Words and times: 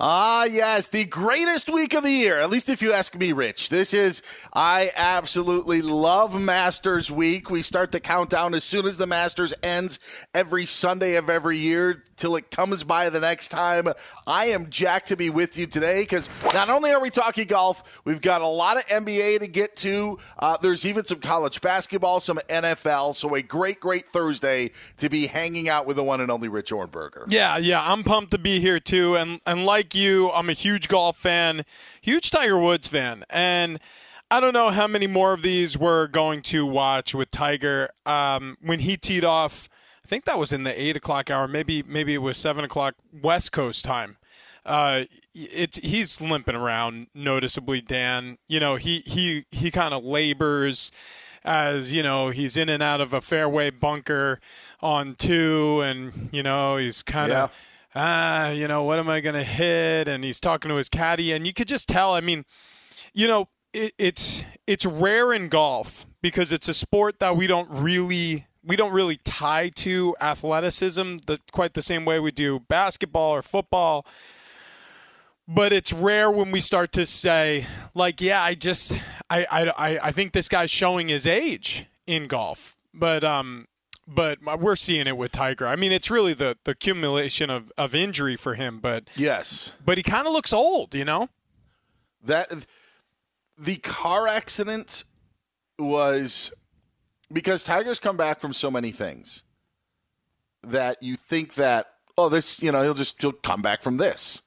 Ah, 0.00 0.44
yes, 0.44 0.88
the 0.88 1.04
greatest 1.04 1.72
week 1.72 1.94
of 1.94 2.02
the 2.02 2.10
year, 2.10 2.40
at 2.40 2.50
least 2.50 2.68
if 2.68 2.82
you 2.82 2.92
ask 2.92 3.14
me, 3.14 3.30
Rich. 3.32 3.68
This 3.68 3.94
is, 3.94 4.22
I 4.52 4.90
absolutely 4.96 5.82
love 5.82 6.34
Masters 6.34 7.12
Week. 7.12 7.48
We 7.48 7.62
start 7.62 7.92
the 7.92 8.00
countdown 8.00 8.54
as 8.54 8.64
soon 8.64 8.86
as 8.86 8.98
the 8.98 9.06
Masters 9.06 9.54
ends 9.62 10.00
every 10.34 10.66
Sunday 10.66 11.14
of 11.14 11.30
every 11.30 11.58
year 11.58 12.02
till 12.16 12.36
it 12.36 12.50
comes 12.50 12.84
by 12.84 13.10
the 13.10 13.20
next 13.20 13.48
time. 13.48 13.88
I 14.26 14.46
am 14.46 14.70
jacked 14.70 15.08
to 15.08 15.16
be 15.16 15.30
with 15.30 15.56
you 15.56 15.66
today 15.66 16.02
because 16.02 16.28
not 16.52 16.70
only 16.70 16.90
are 16.90 17.00
we 17.00 17.10
talking 17.10 17.46
golf, 17.46 18.00
we've 18.04 18.20
got 18.20 18.40
a 18.40 18.46
lot 18.46 18.76
of 18.76 18.86
NBA 18.86 19.40
to 19.40 19.46
get 19.46 19.76
to. 19.78 20.18
Uh, 20.38 20.56
there's 20.60 20.86
even 20.86 21.04
some 21.04 21.20
college 21.20 21.60
basketball, 21.60 22.20
some 22.20 22.38
NFL. 22.48 23.14
So 23.14 23.34
a 23.34 23.42
great, 23.42 23.80
great 23.80 24.08
Thursday 24.08 24.70
to 24.98 25.08
be 25.08 25.26
hanging 25.26 25.68
out 25.68 25.86
with 25.86 25.96
the 25.96 26.04
one 26.04 26.20
and 26.20 26.30
only 26.30 26.48
Rich 26.48 26.70
Ohrnberger. 26.70 27.24
Yeah, 27.28 27.58
yeah, 27.58 27.82
I'm 27.84 28.04
pumped 28.04 28.30
to 28.32 28.38
be 28.38 28.60
here 28.60 28.80
too. 28.80 29.16
And 29.16 29.40
and 29.46 29.64
like 29.64 29.83
you, 29.92 30.30
I'm 30.30 30.48
a 30.48 30.54
huge 30.54 30.88
golf 30.88 31.16
fan, 31.16 31.64
huge 32.00 32.30
Tiger 32.30 32.58
Woods 32.58 32.88
fan, 32.88 33.24
and. 33.28 33.80
I 34.30 34.40
don't 34.40 34.54
know 34.54 34.70
how 34.70 34.88
many 34.88 35.06
more 35.06 35.32
of 35.32 35.42
these 35.42 35.78
we're 35.78 36.08
going 36.08 36.42
to 36.42 36.66
watch 36.66 37.14
with 37.14 37.30
Tiger. 37.30 37.90
Um, 38.04 38.56
when 38.60 38.80
he 38.80 38.96
teed 38.96 39.22
off, 39.22 39.68
I 40.04 40.08
think 40.08 40.24
that 40.24 40.38
was 40.38 40.52
in 40.52 40.64
the 40.64 40.82
eight 40.82 40.96
o'clock 40.96 41.30
hour. 41.30 41.46
Maybe 41.46 41.82
maybe 41.82 42.14
it 42.14 42.18
was 42.18 42.36
seven 42.36 42.64
o'clock 42.64 42.94
West 43.22 43.52
Coast 43.52 43.84
time. 43.84 44.16
Uh, 44.64 45.04
it's 45.34 45.78
he's 45.78 46.20
limping 46.20 46.54
around 46.54 47.08
noticeably. 47.14 47.80
Dan, 47.80 48.38
you 48.48 48.58
know 48.58 48.76
he 48.76 49.00
he 49.06 49.44
he 49.50 49.70
kind 49.70 49.94
of 49.94 50.04
labors 50.04 50.90
as 51.44 51.92
you 51.92 52.02
know 52.02 52.30
he's 52.30 52.56
in 52.56 52.68
and 52.68 52.82
out 52.82 53.00
of 53.00 53.12
a 53.12 53.20
fairway 53.20 53.70
bunker 53.70 54.40
on 54.80 55.14
two, 55.14 55.80
and 55.82 56.28
you 56.32 56.42
know 56.42 56.76
he's 56.76 57.02
kind 57.02 57.32
of. 57.32 57.50
Yeah 57.50 57.56
ah, 57.94 58.50
you 58.50 58.68
know, 58.68 58.82
what 58.82 58.98
am 58.98 59.08
I 59.08 59.20
going 59.20 59.34
to 59.34 59.44
hit? 59.44 60.08
And 60.08 60.24
he's 60.24 60.40
talking 60.40 60.68
to 60.68 60.76
his 60.76 60.88
caddy, 60.88 61.32
and 61.32 61.46
you 61.46 61.52
could 61.52 61.68
just 61.68 61.88
tell. 61.88 62.14
I 62.14 62.20
mean, 62.20 62.44
you 63.12 63.28
know, 63.28 63.48
it, 63.72 63.94
it's 63.98 64.44
it's 64.66 64.86
rare 64.86 65.32
in 65.32 65.48
golf 65.48 66.06
because 66.22 66.52
it's 66.52 66.68
a 66.68 66.74
sport 66.74 67.18
that 67.20 67.36
we 67.36 67.46
don't 67.46 67.68
really 67.70 68.46
we 68.64 68.76
don't 68.76 68.92
really 68.92 69.18
tie 69.24 69.68
to 69.68 70.16
athleticism 70.20 71.18
the, 71.26 71.38
quite 71.52 71.74
the 71.74 71.82
same 71.82 72.04
way 72.04 72.18
we 72.18 72.30
do 72.30 72.60
basketball 72.60 73.30
or 73.30 73.42
football. 73.42 74.06
But 75.46 75.74
it's 75.74 75.92
rare 75.92 76.30
when 76.30 76.50
we 76.50 76.62
start 76.62 76.90
to 76.92 77.04
say, 77.04 77.66
like, 77.94 78.22
yeah, 78.22 78.42
I 78.42 78.54
just, 78.54 78.92
I, 79.28 79.44
I, 79.50 79.98
I 80.04 80.10
think 80.10 80.32
this 80.32 80.48
guy's 80.48 80.70
showing 80.70 81.08
his 81.08 81.26
age 81.26 81.84
in 82.06 82.28
golf. 82.28 82.76
But 82.94 83.24
um, 83.24 83.66
but 84.06 84.38
we're 84.60 84.76
seeing 84.76 85.06
it 85.06 85.16
with 85.16 85.32
Tiger. 85.32 85.66
I 85.66 85.76
mean, 85.76 85.92
it's 85.92 86.10
really 86.10 86.34
the 86.34 86.56
the 86.64 86.72
accumulation 86.72 87.50
of, 87.50 87.72
of 87.78 87.94
injury 87.94 88.36
for 88.36 88.54
him. 88.54 88.80
But 88.80 89.04
yes, 89.16 89.72
but 89.84 89.96
he 89.98 90.02
kind 90.02 90.26
of 90.26 90.32
looks 90.32 90.52
old, 90.52 90.94
you 90.94 91.04
know. 91.04 91.28
That 92.22 92.66
the 93.58 93.76
car 93.76 94.26
accident 94.26 95.04
was 95.78 96.52
because 97.32 97.64
Tiger's 97.64 97.98
come 97.98 98.16
back 98.16 98.40
from 98.40 98.52
so 98.52 98.70
many 98.70 98.90
things 98.90 99.42
that 100.62 101.02
you 101.02 101.16
think 101.16 101.54
that 101.54 101.86
oh 102.16 102.28
this 102.28 102.62
you 102.62 102.72
know 102.72 102.82
he'll 102.82 102.94
just 102.94 103.20
he'll 103.20 103.32
come 103.32 103.62
back 103.62 103.82
from 103.82 103.96
this. 103.96 104.42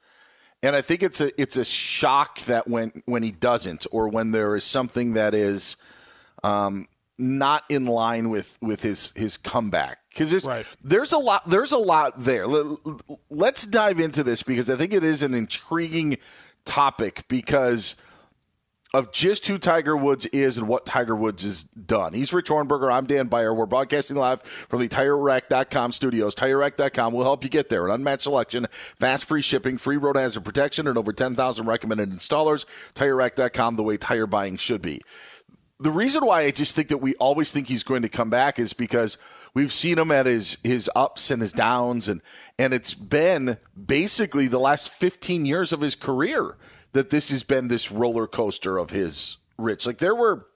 And 0.63 0.75
I 0.75 0.81
think 0.81 1.04
it's 1.04 1.21
a 1.21 1.39
it's 1.39 1.57
a 1.57 1.65
shock 1.65 2.39
that 2.42 2.68
when 2.68 3.04
when 3.06 3.24
he 3.24 3.31
doesn't 3.31 3.86
or 3.92 4.09
when 4.09 4.31
there 4.31 4.56
is 4.56 4.63
something 4.63 5.13
that 5.13 5.36
is 5.36 5.77
um, 6.44 6.88
not 7.18 7.64
in 7.69 7.86
line 7.86 8.30
with 8.30 8.58
with 8.62 8.81
his 8.81 9.12
his 9.16 9.38
comeback 9.38 10.02
because 10.10 10.30
there's 10.30 10.46
right. 10.46 10.66
there's 10.84 11.12
a 11.12 11.18
lot 11.18 11.50
there's 11.50 11.72
a 11.72 11.78
lot 11.78 12.24
there. 12.24 12.46
Let's 13.30 13.66
dive 13.66 14.00
into 14.00 14.24
this 14.24 14.44
because 14.44 14.69
I 14.69 14.75
think 14.75 14.94
it 14.94 15.04
is 15.04 15.24
an 15.24 15.34
intriguing 15.34 16.18
topic 16.66 17.24
because 17.28 17.96
of 18.94 19.12
just 19.12 19.48
who 19.48 19.58
Tiger 19.58 19.98
Woods 19.98 20.25
is 20.28 20.58
and 20.58 20.68
what 20.68 20.86
Tiger 20.86 21.16
Woods 21.16 21.44
has 21.44 21.64
done. 21.64 22.14
He's 22.14 22.31
Rich 22.31 22.48
Ohrnberger. 22.48 22.92
I'm 22.92 23.06
Dan 23.06 23.28
Beyer. 23.28 23.54
We're 23.54 23.66
broadcasting 23.66 24.16
live 24.16 24.42
from 24.42 24.80
the 24.80 24.88
TireRack.com 24.88 25.92
studios. 25.92 26.34
TireRack.com 26.36 27.14
will 27.14 27.24
help 27.24 27.44
you 27.44 27.50
get 27.50 27.69
there. 27.69 27.86
An 27.86 27.94
unmatched 27.94 28.24
selection, 28.24 28.68
fast 28.98 29.25
free 29.25 29.42
shipping, 29.42 29.78
free 29.78 29.98
road 29.98 30.16
hazard 30.16 30.46
protection, 30.46 30.88
and 30.88 30.98
over 30.98 31.12
10,000 31.12 31.66
recommended 31.66 32.12
installers. 32.12 32.66
TireRack.com, 32.96 33.75
the 33.75 33.84
way 33.84 33.98
tire 33.98 34.25
buying 34.25 34.58
should 34.58 34.81
be. 34.81 35.02
The 35.79 35.91
reason 35.91 36.25
why 36.25 36.41
I 36.41 36.51
just 36.51 36.75
think 36.75 36.88
that 36.88 36.97
we 36.97 37.13
always 37.15 37.51
think 37.51 37.68
he's 37.68 37.83
going 37.83 38.01
to 38.01 38.09
come 38.09 38.29
back 38.29 38.57
is 38.57 38.74
because 38.74 39.18
we've 39.53 39.71
seen 39.71 40.00
him 40.00 40.12
at 40.12 40.25
his, 40.25 40.57
his 40.63 40.89
ups 40.95 41.29
and 41.29 41.41
his 41.41 41.53
downs, 41.53 42.07
and, 42.07 42.21
and 42.57 42.74
it's 42.74 42.95
been 42.95 43.57
basically 43.85 44.47
the 44.47 44.59
last 44.59 44.89
15 44.89 45.45
years 45.45 45.71
of 45.71 45.81
his 45.81 45.94
career 45.94 46.57
that 46.94 47.12
this 47.12 47.29
has 47.29 47.44
been 47.44 47.68
this 47.68 47.91
roller 47.91 48.25
coaster 48.25 48.77
of 48.77 48.89
his 48.89 49.38
rich. 49.57 49.85
Like 49.85 50.00
there 50.00 50.15
were 50.15 50.47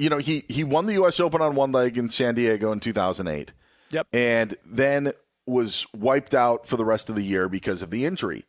you 0.00 0.08
know, 0.08 0.18
he 0.18 0.44
he 0.48 0.64
won 0.64 0.86
the 0.86 0.94
US 0.94 1.20
Open 1.20 1.42
on 1.42 1.54
one 1.54 1.72
leg 1.72 1.98
in 1.98 2.08
San 2.08 2.34
Diego 2.34 2.72
in 2.72 2.80
2008. 2.80 3.52
Yep. 3.90 4.06
And 4.14 4.56
then 4.64 5.12
was 5.46 5.86
wiped 5.92 6.34
out 6.34 6.66
for 6.66 6.78
the 6.78 6.84
rest 6.84 7.10
of 7.10 7.16
the 7.16 7.22
year 7.22 7.48
because 7.48 7.82
of 7.82 7.90
the 7.90 8.06
injury. 8.06 8.44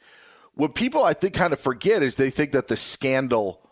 What 0.54 0.76
people 0.76 1.04
I 1.04 1.14
think 1.14 1.34
kind 1.34 1.52
of 1.52 1.60
forget 1.60 2.04
is 2.04 2.16
they 2.16 2.30
think 2.30 2.54
that 2.54 2.70
the 2.70 2.78
scandal 2.78 3.70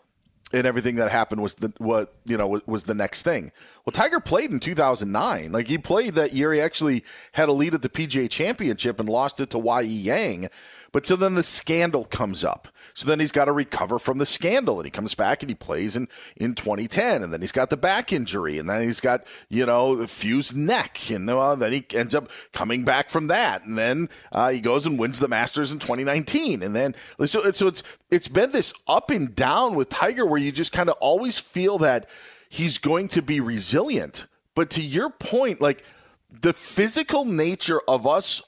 and 0.52 0.66
everything 0.66 0.96
that 0.96 1.10
happened 1.10 1.42
was 1.42 1.54
the 1.54 1.72
what 1.78 2.12
you 2.24 2.36
know 2.36 2.60
was, 2.66 2.84
the 2.84 2.94
next 2.94 3.22
thing. 3.22 3.52
Well, 3.84 3.92
Tiger 3.92 4.20
played 4.20 4.50
in 4.50 4.60
2009. 4.60 5.52
Like 5.52 5.68
he 5.68 5.78
played 5.78 6.14
that 6.14 6.32
year. 6.32 6.52
He 6.52 6.60
actually 6.60 7.04
had 7.32 7.48
a 7.48 7.52
lead 7.52 7.74
at 7.74 7.82
the 7.82 7.88
PGA 7.88 8.28
Championship 8.28 8.98
and 8.98 9.08
lost 9.08 9.40
it 9.40 9.50
to 9.50 9.58
Y.E. 9.58 9.86
Yang. 9.86 10.48
But 10.92 11.06
so 11.06 11.16
then 11.16 11.34
the 11.34 11.42
scandal 11.42 12.04
comes 12.04 12.42
up. 12.42 12.68
So 12.94 13.06
then 13.06 13.20
he's 13.20 13.32
got 13.32 13.44
to 13.44 13.52
recover 13.52 13.98
from 13.98 14.18
the 14.18 14.26
scandal, 14.26 14.78
and 14.78 14.86
he 14.86 14.90
comes 14.90 15.14
back 15.14 15.42
and 15.42 15.50
he 15.50 15.54
plays 15.54 15.94
in, 15.94 16.08
in 16.36 16.54
2010, 16.54 17.22
and 17.22 17.32
then 17.32 17.40
he's 17.40 17.52
got 17.52 17.70
the 17.70 17.76
back 17.76 18.12
injury, 18.12 18.58
and 18.58 18.68
then 18.68 18.82
he's 18.82 19.00
got 19.00 19.26
you 19.48 19.64
know 19.64 19.94
the 19.94 20.08
fused 20.08 20.56
neck, 20.56 21.10
and 21.10 21.30
uh, 21.30 21.54
then 21.54 21.72
he 21.72 21.86
ends 21.94 22.14
up 22.14 22.30
coming 22.52 22.82
back 22.82 23.08
from 23.08 23.28
that, 23.28 23.64
and 23.64 23.78
then 23.78 24.08
uh, 24.32 24.50
he 24.50 24.60
goes 24.60 24.86
and 24.86 24.98
wins 24.98 25.18
the 25.18 25.28
Masters 25.28 25.70
in 25.70 25.78
2019, 25.78 26.62
and 26.62 26.74
then 26.74 26.94
so 27.24 27.50
so 27.52 27.68
it's 27.68 27.82
it's 28.10 28.28
been 28.28 28.50
this 28.50 28.74
up 28.88 29.10
and 29.10 29.34
down 29.34 29.76
with 29.76 29.88
Tiger, 29.88 30.26
where 30.26 30.40
you 30.40 30.50
just 30.50 30.72
kind 30.72 30.88
of 30.88 30.96
always 31.00 31.38
feel 31.38 31.78
that 31.78 32.08
he's 32.48 32.78
going 32.78 33.06
to 33.08 33.22
be 33.22 33.40
resilient, 33.40 34.26
but 34.54 34.70
to 34.70 34.82
your 34.82 35.10
point, 35.10 35.60
like 35.60 35.84
the 36.28 36.52
physical 36.52 37.24
nature 37.24 37.80
of 37.86 38.06
us 38.06 38.42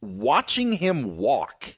watching 0.00 0.74
him 0.74 1.16
walk 1.16 1.74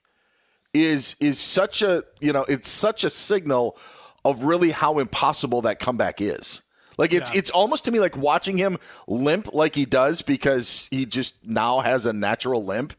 is 0.72 1.16
is 1.20 1.38
such 1.38 1.82
a 1.82 2.04
you 2.20 2.32
know 2.32 2.44
it's 2.44 2.68
such 2.68 3.04
a 3.04 3.10
signal 3.10 3.76
of 4.24 4.44
really 4.44 4.70
how 4.70 4.98
impossible 4.98 5.62
that 5.62 5.78
comeback 5.78 6.20
is. 6.20 6.62
Like 6.98 7.12
it's 7.12 7.32
yeah. 7.32 7.38
it's 7.38 7.50
almost 7.50 7.84
to 7.86 7.90
me 7.90 8.00
like 8.00 8.16
watching 8.16 8.58
him 8.58 8.78
limp 9.06 9.52
like 9.54 9.74
he 9.74 9.86
does 9.86 10.22
because 10.22 10.86
he 10.90 11.06
just 11.06 11.44
now 11.46 11.80
has 11.80 12.04
a 12.06 12.12
natural 12.12 12.64
limp 12.64 12.92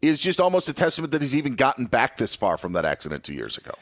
is 0.00 0.18
just 0.18 0.40
almost 0.40 0.68
a 0.68 0.72
testament 0.72 1.10
that 1.12 1.22
he's 1.22 1.34
even 1.34 1.56
gotten 1.56 1.86
back 1.86 2.18
this 2.18 2.34
far 2.36 2.56
from 2.56 2.72
that 2.74 2.84
accident 2.84 3.24
two 3.24 3.34
years 3.34 3.58
ago. 3.58 3.72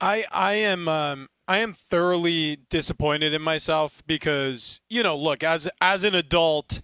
I 0.00 0.24
I 0.30 0.54
am 0.54 0.88
um, 0.88 1.28
I 1.48 1.58
am 1.58 1.72
thoroughly 1.74 2.58
disappointed 2.70 3.34
in 3.34 3.42
myself 3.42 4.02
because 4.06 4.80
you 4.88 5.02
know 5.02 5.16
look 5.16 5.42
as 5.42 5.68
as 5.80 6.04
an 6.04 6.14
adult 6.14 6.80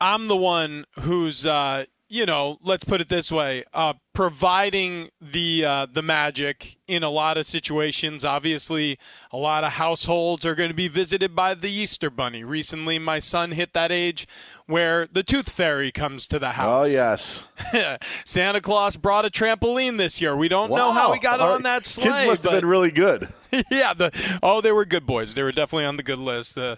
I'm 0.00 0.28
the 0.28 0.36
one 0.36 0.86
who's 1.00 1.44
uh, 1.44 1.84
you 2.10 2.26
know, 2.26 2.58
let's 2.60 2.82
put 2.82 3.00
it 3.00 3.08
this 3.08 3.30
way: 3.30 3.62
uh, 3.72 3.94
providing 4.12 5.10
the 5.20 5.64
uh, 5.64 5.86
the 5.90 6.02
magic 6.02 6.76
in 6.88 7.04
a 7.04 7.08
lot 7.08 7.38
of 7.38 7.46
situations. 7.46 8.24
Obviously, 8.24 8.98
a 9.30 9.36
lot 9.36 9.62
of 9.62 9.74
households 9.74 10.44
are 10.44 10.56
going 10.56 10.68
to 10.68 10.74
be 10.74 10.88
visited 10.88 11.36
by 11.36 11.54
the 11.54 11.70
Easter 11.70 12.10
Bunny. 12.10 12.42
Recently, 12.42 12.98
my 12.98 13.20
son 13.20 13.52
hit 13.52 13.72
that 13.74 13.92
age 13.92 14.26
where 14.66 15.06
the 15.06 15.22
Tooth 15.22 15.50
Fairy 15.50 15.92
comes 15.92 16.26
to 16.26 16.40
the 16.40 16.50
house. 16.50 16.88
Oh 16.88 16.90
yes, 16.90 17.46
Santa 18.24 18.60
Claus 18.60 18.96
brought 18.96 19.24
a 19.24 19.30
trampoline 19.30 19.96
this 19.96 20.20
year. 20.20 20.36
We 20.36 20.48
don't 20.48 20.68
wow. 20.68 20.78
know 20.78 20.92
how 20.92 21.12
he 21.12 21.20
got 21.20 21.38
Our 21.38 21.52
on 21.52 21.62
that 21.62 21.86
sleigh. 21.86 22.10
Kids 22.10 22.26
must 22.26 22.42
but, 22.42 22.52
have 22.52 22.60
been 22.62 22.68
really 22.68 22.90
good. 22.90 23.28
yeah, 23.70 23.94
the 23.94 24.10
oh, 24.42 24.60
they 24.60 24.72
were 24.72 24.84
good 24.84 25.06
boys. 25.06 25.34
They 25.34 25.44
were 25.44 25.52
definitely 25.52 25.84
on 25.84 25.96
the 25.96 26.02
good 26.02 26.18
list. 26.18 26.56
The 26.56 26.76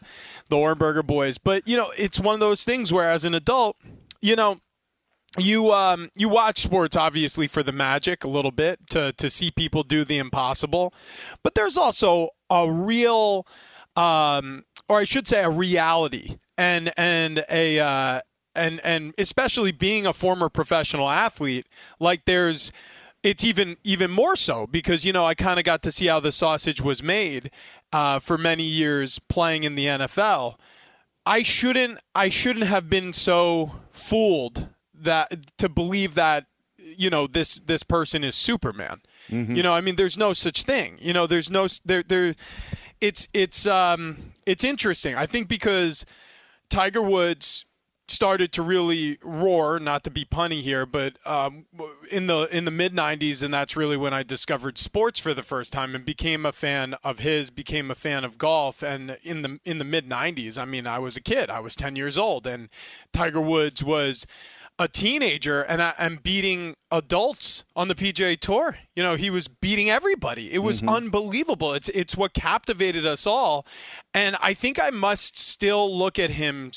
the 0.51 0.57
Ohrnberger 0.57 1.07
boys. 1.07 1.39
But 1.39 1.67
you 1.67 1.79
know, 1.79 1.91
it's 1.97 2.21
one 2.21 2.35
of 2.35 2.41
those 2.41 2.65
things 2.65 2.93
where, 2.93 3.11
as 3.11 3.25
an 3.25 3.35
adult, 3.35 3.79
you 4.21 4.37
know 4.37 4.61
you 5.39 5.73
um 5.73 6.11
you 6.15 6.29
watch 6.29 6.63
sports 6.63 6.95
obviously 6.95 7.47
for 7.47 7.63
the 7.63 7.73
magic 7.73 8.23
a 8.23 8.29
little 8.29 8.51
bit 8.51 8.79
to 8.91 9.13
to 9.15 9.31
see 9.31 9.51
people 9.51 9.83
do 9.83 10.05
the 10.05 10.19
impossible 10.19 10.93
but 11.43 11.55
there's 11.55 11.79
also 11.79 12.29
a 12.51 12.71
real 12.71 13.47
um 13.97 14.65
or 14.89 14.99
I 14.99 15.05
should 15.05 15.27
say 15.27 15.43
a 15.43 15.49
reality 15.49 16.37
and 16.59 16.93
and 16.99 17.45
a 17.49 17.81
uh 17.81 18.21
and 18.55 18.81
and 18.85 19.15
especially 19.17 19.73
being 19.73 20.07
a 20.07 20.13
former 20.13 20.51
professional 20.51 21.09
athlete 21.09 21.67
like 21.99 22.27
there's 22.27 22.71
it's 23.23 23.45
even 23.45 23.77
even 23.85 24.11
more 24.11 24.37
so 24.37 24.67
because 24.67 25.05
you 25.05 25.13
know 25.13 25.25
I 25.25 25.35
kind 25.35 25.59
of 25.59 25.65
got 25.65 25.83
to 25.85 25.93
see 25.93 26.07
how 26.07 26.21
the 26.21 26.33
sausage 26.33 26.81
was 26.81 27.03
made 27.03 27.51
uh, 27.93 28.19
for 28.19 28.37
many 28.37 28.65
years 28.65 29.19
playing 29.19 29.65
in 29.65 29.75
the 29.75 29.87
NFL. 29.87 30.57
I 31.25 31.43
shouldn't 31.43 32.01
I 32.15 32.31
shouldn't 32.31 32.67
have 32.67 32.91
been 32.91 33.13
so 33.13 33.73
fooled 33.91 34.69
that 35.03 35.57
to 35.59 35.69
believe 35.69 36.15
that 36.15 36.47
you 36.79 37.11
know 37.11 37.27
this 37.27 37.57
this 37.67 37.83
person 37.83 38.25
is 38.25 38.35
Superman. 38.35 39.01
Mm-hmm. 39.29 39.55
You 39.55 39.63
know, 39.63 39.75
I 39.75 39.81
mean, 39.81 39.97
there's 39.97 40.17
no 40.17 40.33
such 40.33 40.65
thing. 40.65 40.99
You 41.01 41.13
know, 41.13 41.27
there's 41.27 41.51
no 41.51 41.69
there 41.85 42.03
there. 42.03 42.35
It's 43.01 43.29
it's 43.33 43.67
um 43.67 44.33
it's 44.47 44.65
interesting. 44.65 45.15
I 45.15 45.27
think 45.27 45.49
because 45.49 46.05
Tiger 46.69 47.03
Woods 47.03 47.65
started 48.09 48.53
to 48.53 48.63
really 48.63 49.19
roar. 49.23 49.79
Not 49.79 50.05
to 50.05 50.11
be 50.11 50.25
punny 50.25 50.61
here, 50.61 50.87
but 50.87 51.15
um, 51.27 51.67
in 52.11 52.27
the 52.27 52.43
in 52.57 52.65
the 52.65 52.71
mid 52.71 52.95
'90s, 52.95 53.43
and 53.43 53.53
that's 53.53 53.77
really 53.77 53.97
when 53.97 54.15
I 54.15 54.23
discovered 54.23 54.79
sports 54.79 55.19
for 55.19 55.35
the 55.35 55.43
first 55.43 55.73
time 55.73 55.95
and 55.95 56.05
became 56.05 56.47
a 56.47 56.53
fan 56.53 56.95
of 57.03 57.21
his. 57.21 57.51
Became 57.51 57.91
a 57.91 57.95
fan 57.95 58.25
of 58.25 58.39
golf, 58.39 58.83
and 58.83 59.17
in 59.23 59.43
the 59.43 59.59
in 59.65 59.79
the 59.79 59.85
mid 59.85 60.09
'90s, 60.09 60.59
I 60.59 60.65
mean, 60.65 60.87
I 60.87 60.99
was 60.99 61.17
a 61.17 61.21
kid. 61.21 61.51
I 61.51 61.61
was 61.61 61.75
10 61.75 61.97
years 61.97 62.19
old, 62.19 62.47
and 62.47 62.69
Tiger 63.13 63.41
Woods 63.41 63.83
was 63.83 64.27
a 64.79 64.89
teenager 64.89 65.63
and 65.63 65.83
I, 65.83 65.95
am 65.99 66.19
beating 66.23 66.75
adults 66.91 67.65
on 67.77 67.89
the 67.89 67.95
PGA 67.95 68.39
Tour. 68.39 68.77
You 68.97 69.03
know, 69.03 69.15
he 69.15 69.31
was 69.31 69.49
beating 69.49 69.91
everybody. 69.91 70.53
It 70.53 70.59
was 70.59 70.81
mm-hmm. 70.81 70.89
unbelievable. 70.89 71.75
It's 71.75 71.89
it's 71.91 72.17
what 72.17 72.35
captivated 72.35 73.07
us 73.07 73.27
all, 73.27 73.67
and 74.15 74.37
I 74.41 74.55
think 74.55 74.81
I 74.81 74.91
must 74.91 75.39
still 75.39 75.97
look 75.97 76.19
at 76.19 76.31
him 76.31 76.73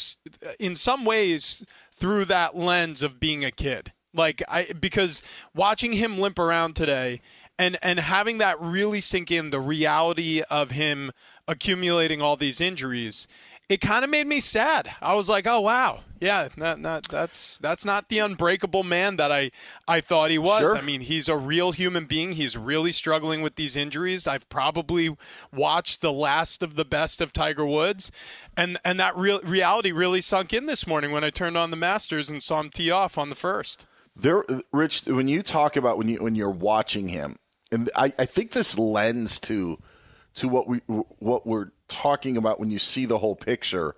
in 0.59 0.75
some 0.75 1.05
ways 1.05 1.65
through 1.91 2.25
that 2.25 2.55
lens 2.55 3.01
of 3.01 3.19
being 3.19 3.43
a 3.43 3.51
kid. 3.51 3.91
Like 4.13 4.43
I 4.47 4.65
because 4.79 5.21
watching 5.53 5.93
him 5.93 6.19
limp 6.19 6.39
around 6.39 6.75
today 6.75 7.21
and 7.57 7.77
and 7.81 7.99
having 7.99 8.37
that 8.39 8.59
really 8.59 9.01
sink 9.01 9.31
in 9.31 9.49
the 9.49 9.59
reality 9.59 10.41
of 10.49 10.71
him 10.71 11.11
accumulating 11.47 12.21
all 12.21 12.37
these 12.37 12.59
injuries 12.59 13.27
it 13.69 13.81
kind 13.81 14.03
of 14.03 14.11
made 14.11 14.27
me 14.27 14.39
sad. 14.39 14.89
I 15.01 15.15
was 15.15 15.27
like, 15.27 15.47
"Oh 15.47 15.61
wow, 15.61 16.01
yeah, 16.19 16.49
not, 16.55 16.79
not, 16.79 17.07
that's 17.07 17.57
that's 17.57 17.83
not 17.83 18.09
the 18.09 18.19
unbreakable 18.19 18.83
man 18.83 19.17
that 19.17 19.31
I 19.31 19.51
I 19.87 20.01
thought 20.01 20.31
he 20.31 20.37
was. 20.37 20.61
Sure. 20.61 20.77
I 20.77 20.81
mean, 20.81 21.01
he's 21.01 21.27
a 21.27 21.37
real 21.37 21.71
human 21.71 22.05
being. 22.05 22.33
He's 22.33 22.57
really 22.57 22.91
struggling 22.91 23.41
with 23.41 23.55
these 23.55 23.75
injuries. 23.75 24.27
I've 24.27 24.47
probably 24.49 25.15
watched 25.53 26.01
the 26.01 26.11
last 26.11 26.63
of 26.63 26.75
the 26.75 26.85
best 26.85 27.21
of 27.21 27.33
Tiger 27.33 27.65
Woods, 27.65 28.11
and 28.55 28.77
and 28.85 28.99
that 28.99 29.17
real 29.17 29.41
reality 29.41 29.91
really 29.91 30.21
sunk 30.21 30.53
in 30.53 30.67
this 30.67 30.87
morning 30.87 31.11
when 31.11 31.23
I 31.23 31.29
turned 31.29 31.57
on 31.57 31.71
the 31.71 31.77
Masters 31.77 32.29
and 32.29 32.41
saw 32.41 32.59
him 32.59 32.69
tee 32.69 32.91
off 32.91 33.17
on 33.17 33.29
the 33.29 33.35
first. 33.35 33.85
There, 34.15 34.45
Rich, 34.71 35.05
when 35.05 35.27
you 35.27 35.41
talk 35.41 35.75
about 35.75 35.97
when 35.97 36.07
you 36.07 36.17
when 36.23 36.35
you're 36.35 36.49
watching 36.49 37.09
him, 37.09 37.37
and 37.71 37.89
I, 37.95 38.13
I 38.17 38.25
think 38.25 38.51
this 38.51 38.77
lends 38.79 39.39
to 39.41 39.79
to 40.35 40.47
what 40.47 40.67
we 40.67 40.79
what 40.87 41.47
we're 41.47 41.71
talking 41.87 42.37
about 42.37 42.59
when 42.59 42.71
you 42.71 42.79
see 42.79 43.05
the 43.05 43.17
whole 43.17 43.35
picture. 43.35 43.95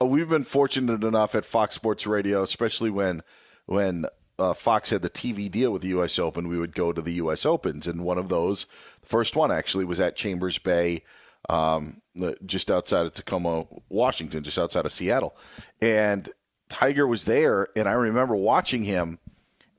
Uh, 0.00 0.06
we've 0.06 0.28
been 0.28 0.44
fortunate 0.44 1.04
enough 1.04 1.34
at 1.34 1.44
Fox 1.44 1.74
Sports 1.74 2.06
Radio, 2.06 2.42
especially 2.42 2.90
when 2.90 3.22
when 3.66 4.06
uh, 4.38 4.54
Fox 4.54 4.90
had 4.90 5.02
the 5.02 5.10
TV 5.10 5.50
deal 5.50 5.72
with 5.72 5.82
the 5.82 5.88
U.S. 5.88 6.18
Open, 6.18 6.48
we 6.48 6.58
would 6.58 6.74
go 6.74 6.92
to 6.92 7.02
the 7.02 7.12
U.S. 7.14 7.44
Opens, 7.44 7.86
and 7.86 8.04
one 8.04 8.18
of 8.18 8.28
those, 8.28 8.66
the 9.00 9.06
first 9.06 9.36
one 9.36 9.50
actually, 9.50 9.84
was 9.84 10.00
at 10.00 10.16
Chambers 10.16 10.58
Bay, 10.58 11.02
um, 11.48 12.00
just 12.44 12.70
outside 12.70 13.06
of 13.06 13.12
Tacoma, 13.12 13.66
Washington, 13.88 14.42
just 14.42 14.58
outside 14.58 14.86
of 14.86 14.92
Seattle, 14.92 15.36
and 15.80 16.30
Tiger 16.68 17.06
was 17.06 17.24
there, 17.24 17.68
and 17.76 17.88
I 17.88 17.92
remember 17.92 18.34
watching 18.34 18.84
him 18.84 19.18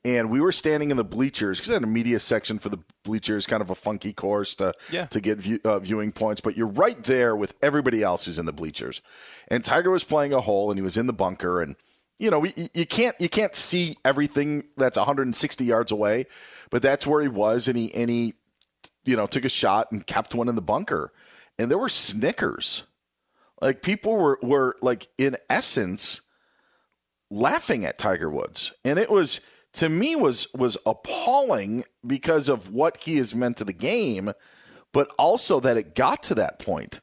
and 0.03 0.29
we 0.29 0.39
were 0.39 0.51
standing 0.51 0.91
in 0.91 0.98
the 0.98 1.03
bleachers 1.03 1.60
because 1.60 1.70
I 1.70 1.74
had 1.74 1.84
a 1.84 1.88
media 1.88 2.20
section 2.20 2.60
for 2.60 2.70
the 2.70 2.79
bleachers, 3.03 3.46
kind 3.46 3.62
of 3.62 3.70
a 3.70 3.75
funky 3.75 4.13
course 4.13 4.55
to 4.55 4.74
yeah. 4.91 5.05
to 5.08 5.22
get 5.22 5.38
view, 5.38 5.60
uh, 5.63 5.79
viewing 5.79 6.12
points. 6.12 6.41
But 6.41 6.58
you're 6.58 6.67
right 6.67 7.01
there 7.03 7.36
with 7.36 7.55
everybody 7.62 8.03
else 8.03 8.25
who's 8.25 8.39
in 8.39 8.46
the 8.46 8.53
bleachers, 8.53 9.01
and 9.48 9.63
Tiger 9.63 9.91
was 9.91 10.03
playing 10.03 10.34
a 10.34 10.41
hole, 10.41 10.72
and 10.72 10.77
he 10.77 10.84
was 10.84 10.98
in 10.98 11.08
the 11.08 11.13
bunker, 11.13 11.62
and 11.62 11.75
you 12.17 12.29
know 12.29 12.39
we, 12.39 12.53
you 12.74 12.86
can't 12.86 13.15
you 13.20 13.29
can't 13.29 13.55
see 13.55 13.98
everything 14.03 14.63
that's 14.77 14.98
160 14.98 15.65
yards 15.65 15.91
away, 15.91 16.25
but 16.70 16.81
that's 16.81 17.05
where 17.05 17.22
he 17.22 17.27
was, 17.27 17.67
and 17.67 17.77
he 17.77 17.93
and 17.93 18.10
he 18.10 18.34
you 19.03 19.15
know, 19.15 19.25
took 19.25 19.46
a 19.46 19.50
shot 19.50 19.91
and 19.91 20.05
kept 20.05 20.36
one 20.36 20.48
in 20.48 20.55
the 20.55 20.62
bunker. 20.62 21.12
And 21.58 21.70
there 21.70 21.77
were 21.77 21.89
snickers. 21.89 22.84
Like 23.62 23.81
people 23.81 24.15
were, 24.15 24.39
were 24.41 24.77
like, 24.81 25.08
in 25.17 25.38
essence, 25.50 26.22
laughing 27.29 27.86
at 27.86 27.98
Tiger 27.98 28.29
Woods. 28.29 28.74
And 28.84 28.98
it 28.98 29.10
was, 29.10 29.41
to 29.74 29.90
me, 29.90 30.16
was 30.16 30.48
was 30.54 30.78
appalling 30.86 31.86
because 32.06 32.50
of 32.50 32.74
what 32.74 33.04
he 33.04 33.18
has 33.18 33.34
meant 33.34 33.58
to 33.58 33.63
the 33.63 33.74
game, 33.74 34.34
but 34.92 35.10
also 35.18 35.60
that 35.60 35.78
it 35.78 35.96
got 35.96 36.24
to 36.24 36.36
that 36.36 36.60
point. 36.60 37.00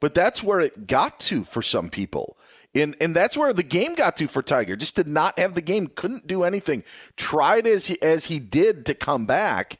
But 0.00 0.14
that's 0.14 0.42
where 0.42 0.60
it 0.60 0.86
got 0.86 1.20
to 1.20 1.44
for 1.44 1.62
some 1.62 1.90
people. 1.90 2.36
And 2.74 2.96
and 3.00 3.16
that's 3.16 3.36
where 3.36 3.52
the 3.52 3.62
game 3.62 3.94
got 3.94 4.16
to 4.18 4.28
for 4.28 4.42
Tiger. 4.42 4.76
Just 4.76 4.96
did 4.96 5.08
not 5.08 5.38
have 5.38 5.54
the 5.54 5.62
game, 5.62 5.88
couldn't 5.88 6.26
do 6.26 6.44
anything. 6.44 6.84
Tried 7.16 7.66
as 7.66 7.88
he, 7.88 8.00
as 8.02 8.26
he 8.26 8.38
did 8.38 8.86
to 8.86 8.94
come 8.94 9.26
back 9.26 9.78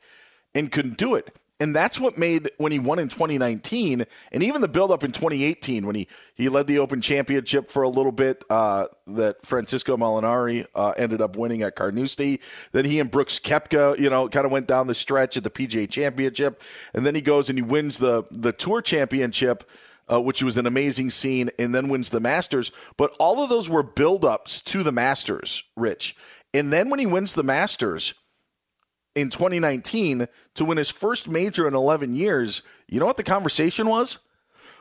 and 0.55 0.73
couldn't 0.73 0.99
do 0.99 1.15
it. 1.15 1.37
And 1.61 1.77
that's 1.77 2.01
what 2.01 2.17
made 2.17 2.51
when 2.57 2.73
he 2.73 2.79
won 2.79 2.99
in 2.99 3.09
2019 3.09 4.07
and 4.33 4.43
even 4.43 4.63
the 4.63 4.69
build 4.69 4.91
up 4.91 5.05
in 5.05 5.13
2018 5.13 5.87
when 5.87 5.95
he, 5.95 6.09
he 6.35 6.49
led 6.49 6.67
the 6.67 6.79
Open 6.79 7.03
Championship 7.03 7.69
for 7.69 7.83
a 7.83 7.89
little 7.89 8.13
bit 8.13 8.43
uh, 8.49 8.87
that 9.09 9.45
Francesco 9.45 9.99
Molinari 9.99 10.67
uh, 10.75 10.95
ended 10.97 11.21
up 11.21 11.37
winning 11.37 11.63
at 11.63 11.77
Carnoustie. 11.77 12.41
Then 12.73 12.87
he 12.87 12.99
and 12.99 13.11
Brooks 13.11 13.39
Koepka, 13.39 13.99
you 13.99 14.09
know, 14.09 14.29
kind 14.31 14.47
of 14.47 14.53
went 14.53 14.67
down 14.67 14.87
the 14.87 14.95
stretch 14.95 15.37
at 15.37 15.45
the 15.45 15.51
PGA 15.51 15.89
Championship. 15.89 16.63
And 16.95 17.05
then 17.05 17.15
he 17.15 17.21
goes 17.21 17.51
and 17.51 17.59
he 17.59 17.63
wins 17.63 17.99
the, 17.99 18.25
the 18.31 18.53
Tour 18.53 18.81
Championship 18.81 19.65
uh, 20.11 20.21
which 20.21 20.43
was 20.43 20.57
an 20.57 20.67
amazing 20.67 21.09
scene, 21.09 21.51
and 21.57 21.73
then 21.73 21.89
wins 21.89 22.09
the 22.09 22.19
Masters. 22.19 22.73
But 22.97 23.15
all 23.21 23.45
of 23.45 23.49
those 23.49 23.71
were 23.71 23.85
build-ups 23.85 24.61
to 24.63 24.83
the 24.83 24.91
Masters, 24.91 25.63
Rich. 25.77 26.17
And 26.53 26.73
then 26.73 26.91
when 26.91 26.99
he 26.99 27.07
wins 27.07 27.35
the 27.35 27.45
Masters 27.45 28.15
in 29.15 29.31
2019 29.31 30.27
to 30.55 30.65
win 30.65 30.79
his 30.79 30.91
first 30.91 31.29
major 31.29 31.67
in 31.67 31.75
11 31.75 32.15
years, 32.15 32.63
you 32.89 33.01
know 33.01 33.07
what 33.07 33.17
the 33.17 33.23
conversation 33.23 33.89
was? 33.89 34.19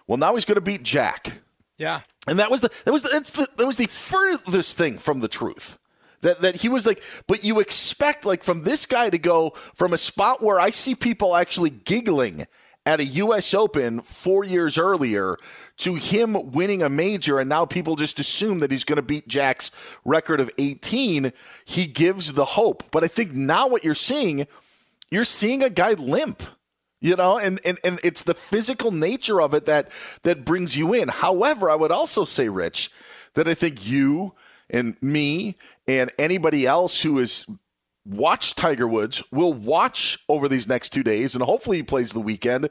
Well, 0.08 0.18
now 0.18 0.36
he's 0.36 0.46
going 0.46 0.56
to 0.56 0.62
beat 0.62 0.84
Jack. 0.84 1.42
Yeah. 1.78 2.02
And 2.28 2.40
that 2.40 2.52
was 2.52 2.62
the 2.62 2.70
that 2.86 2.92
was 2.92 3.04
the, 3.04 3.10
the 3.10 3.48
that 3.58 3.66
was 3.66 3.78
the 3.78 3.88
furthest 3.88 4.78
thing 4.78 4.98
from 4.98 5.20
the 5.20 5.28
truth. 5.28 5.80
That 6.22 6.42
that 6.42 6.58
he 6.58 6.70
was 6.70 6.86
like, 6.86 7.02
but 7.28 7.44
you 7.44 7.60
expect 7.60 8.26
like 8.26 8.44
from 8.44 8.64
this 8.64 8.86
guy 8.86 9.10
to 9.10 9.18
go 9.18 9.52
from 9.74 9.94
a 9.94 9.98
spot 9.98 10.44
where 10.44 10.60
I 10.60 10.70
see 10.70 10.94
people 10.94 11.36
actually 11.36 11.70
giggling 11.70 12.46
at 12.90 13.00
a 13.00 13.06
U.S. 13.06 13.54
Open 13.54 14.02
four 14.02 14.44
years 14.44 14.76
earlier 14.76 15.38
to 15.78 15.94
him 15.94 16.52
winning 16.52 16.82
a 16.82 16.90
major, 16.90 17.38
and 17.38 17.48
now 17.48 17.64
people 17.64 17.96
just 17.96 18.20
assume 18.20 18.62
that 18.62 18.72
he's 18.72 18.84
going 18.84 18.96
to 18.96 19.04
beat 19.04 19.28
Jack's 19.28 19.70
record 20.04 20.40
of 20.40 20.50
18. 20.58 21.32
He 21.66 21.86
gives 21.86 22.34
the 22.34 22.46
hope. 22.46 22.86
But 22.90 23.04
I 23.04 23.08
think 23.08 23.32
now 23.32 23.68
what 23.68 23.84
you're 23.84 23.94
seeing, 23.94 24.48
you're 25.12 25.24
seeing 25.24 25.62
a 25.62 25.70
guy 25.70 25.94
limp. 25.94 26.42
You 27.00 27.16
know, 27.16 27.38
and, 27.38 27.62
and, 27.64 27.78
and 27.84 28.00
it's 28.04 28.24
the 28.24 28.34
physical 28.34 28.92
nature 28.92 29.40
of 29.40 29.54
it 29.54 29.66
that 29.68 29.90
that 30.24 30.44
brings 30.44 30.76
you 30.76 30.94
in. 30.94 31.10
However, 31.10 31.70
I 31.70 31.76
would 31.76 31.92
also 31.92 32.26
say, 32.26 32.50
Rich, 32.50 32.92
that 33.36 33.48
I 33.48 33.54
think 33.54 33.88
you 33.88 34.34
and 34.70 34.98
me 35.02 35.56
and 35.88 36.12
anybody 36.18 36.66
else 36.66 37.04
who 37.04 37.20
is 37.20 37.46
watch 38.10 38.56
Tiger 38.56 38.88
Woods. 38.88 39.24
We'll 39.32 39.54
watch 39.54 40.18
over 40.28 40.48
these 40.48 40.68
next 40.68 40.90
two 40.90 41.04
days, 41.04 41.36
and 41.36 41.44
hopefully 41.44 41.78
he 41.78 41.84
plays 41.84 42.12
the 42.12 42.20
weekend 42.20 42.70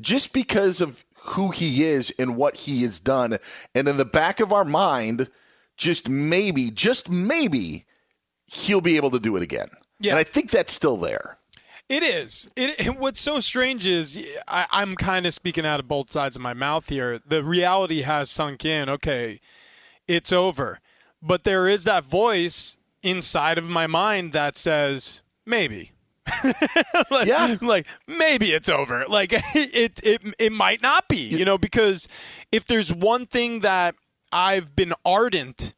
just 0.00 0.32
because 0.32 0.80
of 0.80 1.04
who 1.14 1.50
he 1.50 1.84
is 1.84 2.12
and 2.18 2.36
what 2.36 2.56
he 2.56 2.82
has 2.82 2.98
done. 2.98 3.38
And 3.74 3.86
in 3.86 3.98
the 3.98 4.04
back 4.04 4.40
of 4.40 4.52
our 4.52 4.64
mind, 4.64 5.30
just 5.76 6.08
maybe, 6.08 6.70
just 6.70 7.08
maybe, 7.08 7.84
he'll 8.46 8.80
be 8.80 8.96
able 8.96 9.10
to 9.10 9.20
do 9.20 9.36
it 9.36 9.42
again. 9.42 9.68
Yeah. 10.00 10.12
And 10.12 10.18
I 10.18 10.24
think 10.24 10.50
that's 10.50 10.72
still 10.72 10.96
there. 10.96 11.38
It 11.88 12.02
is. 12.02 12.48
It, 12.56 12.98
what's 12.98 13.20
so 13.20 13.40
strange 13.40 13.86
is 13.86 14.18
I, 14.46 14.66
I'm 14.70 14.94
kind 14.94 15.26
of 15.26 15.34
speaking 15.34 15.66
out 15.66 15.80
of 15.80 15.88
both 15.88 16.10
sides 16.10 16.36
of 16.36 16.42
my 16.42 16.54
mouth 16.54 16.88
here. 16.88 17.20
The 17.26 17.42
reality 17.42 18.02
has 18.02 18.30
sunk 18.30 18.64
in. 18.64 18.88
Okay, 18.88 19.40
it's 20.06 20.32
over. 20.32 20.80
But 21.20 21.44
there 21.44 21.66
is 21.66 21.84
that 21.84 22.04
voice 22.04 22.77
inside 23.02 23.58
of 23.58 23.64
my 23.64 23.86
mind 23.86 24.32
that 24.32 24.56
says 24.56 25.22
maybe. 25.46 25.92
like, 27.10 27.26
yeah, 27.26 27.56
like 27.60 27.86
maybe 28.06 28.52
it's 28.52 28.68
over. 28.68 29.04
Like 29.08 29.32
it, 29.54 30.00
it, 30.02 30.34
it 30.38 30.52
might 30.52 30.82
not 30.82 31.08
be. 31.08 31.18
You 31.18 31.44
know, 31.44 31.58
because 31.58 32.08
if 32.52 32.66
there's 32.66 32.92
one 32.92 33.26
thing 33.26 33.60
that 33.60 33.94
I've 34.32 34.76
been 34.76 34.92
ardent 35.04 35.74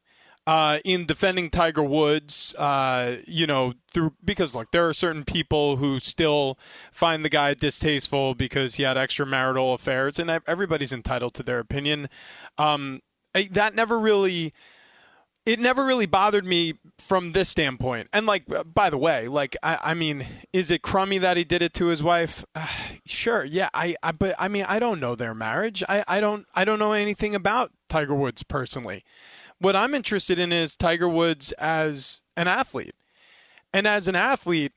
uh, 0.47 0.79
in 0.83 1.05
defending 1.05 1.49
Tiger 1.49 1.83
Woods, 1.83 2.55
uh, 2.55 3.17
you 3.27 3.45
know, 3.45 3.73
through 3.91 4.13
because 4.23 4.55
look, 4.55 4.71
there 4.71 4.87
are 4.89 4.93
certain 4.93 5.23
people 5.23 5.77
who 5.77 5.99
still 5.99 6.57
find 6.91 7.23
the 7.23 7.29
guy 7.29 7.53
distasteful 7.53 8.33
because 8.33 8.75
he 8.75 8.83
had 8.83 8.97
extramarital 8.97 9.73
affairs, 9.73 10.19
and 10.19 10.29
everybody's 10.47 10.91
entitled 10.91 11.33
to 11.35 11.43
their 11.43 11.59
opinion. 11.59 12.09
Um, 12.57 13.01
that 13.33 13.75
never 13.75 13.97
really 13.97 14.53
it 15.45 15.59
never 15.59 15.85
really 15.85 16.05
bothered 16.05 16.45
me 16.45 16.75
from 16.99 17.31
this 17.31 17.49
standpoint. 17.49 18.07
And 18.13 18.25
like, 18.25 18.45
by 18.73 18.89
the 18.89 18.97
way, 18.97 19.27
like, 19.27 19.57
I, 19.63 19.77
I 19.81 19.93
mean, 19.93 20.25
is 20.53 20.69
it 20.69 20.81
crummy 20.81 21.17
that 21.17 21.37
he 21.37 21.43
did 21.43 21.61
it 21.61 21.73
to 21.75 21.87
his 21.87 22.03
wife? 22.03 22.45
Uh, 22.55 22.67
sure, 23.05 23.43
yeah. 23.43 23.69
I, 23.73 23.95
I, 24.03 24.11
but 24.11 24.35
I 24.37 24.47
mean, 24.47 24.65
I 24.67 24.79
don't 24.79 24.99
know 24.99 25.15
their 25.15 25.33
marriage. 25.33 25.83
I, 25.89 26.03
I 26.07 26.21
don't, 26.21 26.45
I 26.53 26.63
don't 26.63 26.79
know 26.79 26.93
anything 26.93 27.33
about 27.33 27.71
Tiger 27.89 28.15
Woods 28.15 28.43
personally. 28.43 29.03
What 29.59 29.75
I'm 29.75 29.93
interested 29.93 30.39
in 30.39 30.51
is 30.51 30.75
Tiger 30.75 31.09
Woods 31.09 31.51
as 31.53 32.21
an 32.35 32.47
athlete, 32.47 32.95
and 33.71 33.85
as 33.85 34.07
an 34.07 34.15
athlete, 34.15 34.73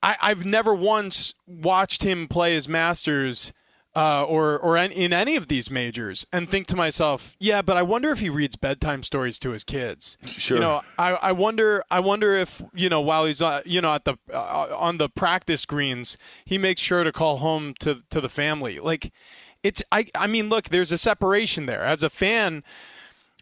I, 0.00 0.16
I've 0.20 0.44
never 0.44 0.74
once 0.74 1.34
watched 1.46 2.04
him 2.04 2.28
play 2.28 2.54
his 2.54 2.68
Masters 2.68 3.52
uh, 3.98 4.22
or 4.22 4.56
or 4.56 4.76
in 4.76 5.12
any 5.12 5.34
of 5.34 5.48
these 5.48 5.72
majors 5.72 6.24
and 6.32 6.48
think 6.48 6.68
to 6.68 6.76
myself, 6.76 7.34
yeah, 7.40 7.62
but 7.62 7.76
I 7.76 7.82
wonder 7.82 8.12
if 8.12 8.20
he 8.20 8.30
reads 8.30 8.54
bedtime 8.54 9.02
stories 9.02 9.40
to 9.40 9.50
his 9.50 9.64
kids. 9.64 10.16
Sure. 10.24 10.58
You 10.58 10.60
know, 10.60 10.82
I, 10.96 11.14
I 11.14 11.32
wonder 11.32 11.82
I 11.90 11.98
wonder 11.98 12.32
if 12.36 12.62
you 12.72 12.88
know 12.88 13.00
while 13.00 13.24
he's 13.24 13.42
uh, 13.42 13.60
you 13.64 13.80
know 13.80 13.92
at 13.92 14.04
the 14.04 14.16
uh, 14.32 14.68
on 14.78 14.98
the 14.98 15.08
practice 15.08 15.66
greens, 15.66 16.16
he 16.44 16.58
makes 16.58 16.80
sure 16.80 17.02
to 17.02 17.10
call 17.10 17.38
home 17.38 17.74
to 17.80 18.02
to 18.10 18.20
the 18.20 18.28
family. 18.28 18.78
Like, 18.78 19.12
it's 19.64 19.82
I 19.90 20.06
I 20.14 20.28
mean, 20.28 20.48
look, 20.48 20.68
there's 20.68 20.92
a 20.92 20.98
separation 20.98 21.66
there. 21.66 21.82
As 21.82 22.04
a 22.04 22.10
fan. 22.10 22.62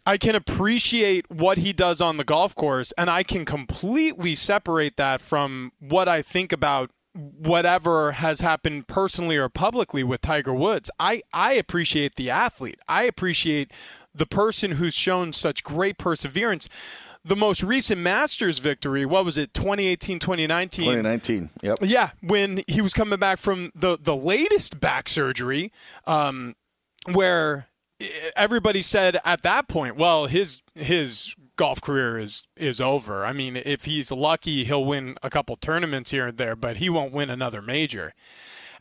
I 0.05 0.15
can 0.15 0.35
appreciate 0.35 1.29
what 1.29 1.57
he 1.57 1.73
does 1.73 1.99
on 1.99 2.15
the 2.15 2.23
golf 2.23 2.55
course, 2.55 2.93
and 2.97 3.09
I 3.09 3.23
can 3.23 3.43
completely 3.43 4.35
separate 4.35 4.95
that 4.95 5.19
from 5.19 5.73
what 5.79 6.07
I 6.07 6.21
think 6.21 6.53
about 6.53 6.91
whatever 7.17 8.13
has 8.13 8.41
happened 8.41 8.87
personally 8.87 9.37
or 9.37 9.49
publicly 9.49 10.03
with 10.03 10.21
Tiger 10.21 10.53
Woods. 10.53 10.89
I, 10.99 11.21
I 11.33 11.53
appreciate 11.53 12.15
the 12.15 12.29
athlete. 12.29 12.79
I 12.87 13.03
appreciate 13.03 13.71
the 14.13 14.25
person 14.25 14.73
who's 14.73 14.93
shown 14.93 15.33
such 15.33 15.63
great 15.63 15.97
perseverance. 15.97 16.69
The 17.25 17.35
most 17.35 17.61
recent 17.61 17.99
Masters 17.99 18.59
victory, 18.59 19.05
what 19.05 19.25
was 19.25 19.37
it, 19.37 19.53
2018, 19.53 20.19
2019? 20.19 20.85
2019, 20.85 21.49
yep. 21.61 21.79
Yeah, 21.81 22.11
when 22.21 22.63
he 22.67 22.81
was 22.81 22.93
coming 22.93 23.19
back 23.19 23.37
from 23.37 23.71
the, 23.75 23.97
the 23.99 24.15
latest 24.15 24.79
back 24.79 25.09
surgery, 25.09 25.73
um, 26.05 26.55
where 27.11 27.67
everybody 28.35 28.81
said 28.81 29.19
at 29.25 29.41
that 29.43 29.67
point, 29.67 29.95
well, 29.95 30.27
his 30.27 30.61
his 30.75 31.35
golf 31.57 31.81
career 31.81 32.17
is 32.17 32.43
is 32.55 32.79
over. 32.79 33.25
I 33.25 33.33
mean, 33.33 33.57
if 33.57 33.85
he's 33.85 34.11
lucky, 34.11 34.63
he'll 34.63 34.85
win 34.85 35.17
a 35.21 35.29
couple 35.29 35.57
tournaments 35.57 36.11
here 36.11 36.27
and 36.27 36.37
there, 36.37 36.55
but 36.55 36.77
he 36.77 36.89
won't 36.89 37.11
win 37.11 37.29
another 37.29 37.61
major. 37.61 38.13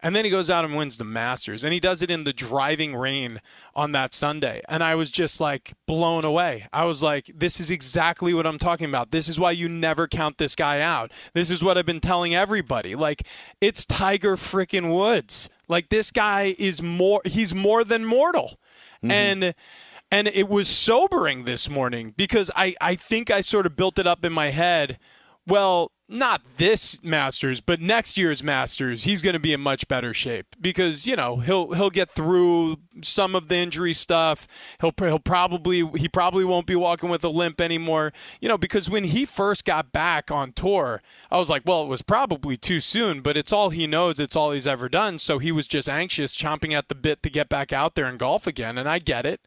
And 0.02 0.14
then 0.14 0.26
he 0.26 0.30
goes 0.30 0.50
out 0.50 0.64
and 0.64 0.76
wins 0.76 0.98
the 0.98 1.04
Masters, 1.04 1.64
and 1.64 1.72
he 1.72 1.80
does 1.80 2.02
it 2.02 2.10
in 2.10 2.24
the 2.24 2.32
driving 2.32 2.94
rain 2.94 3.40
on 3.74 3.92
that 3.92 4.12
Sunday. 4.12 4.60
And 4.68 4.84
I 4.84 4.94
was 4.94 5.10
just 5.10 5.40
like 5.40 5.72
blown 5.86 6.24
away. 6.24 6.66
I 6.72 6.84
was 6.84 7.02
like, 7.02 7.30
this 7.34 7.58
is 7.58 7.70
exactly 7.70 8.34
what 8.34 8.46
I'm 8.46 8.58
talking 8.58 8.88
about. 8.88 9.10
This 9.10 9.28
is 9.28 9.40
why 9.40 9.52
you 9.52 9.68
never 9.68 10.06
count 10.06 10.36
this 10.36 10.54
guy 10.54 10.80
out. 10.80 11.12
This 11.32 11.50
is 11.50 11.64
what 11.64 11.78
I've 11.78 11.86
been 11.86 12.00
telling 12.00 12.34
everybody. 12.34 12.94
Like, 12.94 13.26
it's 13.60 13.86
Tiger 13.86 14.36
freaking 14.36 14.94
Woods. 14.94 15.48
Like, 15.66 15.88
this 15.88 16.10
guy 16.10 16.54
is 16.58 16.82
more, 16.82 17.22
he's 17.24 17.54
more 17.54 17.82
than 17.82 18.04
mortal. 18.04 18.58
Mm-hmm. 19.02 19.10
And, 19.10 19.54
and 20.10 20.28
it 20.28 20.48
was 20.48 20.68
sobering 20.68 21.44
this 21.44 21.68
morning 21.68 22.14
because 22.16 22.50
I, 22.54 22.74
I 22.80 22.94
think 22.94 23.30
I 23.30 23.40
sort 23.40 23.66
of 23.66 23.76
built 23.76 23.98
it 23.98 24.06
up 24.06 24.24
in 24.24 24.32
my 24.32 24.50
head. 24.50 24.98
Well, 25.46 25.92
not 26.08 26.42
this 26.56 27.02
Masters, 27.02 27.60
but 27.60 27.80
next 27.80 28.16
year's 28.16 28.42
Masters, 28.42 29.04
he's 29.04 29.22
going 29.22 29.32
to 29.32 29.40
be 29.40 29.52
in 29.52 29.60
much 29.60 29.88
better 29.88 30.14
shape 30.14 30.54
because 30.60 31.06
you 31.06 31.16
know 31.16 31.38
he'll 31.38 31.72
he'll 31.72 31.90
get 31.90 32.10
through 32.10 32.76
some 33.02 33.34
of 33.34 33.48
the 33.48 33.56
injury 33.56 33.92
stuff. 33.92 34.46
He'll 34.80 34.92
he'll 34.96 35.18
probably 35.18 35.84
he 35.96 36.08
probably 36.08 36.44
won't 36.44 36.66
be 36.66 36.76
walking 36.76 37.10
with 37.10 37.24
a 37.24 37.28
limp 37.28 37.60
anymore. 37.60 38.12
You 38.40 38.48
know 38.48 38.58
because 38.58 38.88
when 38.88 39.04
he 39.04 39.24
first 39.24 39.64
got 39.64 39.92
back 39.92 40.30
on 40.30 40.52
tour, 40.52 41.02
I 41.30 41.38
was 41.38 41.50
like, 41.50 41.62
well, 41.64 41.82
it 41.82 41.88
was 41.88 42.02
probably 42.02 42.56
too 42.56 42.80
soon, 42.80 43.20
but 43.20 43.36
it's 43.36 43.52
all 43.52 43.70
he 43.70 43.86
knows. 43.88 44.20
It's 44.20 44.36
all 44.36 44.52
he's 44.52 44.66
ever 44.66 44.88
done. 44.88 45.18
So 45.18 45.38
he 45.38 45.50
was 45.50 45.66
just 45.66 45.88
anxious, 45.88 46.36
chomping 46.36 46.72
at 46.72 46.88
the 46.88 46.94
bit 46.94 47.22
to 47.24 47.30
get 47.30 47.48
back 47.48 47.72
out 47.72 47.96
there 47.96 48.06
and 48.06 48.18
golf 48.18 48.46
again, 48.46 48.78
and 48.78 48.88
I 48.88 49.00
get 49.00 49.26
it. 49.26 49.40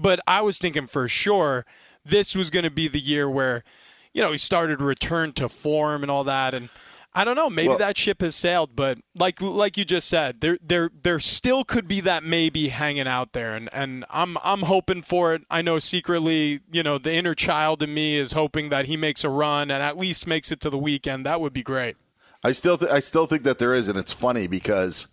But 0.00 0.20
I 0.26 0.40
was 0.42 0.58
thinking 0.58 0.86
for 0.86 1.08
sure 1.08 1.66
this 2.04 2.34
was 2.34 2.50
going 2.50 2.62
to 2.62 2.70
be 2.70 2.88
the 2.88 3.00
year 3.00 3.28
where, 3.28 3.64
you 4.12 4.22
know, 4.22 4.32
he 4.32 4.38
started 4.38 4.78
to 4.78 4.84
return 4.84 5.32
to 5.34 5.48
form 5.48 6.02
and 6.02 6.10
all 6.10 6.24
that. 6.24 6.54
And 6.54 6.68
I 7.14 7.24
don't 7.24 7.34
know. 7.34 7.50
Maybe 7.50 7.70
Well- 7.70 7.78
that 7.78 7.98
ship 7.98 8.20
has 8.20 8.36
sailed, 8.36 8.76
but 8.76 8.98
like 9.14 9.40
like 9.40 9.76
you 9.76 9.84
just 9.84 10.08
said, 10.08 10.40
there 10.40 10.56
there 10.62 10.90
there 11.02 11.18
still 11.18 11.64
could 11.64 11.88
be 11.88 12.00
that 12.02 12.22
maybe 12.22 12.68
hanging 12.68 13.08
out 13.08 13.32
there, 13.32 13.56
and 13.56 13.68
and 13.72 14.04
I'm 14.08 14.36
I'm 14.44 14.62
hoping 14.62 15.02
for 15.02 15.34
it. 15.34 15.42
I 15.50 15.62
know 15.62 15.78
secretly, 15.80 16.60
you 16.70 16.82
know, 16.84 16.96
the 16.98 17.12
inner 17.12 17.34
child 17.34 17.82
in 17.82 17.92
me 17.92 18.16
is 18.16 18.32
hoping 18.32 18.68
that 18.68 18.86
he 18.86 18.96
makes 18.96 19.24
a 19.24 19.30
run 19.30 19.70
and 19.70 19.82
at 19.82 19.96
least 19.96 20.26
makes 20.28 20.52
it 20.52 20.60
to 20.60 20.70
the 20.70 20.78
weekend. 20.78 21.26
That 21.26 21.40
would 21.40 21.52
be 21.52 21.62
great. 21.64 21.96
I 22.44 22.52
still, 22.52 22.78
th- 22.78 22.92
I 22.92 23.00
still 23.00 23.26
think 23.26 23.42
that 23.42 23.58
there 23.58 23.74
is, 23.74 23.88
and 23.88 23.98
it's 23.98 24.12
funny 24.12 24.46
because 24.46 25.08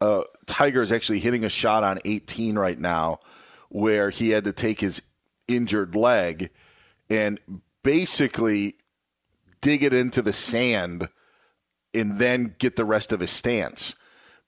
uh, 0.00 0.22
Tiger 0.46 0.80
is 0.80 0.92
actually 0.92 1.18
hitting 1.18 1.42
a 1.44 1.48
shot 1.48 1.82
on 1.82 1.98
18 2.04 2.56
right 2.56 2.78
now, 2.78 3.18
where 3.72 4.10
he 4.10 4.30
had 4.30 4.44
to 4.44 4.52
take 4.52 4.80
his 4.80 5.02
injured 5.48 5.94
leg 5.96 6.50
and 7.08 7.40
basically 7.82 8.76
dig 9.60 9.82
it 9.82 9.92
into 9.92 10.20
the 10.20 10.32
sand, 10.32 11.08
and 11.94 12.18
then 12.18 12.54
get 12.58 12.76
the 12.76 12.84
rest 12.84 13.12
of 13.12 13.20
his 13.20 13.30
stance. 13.30 13.94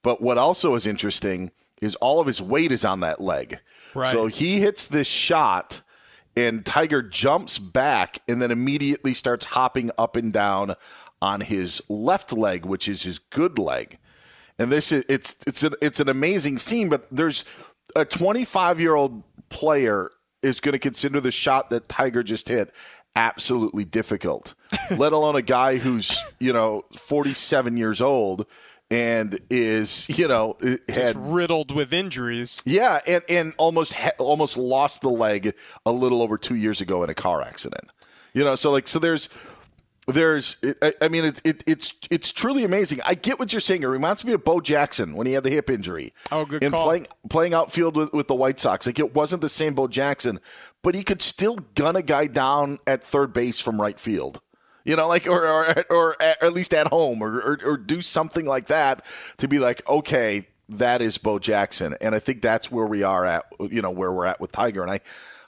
But 0.02 0.20
what 0.20 0.38
also 0.38 0.74
is 0.74 0.86
interesting 0.86 1.52
is 1.80 1.94
all 1.96 2.20
of 2.20 2.26
his 2.26 2.42
weight 2.42 2.72
is 2.72 2.84
on 2.84 3.00
that 3.00 3.20
leg. 3.20 3.58
Right. 3.94 4.10
So 4.10 4.26
he 4.26 4.60
hits 4.60 4.86
this 4.86 5.06
shot, 5.06 5.80
and 6.36 6.66
Tiger 6.66 7.00
jumps 7.02 7.58
back 7.58 8.18
and 8.26 8.42
then 8.42 8.50
immediately 8.50 9.14
starts 9.14 9.46
hopping 9.46 9.90
up 9.96 10.16
and 10.16 10.32
down 10.32 10.74
on 11.22 11.42
his 11.42 11.80
left 11.88 12.32
leg, 12.32 12.66
which 12.66 12.88
is 12.88 13.04
his 13.04 13.18
good 13.18 13.58
leg. 13.58 13.98
And 14.58 14.70
this 14.70 14.92
is 14.92 15.04
it's 15.08 15.36
it's 15.46 15.62
an 15.62 15.74
it's 15.80 16.00
an 16.00 16.08
amazing 16.08 16.58
scene, 16.58 16.88
but 16.88 17.06
there's 17.10 17.44
a 17.94 18.04
25 18.04 18.80
year 18.80 18.94
old 18.94 19.22
player 19.48 20.10
is 20.42 20.60
going 20.60 20.72
to 20.72 20.78
consider 20.78 21.20
the 21.20 21.30
shot 21.30 21.70
that 21.70 21.88
Tiger 21.88 22.22
just 22.22 22.48
hit 22.48 22.72
absolutely 23.16 23.84
difficult, 23.84 24.54
let 24.90 25.12
alone 25.12 25.36
a 25.36 25.42
guy 25.42 25.76
who's 25.76 26.18
you 26.38 26.52
know 26.52 26.84
47 26.96 27.76
years 27.76 28.00
old 28.00 28.46
and 28.90 29.40
is 29.50 30.06
you 30.08 30.28
know 30.28 30.56
had 30.88 31.16
riddled 31.16 31.72
with 31.74 31.92
injuries. 31.92 32.62
yeah, 32.64 33.00
and 33.06 33.22
and 33.28 33.54
almost 33.58 33.94
almost 34.18 34.56
lost 34.56 35.00
the 35.00 35.10
leg 35.10 35.54
a 35.86 35.92
little 35.92 36.22
over 36.22 36.36
two 36.36 36.54
years 36.54 36.80
ago 36.80 37.02
in 37.02 37.10
a 37.10 37.14
car 37.14 37.42
accident. 37.42 37.90
You 38.34 38.44
know, 38.44 38.56
so 38.56 38.72
like 38.72 38.88
so 38.88 38.98
there's 38.98 39.28
there's 40.06 40.56
I, 41.00 41.08
mean 41.08 41.24
it, 41.24 41.40
it 41.44 41.64
it's 41.66 41.94
it's 42.10 42.32
truly 42.32 42.64
amazing. 42.64 43.00
I 43.06 43.14
get 43.14 43.38
what 43.38 43.52
you're 43.52 43.60
saying. 43.60 43.82
It 43.82 43.86
reminds 43.86 44.24
me 44.24 44.32
of 44.32 44.44
Bo 44.44 44.60
Jackson 44.60 45.14
when 45.14 45.26
he 45.26 45.32
had 45.32 45.42
the 45.42 45.50
hip 45.50 45.70
injury. 45.70 46.12
Oh, 46.30 46.44
good 46.44 46.62
and 46.62 46.72
call. 46.72 46.84
playing 46.84 47.06
playing 47.30 47.54
outfield 47.54 47.96
with, 47.96 48.12
with 48.12 48.28
the 48.28 48.34
White 48.34 48.60
Sox. 48.60 48.86
Like 48.86 48.98
it 48.98 49.14
wasn't 49.14 49.40
the 49.40 49.48
same 49.48 49.74
Bo 49.74 49.88
Jackson, 49.88 50.40
but 50.82 50.94
he 50.94 51.02
could 51.02 51.22
still 51.22 51.56
gun 51.74 51.96
a 51.96 52.02
guy 52.02 52.26
down 52.26 52.78
at 52.86 53.02
third 53.02 53.32
base 53.32 53.60
from 53.60 53.80
right 53.80 53.98
field. 53.98 54.40
You 54.84 54.96
know, 54.96 55.08
like 55.08 55.26
or 55.26 55.46
or, 55.46 55.84
or 55.88 56.22
at 56.22 56.52
least 56.52 56.74
at 56.74 56.88
home, 56.88 57.22
or, 57.22 57.38
or 57.38 57.58
or 57.64 57.76
do 57.78 58.02
something 58.02 58.44
like 58.44 58.66
that 58.66 59.04
to 59.38 59.48
be 59.48 59.58
like, 59.58 59.88
okay, 59.88 60.48
that 60.68 61.00
is 61.00 61.16
Bo 61.16 61.38
Jackson, 61.38 61.96
and 62.02 62.14
I 62.14 62.18
think 62.18 62.42
that's 62.42 62.70
where 62.70 62.84
we 62.84 63.02
are 63.02 63.24
at. 63.24 63.46
You 63.58 63.80
know, 63.80 63.90
where 63.90 64.12
we're 64.12 64.26
at 64.26 64.40
with 64.40 64.52
Tiger, 64.52 64.82
and 64.82 64.90
I, 64.90 65.00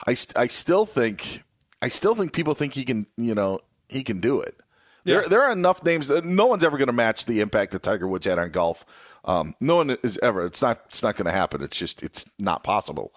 I, 0.07 0.15
I 0.35 0.47
still 0.47 0.87
think, 0.87 1.43
I 1.83 1.89
still 1.89 2.15
think 2.15 2.33
people 2.33 2.55
think 2.55 2.73
he 2.73 2.83
can, 2.83 3.05
you 3.15 3.35
know, 3.35 3.59
he 3.87 4.03
can 4.03 4.19
do 4.19 4.41
it. 4.41 4.59
There, 5.03 5.27
there 5.29 5.43
are 5.43 5.53
enough 5.53 5.83
names 5.83 6.09
that 6.09 6.25
no 6.25 6.47
one's 6.47 6.65
ever 6.65 6.77
going 6.77 6.87
to 6.87 6.93
match 6.93 7.25
the 7.25 7.39
impact 7.39 7.71
that 7.71 7.81
Tiger 7.81 8.07
Woods 8.07 8.25
had 8.25 8.39
on 8.39 8.51
golf. 8.51 8.85
Um, 9.23 9.55
no 9.61 9.77
one 9.77 9.97
is 10.03 10.19
ever. 10.21 10.45
It's 10.45 10.61
not. 10.61 10.81
It's 10.87 11.01
not 11.01 11.15
going 11.15 11.25
to 11.25 11.31
happen. 11.31 11.61
It's 11.61 11.77
just. 11.77 12.03
It's 12.03 12.25
not 12.39 12.63
possible. 12.63 13.13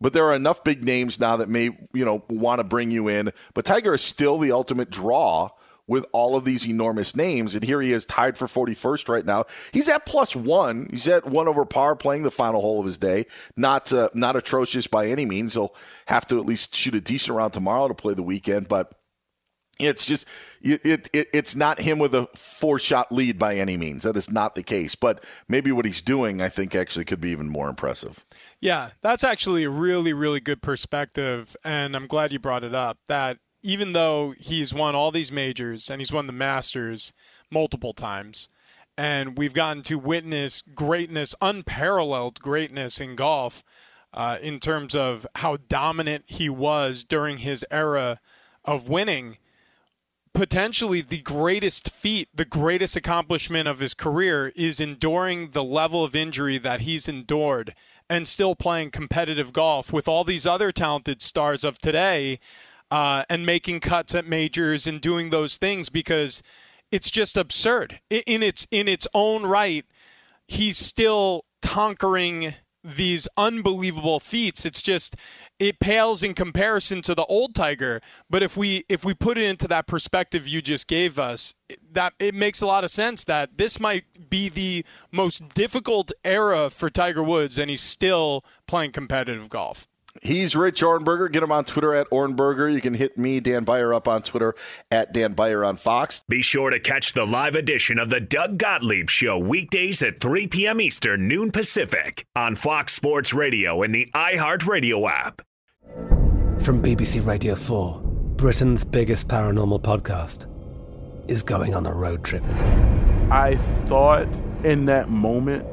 But 0.00 0.12
there 0.12 0.24
are 0.26 0.34
enough 0.34 0.62
big 0.62 0.84
names 0.84 1.18
now 1.18 1.36
that 1.36 1.48
may 1.48 1.76
you 1.92 2.04
know 2.04 2.24
want 2.28 2.58
to 2.58 2.64
bring 2.64 2.90
you 2.90 3.08
in. 3.08 3.32
But 3.54 3.64
Tiger 3.64 3.94
is 3.94 4.02
still 4.02 4.38
the 4.38 4.52
ultimate 4.52 4.90
draw 4.90 5.50
with 5.88 6.04
all 6.12 6.36
of 6.36 6.44
these 6.44 6.66
enormous 6.66 7.16
names, 7.16 7.54
and 7.54 7.64
here 7.64 7.80
he 7.80 7.92
is 7.92 8.04
tied 8.04 8.36
for 8.36 8.46
41st 8.46 9.08
right 9.08 9.24
now. 9.24 9.46
He's 9.72 9.88
at 9.88 10.04
plus 10.04 10.36
one. 10.36 10.86
He's 10.90 11.08
at 11.08 11.26
one 11.26 11.48
over 11.48 11.64
par 11.64 11.96
playing 11.96 12.22
the 12.22 12.30
final 12.30 12.60
hole 12.60 12.78
of 12.78 12.86
his 12.86 12.98
day. 12.98 13.26
Not 13.56 13.92
uh, 13.92 14.10
not 14.14 14.36
atrocious 14.36 14.86
by 14.86 15.06
any 15.06 15.24
means. 15.24 15.54
He'll 15.54 15.74
have 16.06 16.26
to 16.26 16.38
at 16.38 16.46
least 16.46 16.76
shoot 16.76 16.94
a 16.94 17.00
decent 17.00 17.36
round 17.36 17.54
tomorrow 17.54 17.88
to 17.88 17.94
play 17.94 18.14
the 18.14 18.22
weekend, 18.22 18.68
but. 18.68 18.92
It's 19.78 20.06
just 20.06 20.26
it, 20.60 20.84
it, 20.84 21.10
it 21.12 21.28
it's 21.32 21.54
not 21.54 21.80
him 21.80 21.98
with 21.98 22.14
a 22.14 22.26
four 22.34 22.78
shot 22.78 23.12
lead 23.12 23.38
by 23.38 23.56
any 23.56 23.76
means. 23.76 24.02
That 24.02 24.16
is 24.16 24.30
not 24.30 24.54
the 24.54 24.62
case. 24.62 24.94
But 24.94 25.22
maybe 25.48 25.70
what 25.72 25.84
he's 25.84 26.02
doing, 26.02 26.40
I 26.40 26.48
think, 26.48 26.74
actually 26.74 27.04
could 27.04 27.20
be 27.20 27.30
even 27.30 27.48
more 27.48 27.68
impressive. 27.68 28.24
Yeah, 28.60 28.90
that's 29.02 29.22
actually 29.24 29.64
a 29.64 29.70
really, 29.70 30.12
really 30.12 30.40
good 30.40 30.62
perspective, 30.62 31.56
and 31.64 31.94
I'm 31.94 32.06
glad 32.06 32.32
you 32.32 32.38
brought 32.38 32.64
it 32.64 32.74
up. 32.74 32.98
That 33.06 33.38
even 33.62 33.92
though 33.92 34.34
he's 34.38 34.74
won 34.74 34.94
all 34.94 35.10
these 35.10 35.32
majors 35.32 35.90
and 35.90 36.00
he's 36.00 36.12
won 36.12 36.26
the 36.26 36.32
Masters 36.32 37.12
multiple 37.50 37.92
times, 37.92 38.48
and 38.96 39.38
we've 39.38 39.54
gotten 39.54 39.82
to 39.84 39.96
witness 39.96 40.62
greatness, 40.74 41.34
unparalleled 41.40 42.40
greatness 42.40 43.00
in 43.00 43.14
golf, 43.14 43.62
uh, 44.12 44.38
in 44.42 44.58
terms 44.58 44.94
of 44.94 45.26
how 45.36 45.56
dominant 45.68 46.24
he 46.26 46.48
was 46.48 47.04
during 47.04 47.38
his 47.38 47.64
era 47.70 48.20
of 48.64 48.88
winning 48.88 49.38
potentially 50.32 51.00
the 51.00 51.20
greatest 51.20 51.90
feat, 51.90 52.28
the 52.34 52.44
greatest 52.44 52.96
accomplishment 52.96 53.68
of 53.68 53.80
his 53.80 53.94
career 53.94 54.52
is 54.56 54.80
enduring 54.80 55.50
the 55.50 55.64
level 55.64 56.04
of 56.04 56.16
injury 56.16 56.58
that 56.58 56.80
he's 56.80 57.08
endured 57.08 57.74
and 58.08 58.26
still 58.26 58.54
playing 58.54 58.90
competitive 58.90 59.52
golf 59.52 59.92
with 59.92 60.08
all 60.08 60.24
these 60.24 60.46
other 60.46 60.72
talented 60.72 61.20
stars 61.20 61.64
of 61.64 61.78
today 61.78 62.38
uh, 62.90 63.24
and 63.28 63.44
making 63.44 63.80
cuts 63.80 64.14
at 64.14 64.26
majors 64.26 64.86
and 64.86 65.00
doing 65.00 65.30
those 65.30 65.56
things 65.56 65.88
because 65.88 66.42
it's 66.90 67.10
just 67.10 67.36
absurd. 67.36 68.00
In 68.08 68.42
its 68.42 68.66
in 68.70 68.88
its 68.88 69.06
own 69.12 69.44
right 69.44 69.84
he's 70.48 70.78
still 70.78 71.44
conquering 71.60 72.54
these 72.84 73.26
unbelievable 73.36 74.20
feats 74.20 74.64
it's 74.64 74.80
just 74.80 75.16
it 75.58 75.80
pales 75.80 76.22
in 76.22 76.34
comparison 76.34 77.02
to 77.02 77.14
the 77.14 77.24
old 77.26 77.54
tiger. 77.54 78.00
But 78.30 78.42
if 78.42 78.56
we 78.56 78.84
if 78.88 79.04
we 79.04 79.14
put 79.14 79.36
it 79.36 79.44
into 79.44 79.66
that 79.68 79.86
perspective 79.86 80.46
you 80.46 80.62
just 80.62 80.86
gave 80.86 81.18
us 81.18 81.54
that 81.92 82.14
it 82.18 82.34
makes 82.34 82.60
a 82.60 82.66
lot 82.66 82.84
of 82.84 82.90
sense 82.90 83.24
that 83.24 83.58
this 83.58 83.80
might 83.80 84.30
be 84.30 84.48
the 84.48 84.84
most 85.10 85.48
difficult 85.54 86.12
era 86.24 86.70
for 86.70 86.90
tiger 86.90 87.22
woods 87.22 87.58
and 87.58 87.70
he's 87.70 87.80
still 87.80 88.44
playing 88.66 88.92
competitive 88.92 89.48
golf 89.48 89.88
He's 90.22 90.56
Rich 90.56 90.82
Ohrnberger. 90.82 91.30
Get 91.30 91.42
him 91.42 91.52
on 91.52 91.64
Twitter 91.64 91.94
at 91.94 92.08
Ohrnberger. 92.10 92.72
You 92.72 92.80
can 92.80 92.94
hit 92.94 93.16
me, 93.18 93.40
Dan 93.40 93.64
Beyer, 93.64 93.94
up 93.94 94.08
on 94.08 94.22
Twitter 94.22 94.54
at 94.90 95.12
Dan 95.12 95.32
Beyer 95.32 95.64
on 95.64 95.76
Fox. 95.76 96.22
Be 96.28 96.42
sure 96.42 96.70
to 96.70 96.80
catch 96.80 97.12
the 97.12 97.26
live 97.26 97.54
edition 97.54 97.98
of 97.98 98.10
the 98.10 98.20
Doug 98.20 98.58
Gottlieb 98.58 99.10
Show 99.10 99.38
weekdays 99.38 100.02
at 100.02 100.20
3 100.20 100.46
p.m. 100.48 100.80
Eastern, 100.80 101.28
noon 101.28 101.50
Pacific 101.50 102.26
on 102.34 102.54
Fox 102.54 102.92
Sports 102.94 103.32
Radio 103.32 103.82
and 103.82 103.94
the 103.94 104.10
iHeartRadio 104.14 105.08
app. 105.10 105.42
From 106.60 106.82
BBC 106.82 107.24
Radio 107.24 107.54
4, 107.54 108.00
Britain's 108.36 108.84
biggest 108.84 109.28
paranormal 109.28 109.80
podcast 109.82 110.46
is 111.30 111.42
going 111.42 111.74
on 111.74 111.86
a 111.86 111.92
road 111.92 112.24
trip. 112.24 112.42
I 113.30 113.56
thought 113.84 114.26
in 114.64 114.86
that 114.86 115.08
moment, 115.08 115.64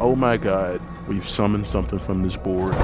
oh 0.00 0.16
my 0.16 0.36
God, 0.36 0.80
we've 1.06 1.28
summoned 1.28 1.66
something 1.66 1.98
from 1.98 2.22
this 2.22 2.36
board. 2.36 2.74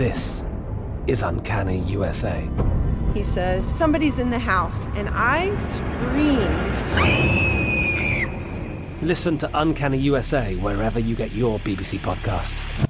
This 0.00 0.46
is 1.06 1.20
Uncanny 1.20 1.80
USA. 1.80 2.48
He 3.12 3.22
says, 3.22 3.70
Somebody's 3.70 4.18
in 4.18 4.30
the 4.30 4.38
house. 4.38 4.86
And 4.96 5.10
I 5.12 5.54
screamed. 5.58 6.78
Listen 9.02 9.36
to 9.36 9.50
Uncanny 9.52 9.98
USA 9.98 10.56
wherever 10.56 10.98
you 10.98 11.14
get 11.14 11.32
your 11.32 11.58
BBC 11.58 11.98
podcasts, 11.98 12.88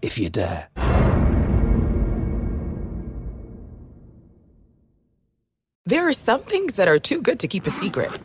if 0.00 0.16
you 0.16 0.30
dare. 0.30 0.68
There 5.86 6.06
are 6.06 6.12
some 6.12 6.42
things 6.42 6.76
that 6.76 6.86
are 6.86 7.00
too 7.00 7.20
good 7.20 7.40
to 7.40 7.48
keep 7.48 7.66
a 7.66 7.70
secret. 7.70 8.16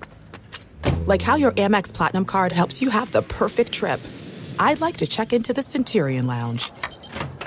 Like 1.08 1.24
how 1.24 1.36
your 1.36 1.54
Amex 1.54 1.92
Platinum 1.92 2.26
card 2.26 2.52
helps 2.52 2.80
you 2.80 2.92
have 2.92 3.12
the 3.12 3.24
perfect 3.24 3.72
trip. 3.72 4.00
I'd 4.60 4.82
like 4.82 4.98
to 4.98 5.08
check 5.08 5.34
into 5.34 5.52
the 5.52 5.64
Centurion 5.64 6.28
Lounge. 6.28 6.72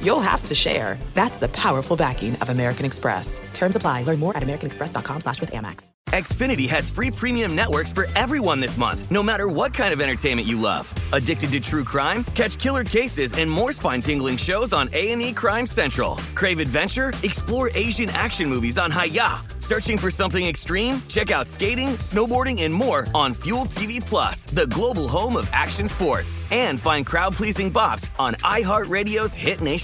you'll 0.00 0.20
have 0.20 0.44
to 0.44 0.54
share. 0.54 0.98
That's 1.14 1.38
the 1.38 1.48
powerful 1.48 1.96
backing 1.96 2.36
of 2.36 2.50
American 2.50 2.86
Express. 2.86 3.40
Terms 3.52 3.76
apply. 3.76 4.04
Learn 4.04 4.18
more 4.20 4.36
at 4.36 4.42
americanexpress.com 4.42 5.20
slash 5.20 5.40
with 5.40 5.50
Amex. 5.52 5.90
Xfinity 6.10 6.68
has 6.68 6.90
free 6.90 7.10
premium 7.10 7.56
networks 7.56 7.92
for 7.92 8.06
everyone 8.14 8.60
this 8.60 8.76
month, 8.76 9.10
no 9.10 9.20
matter 9.20 9.48
what 9.48 9.74
kind 9.74 9.92
of 9.92 10.00
entertainment 10.00 10.46
you 10.46 10.60
love. 10.60 10.92
Addicted 11.12 11.50
to 11.52 11.60
true 11.60 11.82
crime? 11.82 12.22
Catch 12.34 12.58
killer 12.58 12.84
cases 12.84 13.32
and 13.32 13.50
more 13.50 13.72
spine-tingling 13.72 14.36
shows 14.36 14.72
on 14.72 14.88
A&E 14.92 15.32
Crime 15.32 15.66
Central. 15.66 16.16
Crave 16.36 16.60
adventure? 16.60 17.12
Explore 17.24 17.70
Asian 17.74 18.10
action 18.10 18.48
movies 18.48 18.78
on 18.78 18.92
Hi-YAH. 18.92 19.42
Searching 19.58 19.98
for 19.98 20.10
something 20.10 20.46
extreme? 20.46 21.02
Check 21.08 21.30
out 21.32 21.48
skating, 21.48 21.96
snowboarding, 21.96 22.62
and 22.62 22.72
more 22.72 23.08
on 23.14 23.34
Fuel 23.44 23.64
TV 23.64 23.98
Plus, 24.04 24.44
the 24.44 24.66
global 24.68 25.08
home 25.08 25.36
of 25.36 25.48
action 25.52 25.88
sports. 25.88 26.38
And 26.52 26.78
find 26.78 27.04
crowd-pleasing 27.04 27.72
bops 27.72 28.08
on 28.20 28.34
iHeartRadio's 28.34 29.34
Hit 29.34 29.62
Nation 29.62 29.83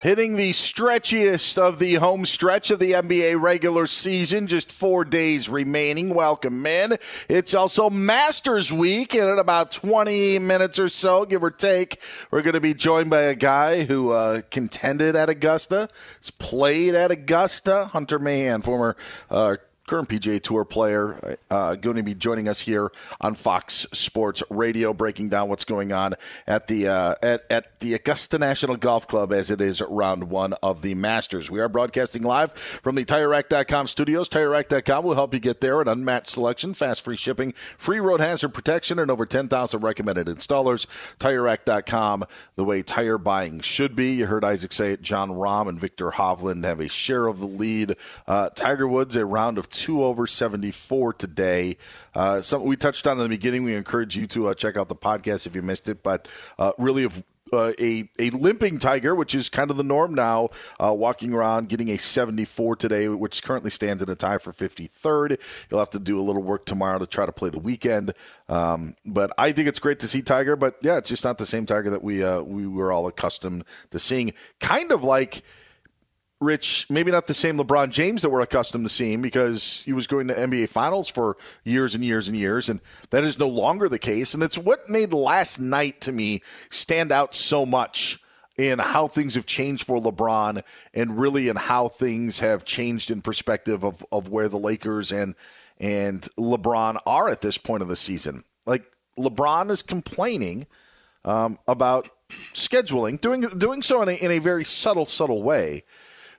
Hitting 0.00 0.36
the 0.36 0.50
stretchiest 0.50 1.58
of 1.58 1.80
the 1.80 1.94
home 1.94 2.24
stretch 2.24 2.70
of 2.70 2.78
the 2.78 2.92
NBA 2.92 3.40
regular 3.40 3.88
season, 3.88 4.46
just 4.46 4.70
four 4.70 5.04
days 5.04 5.48
remaining. 5.48 6.14
Welcome, 6.14 6.62
men. 6.62 6.98
It's 7.28 7.52
also 7.52 7.90
Masters 7.90 8.72
Week, 8.72 9.12
and 9.12 9.28
in 9.28 9.40
about 9.40 9.72
20 9.72 10.38
minutes 10.38 10.78
or 10.78 10.88
so, 10.88 11.24
give 11.24 11.42
or 11.42 11.50
take, 11.50 12.00
we're 12.30 12.42
going 12.42 12.54
to 12.54 12.60
be 12.60 12.74
joined 12.74 13.10
by 13.10 13.22
a 13.22 13.34
guy 13.34 13.82
who 13.86 14.12
uh, 14.12 14.42
contended 14.52 15.16
at 15.16 15.28
Augusta, 15.28 15.88
has 16.20 16.30
played 16.30 16.94
at 16.94 17.10
Augusta, 17.10 17.86
Hunter 17.86 18.20
Mahan, 18.20 18.62
former 18.62 18.96
uh, 19.32 19.56
current 19.88 20.08
PGA 20.08 20.40
Tour 20.40 20.64
player, 20.64 21.36
uh, 21.50 21.74
going 21.74 21.96
to 21.96 22.02
be 22.02 22.14
joining 22.14 22.46
us 22.46 22.60
here 22.60 22.92
on 23.20 23.34
Fox 23.34 23.86
Sports 23.92 24.42
Radio, 24.50 24.92
breaking 24.92 25.30
down 25.30 25.48
what's 25.48 25.64
going 25.64 25.92
on 25.92 26.14
at 26.46 26.68
the 26.68 26.86
uh, 26.86 27.14
at, 27.22 27.42
at 27.50 27.80
the 27.80 27.94
Augusta 27.94 28.38
National 28.38 28.76
Golf 28.76 29.08
Club 29.08 29.32
as 29.32 29.50
it 29.50 29.60
is 29.60 29.80
round 29.80 30.30
one 30.30 30.52
of 30.62 30.82
the 30.82 30.94
Masters. 30.94 31.50
We 31.50 31.60
are 31.60 31.68
broadcasting 31.68 32.22
live 32.22 32.52
from 32.52 32.94
the 32.94 33.04
TireRack.com 33.04 33.88
studios. 33.88 34.28
TireRack.com 34.28 35.04
will 35.04 35.14
help 35.14 35.32
you 35.32 35.40
get 35.40 35.60
there. 35.60 35.80
An 35.80 35.88
unmatched 35.88 36.28
selection, 36.28 36.74
fast 36.74 37.00
free 37.00 37.16
shipping, 37.16 37.52
free 37.78 37.98
road 37.98 38.20
hazard 38.20 38.50
protection, 38.50 38.98
and 38.98 39.10
over 39.10 39.24
10,000 39.24 39.80
recommended 39.80 40.26
installers. 40.26 40.86
TireRack.com, 41.18 42.24
the 42.56 42.64
way 42.64 42.82
tire 42.82 43.18
buying 43.18 43.60
should 43.60 43.96
be. 43.96 44.12
You 44.12 44.26
heard 44.26 44.44
Isaac 44.44 44.72
say 44.72 44.92
it. 44.92 45.02
Jon 45.02 45.30
Rahm 45.30 45.68
and 45.68 45.80
Viktor 45.80 46.10
Hovland 46.10 46.64
have 46.64 46.80
a 46.80 46.88
share 46.88 47.26
of 47.26 47.40
the 47.40 47.46
lead. 47.46 47.96
Uh, 48.26 48.50
Tiger 48.50 48.86
Woods, 48.86 49.16
a 49.16 49.24
round 49.24 49.56
of 49.56 49.68
two 49.70 49.77
over 49.86 50.26
74 50.26 51.14
today. 51.14 51.76
Uh, 52.14 52.40
something 52.40 52.68
we 52.68 52.76
touched 52.76 53.06
on 53.06 53.16
in 53.18 53.22
the 53.22 53.28
beginning. 53.28 53.64
We 53.64 53.74
encourage 53.74 54.16
you 54.16 54.26
to 54.28 54.48
uh, 54.48 54.54
check 54.54 54.76
out 54.76 54.88
the 54.88 54.96
podcast 54.96 55.46
if 55.46 55.54
you 55.54 55.62
missed 55.62 55.88
it, 55.88 56.02
but 56.02 56.28
uh, 56.58 56.72
really 56.78 57.02
have 57.02 57.24
uh, 57.52 57.72
a 57.80 58.08
a 58.18 58.30
limping 58.30 58.78
tiger, 58.78 59.14
which 59.14 59.34
is 59.34 59.48
kind 59.48 59.70
of 59.70 59.76
the 59.76 59.82
norm 59.82 60.14
now, 60.14 60.50
uh, 60.82 60.92
walking 60.92 61.32
around 61.32 61.68
getting 61.68 61.88
a 61.90 61.98
74 61.98 62.76
today, 62.76 63.08
which 63.08 63.42
currently 63.42 63.70
stands 63.70 64.02
at 64.02 64.08
a 64.08 64.14
tie 64.14 64.38
for 64.38 64.52
53rd. 64.52 65.40
You'll 65.70 65.80
have 65.80 65.90
to 65.90 65.98
do 65.98 66.20
a 66.20 66.22
little 66.22 66.42
work 66.42 66.66
tomorrow 66.66 66.98
to 66.98 67.06
try 67.06 67.26
to 67.26 67.32
play 67.32 67.50
the 67.50 67.58
weekend. 67.58 68.12
Um, 68.48 68.96
but 69.04 69.32
I 69.38 69.52
think 69.52 69.68
it's 69.68 69.78
great 69.78 69.98
to 70.00 70.08
see 70.08 70.22
Tiger. 70.22 70.56
But 70.56 70.76
yeah, 70.82 70.98
it's 70.98 71.08
just 71.08 71.24
not 71.24 71.38
the 71.38 71.46
same 71.46 71.66
Tiger 71.66 71.90
that 71.90 72.02
we 72.02 72.22
uh, 72.22 72.42
we 72.42 72.66
were 72.66 72.92
all 72.92 73.06
accustomed 73.06 73.64
to 73.90 73.98
seeing. 73.98 74.32
Kind 74.60 74.92
of 74.92 75.02
like 75.02 75.42
Rich, 76.40 76.86
maybe 76.88 77.10
not 77.10 77.26
the 77.26 77.34
same 77.34 77.58
LeBron 77.58 77.90
James 77.90 78.22
that 78.22 78.30
we're 78.30 78.40
accustomed 78.40 78.84
to 78.84 78.88
seeing 78.88 79.20
because 79.20 79.82
he 79.84 79.92
was 79.92 80.06
going 80.06 80.28
to 80.28 80.34
NBA 80.34 80.68
Finals 80.68 81.08
for 81.08 81.36
years 81.64 81.96
and 81.96 82.04
years 82.04 82.28
and 82.28 82.36
years, 82.36 82.68
and 82.68 82.80
that 83.10 83.24
is 83.24 83.40
no 83.40 83.48
longer 83.48 83.88
the 83.88 83.98
case. 83.98 84.34
And 84.34 84.42
it's 84.42 84.56
what 84.56 84.88
made 84.88 85.12
last 85.12 85.58
night 85.58 86.00
to 86.02 86.12
me 86.12 86.40
stand 86.70 87.10
out 87.10 87.34
so 87.34 87.66
much 87.66 88.20
in 88.56 88.78
how 88.78 89.08
things 89.08 89.34
have 89.34 89.46
changed 89.46 89.84
for 89.84 89.98
LeBron 89.98 90.62
and 90.92 91.18
really 91.18 91.48
in 91.48 91.56
how 91.56 91.88
things 91.88 92.40
have 92.40 92.64
changed 92.64 93.10
in 93.10 93.22
perspective 93.22 93.84
of, 93.84 94.04
of 94.12 94.28
where 94.28 94.48
the 94.48 94.58
Lakers 94.58 95.10
and 95.10 95.34
and 95.80 96.22
LeBron 96.36 96.98
are 97.06 97.28
at 97.28 97.40
this 97.40 97.56
point 97.56 97.82
of 97.82 97.88
the 97.88 97.96
season. 97.96 98.44
Like 98.66 98.84
LeBron 99.18 99.70
is 99.70 99.82
complaining 99.82 100.66
um, 101.24 101.58
about 101.66 102.08
scheduling, 102.54 103.20
doing 103.20 103.42
doing 103.42 103.82
so 103.82 104.02
in 104.02 104.08
a, 104.08 104.12
in 104.12 104.30
a 104.30 104.38
very 104.38 104.64
subtle, 104.64 105.06
subtle 105.06 105.42
way. 105.42 105.84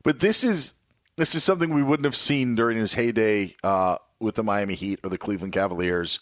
But 0.03 0.19
this 0.19 0.43
is 0.43 0.73
this 1.17 1.35
is 1.35 1.43
something 1.43 1.73
we 1.73 1.83
wouldn't 1.83 2.05
have 2.05 2.15
seen 2.15 2.55
during 2.55 2.77
his 2.77 2.93
heyday 2.93 3.55
uh, 3.63 3.97
with 4.19 4.35
the 4.35 4.43
Miami 4.43 4.75
Heat 4.75 4.99
or 5.03 5.09
the 5.09 5.17
Cleveland 5.17 5.53
Cavaliers. 5.53 6.19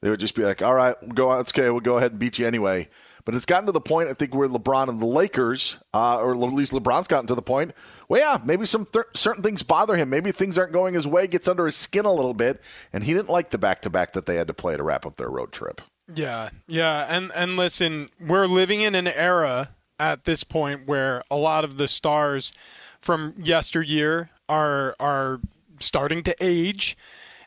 They 0.00 0.10
would 0.10 0.20
just 0.20 0.34
be 0.34 0.44
like, 0.44 0.62
"All 0.62 0.74
right, 0.74 0.96
we'll 1.02 1.12
go. 1.12 1.38
It's 1.38 1.52
okay. 1.52 1.70
We'll 1.70 1.80
go 1.80 1.98
ahead 1.98 2.12
and 2.12 2.20
beat 2.20 2.38
you 2.38 2.46
anyway." 2.46 2.88
But 3.28 3.34
it's 3.34 3.44
gotten 3.44 3.66
to 3.66 3.72
the 3.72 3.80
point, 3.80 4.08
I 4.08 4.14
think, 4.14 4.34
where 4.34 4.48
LeBron 4.48 4.88
and 4.88 5.00
the 5.00 5.06
Lakers, 5.06 5.76
uh, 5.92 6.18
or 6.18 6.32
at 6.32 6.52
least 6.54 6.72
LeBron's 6.72 7.08
gotten 7.08 7.26
to 7.26 7.34
the 7.34 7.42
point, 7.42 7.72
well, 8.08 8.18
yeah, 8.18 8.42
maybe 8.42 8.64
some 8.64 8.86
th- 8.86 9.04
certain 9.14 9.42
things 9.42 9.62
bother 9.62 9.98
him. 9.98 10.08
Maybe 10.08 10.32
things 10.32 10.56
aren't 10.56 10.72
going 10.72 10.94
his 10.94 11.06
way, 11.06 11.26
gets 11.26 11.46
under 11.46 11.66
his 11.66 11.76
skin 11.76 12.06
a 12.06 12.12
little 12.12 12.32
bit, 12.32 12.62
and 12.90 13.04
he 13.04 13.12
didn't 13.12 13.28
like 13.28 13.50
the 13.50 13.58
back 13.58 13.82
to 13.82 13.90
back 13.90 14.14
that 14.14 14.24
they 14.24 14.36
had 14.36 14.46
to 14.46 14.54
play 14.54 14.78
to 14.78 14.82
wrap 14.82 15.04
up 15.04 15.16
their 15.16 15.28
road 15.28 15.52
trip. 15.52 15.82
Yeah, 16.14 16.48
yeah, 16.66 17.04
and 17.06 17.30
and 17.34 17.56
listen, 17.56 18.08
we're 18.18 18.46
living 18.46 18.80
in 18.80 18.94
an 18.94 19.08
era 19.08 19.72
at 20.00 20.24
this 20.24 20.42
point 20.42 20.86
where 20.86 21.22
a 21.30 21.36
lot 21.36 21.64
of 21.64 21.76
the 21.76 21.86
stars 21.86 22.54
from 23.00 23.34
yesteryear 23.38 24.30
are 24.48 24.94
are 24.98 25.40
starting 25.80 26.22
to 26.24 26.34
age 26.40 26.96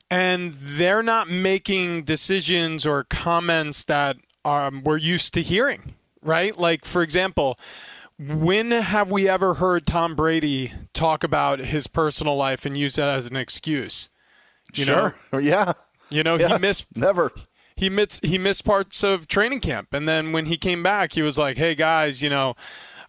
and 0.09 0.53
they're 0.53 1.03
not 1.03 1.29
making 1.29 2.03
decisions 2.03 2.85
or 2.85 3.03
comments 3.05 3.83
that 3.85 4.17
um, 4.43 4.83
we're 4.83 4.97
used 4.97 5.33
to 5.33 5.41
hearing 5.41 5.95
right? 6.21 6.57
Like 6.57 6.85
for 6.85 7.01
example 7.01 7.59
when 8.19 8.69
have 8.69 9.09
we 9.09 9.27
ever 9.27 9.55
heard 9.55 9.87
tom 9.87 10.15
brady 10.15 10.71
talk 10.93 11.23
about 11.23 11.57
his 11.59 11.87
personal 11.87 12.35
life 12.35 12.65
and 12.65 12.77
use 12.77 12.95
that 12.95 13.09
as 13.09 13.27
an 13.27 13.35
excuse? 13.35 14.09
You 14.73 14.85
sure. 14.85 15.15
Know? 15.33 15.39
yeah. 15.39 15.73
You 16.09 16.23
know 16.23 16.37
yes. 16.37 16.51
he 16.51 16.59
missed 16.59 16.87
never. 16.95 17.31
he 17.75 17.89
missed 17.89 18.23
he 18.25 18.37
missed 18.37 18.65
parts 18.65 19.03
of 19.03 19.27
training 19.27 19.61
camp 19.61 19.93
and 19.93 20.07
then 20.07 20.31
when 20.31 20.45
he 20.45 20.57
came 20.57 20.83
back 20.83 21.13
he 21.13 21.21
was 21.21 21.37
like 21.37 21.57
hey 21.57 21.73
guys 21.73 22.21
you 22.21 22.29
know 22.29 22.55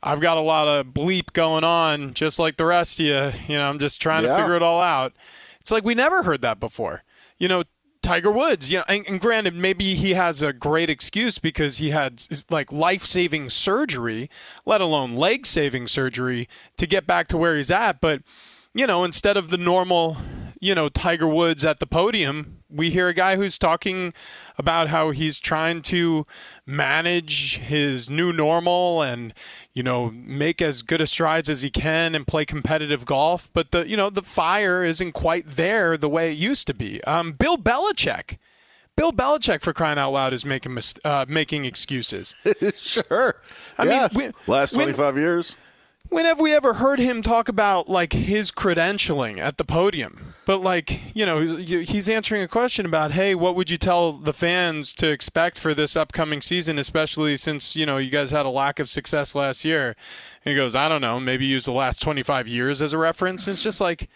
I've 0.02 0.20
got 0.20 0.36
a 0.36 0.42
lot 0.42 0.66
of 0.66 0.86
bleep 0.86 1.32
going 1.32 1.64
on, 1.64 2.14
just 2.14 2.38
like 2.38 2.56
the 2.56 2.66
rest 2.66 2.98
of 2.98 3.06
you. 3.06 3.32
You 3.46 3.58
know, 3.58 3.68
I'm 3.68 3.78
just 3.78 4.00
trying 4.00 4.24
yeah. 4.24 4.36
to 4.36 4.42
figure 4.42 4.56
it 4.56 4.62
all 4.62 4.80
out. 4.80 5.12
It's 5.60 5.70
like 5.70 5.84
we 5.84 5.94
never 5.94 6.24
heard 6.24 6.42
that 6.42 6.58
before. 6.58 7.04
You 7.38 7.48
know, 7.48 7.64
Tiger 8.02 8.32
Woods, 8.32 8.70
you 8.72 8.78
know, 8.78 8.84
and, 8.88 9.06
and 9.06 9.20
granted, 9.20 9.54
maybe 9.54 9.94
he 9.94 10.14
has 10.14 10.42
a 10.42 10.52
great 10.52 10.90
excuse 10.90 11.38
because 11.38 11.78
he 11.78 11.90
had 11.90 12.24
like 12.50 12.72
life 12.72 13.04
saving 13.04 13.48
surgery, 13.50 14.28
let 14.66 14.80
alone 14.80 15.14
leg 15.14 15.46
saving 15.46 15.86
surgery 15.86 16.48
to 16.78 16.86
get 16.86 17.06
back 17.06 17.28
to 17.28 17.36
where 17.36 17.56
he's 17.56 17.70
at. 17.70 18.00
But, 18.00 18.22
you 18.74 18.88
know, 18.88 19.04
instead 19.04 19.36
of 19.36 19.50
the 19.50 19.56
normal, 19.56 20.16
you 20.60 20.74
know, 20.74 20.88
Tiger 20.88 21.28
Woods 21.28 21.64
at 21.64 21.78
the 21.78 21.86
podium, 21.86 22.61
we 22.72 22.90
hear 22.90 23.08
a 23.08 23.14
guy 23.14 23.36
who's 23.36 23.58
talking 23.58 24.12
about 24.58 24.88
how 24.88 25.10
he's 25.10 25.38
trying 25.38 25.82
to 25.82 26.26
manage 26.66 27.58
his 27.58 28.08
new 28.08 28.32
normal 28.32 29.02
and 29.02 29.34
you 29.74 29.82
know 29.82 30.10
make 30.10 30.62
as 30.62 30.82
good 30.82 31.00
a 31.00 31.06
strides 31.06 31.48
as 31.48 31.62
he 31.62 31.70
can 31.70 32.14
and 32.14 32.26
play 32.26 32.44
competitive 32.44 33.04
golf 33.04 33.50
but 33.52 33.70
the 33.70 33.88
you 33.88 33.96
know 33.96 34.10
the 34.10 34.22
fire 34.22 34.84
isn't 34.84 35.12
quite 35.12 35.46
there 35.46 35.96
the 35.96 36.08
way 36.08 36.30
it 36.30 36.38
used 36.38 36.66
to 36.66 36.74
be 36.74 37.02
um, 37.04 37.32
bill 37.32 37.56
belichick 37.56 38.38
Bill 38.94 39.12
Belichick, 39.12 39.62
for 39.62 39.72
crying 39.72 39.98
out 39.98 40.12
loud, 40.12 40.34
is 40.34 40.44
making 40.44 40.74
mis- 40.74 40.94
uh, 41.02 41.24
making 41.26 41.64
excuses. 41.64 42.34
sure. 42.76 43.36
I 43.78 43.84
yeah. 43.84 44.08
mean, 44.14 44.34
we, 44.46 44.52
last 44.52 44.74
twenty 44.74 44.92
five 44.92 45.16
years. 45.16 45.56
When 46.12 46.26
have 46.26 46.40
we 46.40 46.54
ever 46.54 46.74
heard 46.74 46.98
him 46.98 47.22
talk 47.22 47.48
about 47.48 47.88
like 47.88 48.12
his 48.12 48.52
credentialing 48.52 49.38
at 49.38 49.56
the 49.56 49.64
podium? 49.64 50.34
But 50.44 50.58
like, 50.58 51.16
you 51.16 51.24
know, 51.24 51.40
he's 51.40 52.08
answering 52.08 52.42
a 52.42 52.48
question 52.48 52.84
about, 52.84 53.12
hey, 53.12 53.34
what 53.34 53.54
would 53.54 53.70
you 53.70 53.78
tell 53.78 54.12
the 54.12 54.34
fans 54.34 54.92
to 54.94 55.08
expect 55.08 55.58
for 55.58 55.72
this 55.72 55.96
upcoming 55.96 56.42
season, 56.42 56.78
especially 56.78 57.38
since 57.38 57.74
you 57.74 57.86
know 57.86 57.96
you 57.96 58.10
guys 58.10 58.30
had 58.30 58.44
a 58.44 58.50
lack 58.50 58.78
of 58.78 58.90
success 58.90 59.34
last 59.34 59.64
year? 59.64 59.96
And 60.44 60.52
he 60.52 60.54
goes, 60.54 60.74
I 60.74 60.88
don't 60.88 61.00
know, 61.00 61.18
maybe 61.18 61.46
use 61.46 61.64
the 61.64 61.72
last 61.72 62.02
25 62.02 62.46
years 62.46 62.82
as 62.82 62.92
a 62.92 62.98
reference. 62.98 63.48
It's 63.48 63.62
just 63.62 63.80
like. 63.80 64.08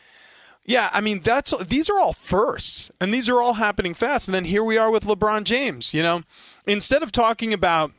Yeah, 0.68 0.90
I 0.92 1.00
mean 1.00 1.20
that's 1.20 1.56
these 1.64 1.88
are 1.88 1.96
all 2.00 2.12
firsts, 2.12 2.90
and 3.00 3.14
these 3.14 3.28
are 3.28 3.40
all 3.40 3.52
happening 3.52 3.94
fast. 3.94 4.26
And 4.26 4.34
then 4.34 4.46
here 4.46 4.64
we 4.64 4.76
are 4.76 4.90
with 4.90 5.04
LeBron 5.04 5.44
James. 5.44 5.94
You 5.94 6.02
know, 6.02 6.22
instead 6.66 7.04
of 7.04 7.12
talking 7.12 7.52
about 7.52 7.92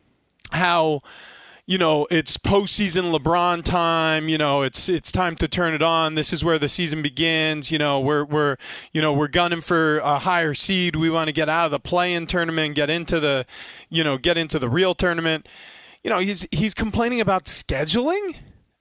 how 0.52 1.02
you 1.68 1.78
know, 1.78 2.08
it's 2.10 2.38
postseason 2.38 3.14
LeBron 3.14 3.62
time. 3.62 4.30
You 4.30 4.38
know, 4.38 4.62
it's 4.62 4.88
it's 4.88 5.12
time 5.12 5.36
to 5.36 5.50
turn 5.50 5.74
it 5.74 5.82
on. 5.82 6.16
This 6.16 6.32
is 6.32 6.44
where 6.44 6.58
the 6.58 6.70
season 6.70 7.02
begins. 7.02 7.72
You 7.72 7.78
know, 7.78 8.00
we're 8.00 8.24
we're 8.24 8.56
you 8.94 9.02
know 9.02 9.12
we're 9.12 9.28
gunning 9.28 9.60
for 9.60 10.00
a 10.00 10.18
higher 10.20 10.54
seed. 10.54 10.96
We 10.96 11.10
want 11.10 11.28
to 11.28 11.34
get 11.34 11.50
out 11.50 11.66
of 11.66 11.72
the 11.72 11.80
play-in 11.80 12.26
tournament, 12.26 12.76
get 12.76 12.90
into 12.90 13.20
the, 13.20 13.46
you 13.90 14.02
know, 14.02 14.18
get 14.18 14.38
into 14.38 14.60
the 14.60 14.70
real 14.70 14.96
tournament. 14.96 15.48
You 16.04 16.10
know, 16.10 16.20
he's 16.20 16.48
he's 16.52 16.74
complaining 16.74 17.20
about 17.20 17.46
scheduling. 17.46 18.38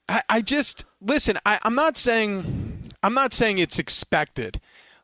I, 0.09 0.22
I 0.31 0.40
just 0.40 0.85
listen. 1.01 1.38
I, 1.44 1.59
I'm 1.64 1.75
not 1.75 1.96
saying 1.96 2.92
I'm 3.03 3.14
not 3.14 3.33
saying 3.33 3.59
it's 3.59 3.81
expected. 3.81 4.61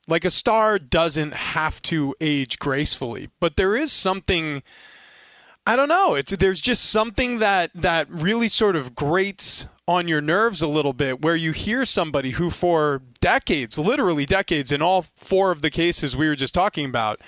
Like 0.07 0.25
a 0.25 0.31
star 0.31 0.79
doesn't 0.79 1.35
have 1.35 1.83
to 1.83 2.15
age 2.21 2.61
gracefully, 2.61 3.31
but 3.41 3.57
there 3.57 3.75
is 3.75 3.91
something 3.91 4.63
I 5.67 5.77
don't 5.77 5.89
know. 5.89 6.15
It's 6.15 6.33
there's 6.33 6.61
just 6.61 6.85
something 6.85 7.39
that 7.39 7.71
that 7.75 8.11
really 8.11 8.49
sort 8.49 8.75
of 8.75 8.95
grates 8.95 9.67
on 9.87 10.09
your 10.09 10.21
nerves 10.21 10.61
a 10.61 10.67
little 10.67 10.93
bit 10.93 11.23
where 11.23 11.37
you 11.37 11.53
hear 11.53 11.85
somebody 11.85 12.31
who 12.31 12.51
for 12.51 13.03
decades, 13.21 13.79
literally 13.79 14.27
decades 14.27 14.73
in 14.73 14.83
all 14.83 15.03
four 15.03 15.53
of 15.53 15.63
the 15.63 15.71
cases 15.71 16.17
we 16.17 16.29
were 16.29 16.37
just 16.37 16.55
talking 16.55 16.85
about, 16.87 17.21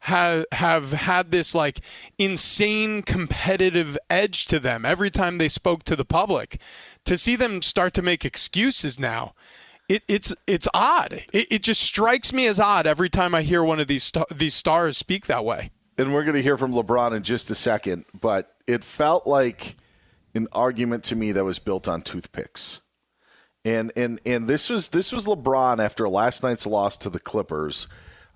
have 0.00 0.46
have 0.52 0.92
had 0.92 1.30
this 1.32 1.54
like 1.54 1.80
insane 2.18 3.02
competitive 3.02 3.98
edge 4.08 4.46
to 4.46 4.58
them 4.58 4.86
every 4.86 5.10
time 5.10 5.36
they 5.36 5.48
spoke 5.48 5.84
to 5.84 5.96
the 5.96 6.04
public. 6.04 6.58
To 7.04 7.18
see 7.18 7.36
them 7.36 7.60
start 7.60 7.92
to 7.94 8.02
make 8.02 8.24
excuses 8.24 8.98
now, 8.98 9.34
it, 9.86 10.02
it's 10.08 10.34
it's 10.46 10.68
odd. 10.72 11.24
It, 11.30 11.46
it 11.50 11.62
just 11.62 11.82
strikes 11.82 12.32
me 12.32 12.46
as 12.46 12.58
odd 12.58 12.86
every 12.86 13.10
time 13.10 13.34
I 13.34 13.42
hear 13.42 13.62
one 13.62 13.80
of 13.80 13.86
these 13.86 14.10
these 14.34 14.54
stars 14.54 14.96
speak 14.96 15.26
that 15.26 15.44
way 15.44 15.70
and 16.02 16.12
we're 16.12 16.24
going 16.24 16.36
to 16.36 16.42
hear 16.42 16.58
from 16.58 16.72
LeBron 16.72 17.16
in 17.16 17.22
just 17.22 17.50
a 17.50 17.54
second, 17.54 18.04
but 18.18 18.56
it 18.66 18.82
felt 18.82 19.26
like 19.26 19.76
an 20.34 20.48
argument 20.52 21.04
to 21.04 21.16
me 21.16 21.32
that 21.32 21.44
was 21.44 21.58
built 21.58 21.86
on 21.88 22.02
toothpicks. 22.02 22.80
And 23.64 23.92
and 23.96 24.20
and 24.26 24.48
this 24.48 24.68
was 24.68 24.88
this 24.88 25.12
was 25.12 25.26
LeBron 25.26 25.78
after 25.78 26.08
last 26.08 26.42
night's 26.42 26.66
loss 26.66 26.96
to 26.98 27.10
the 27.10 27.20
Clippers. 27.20 27.86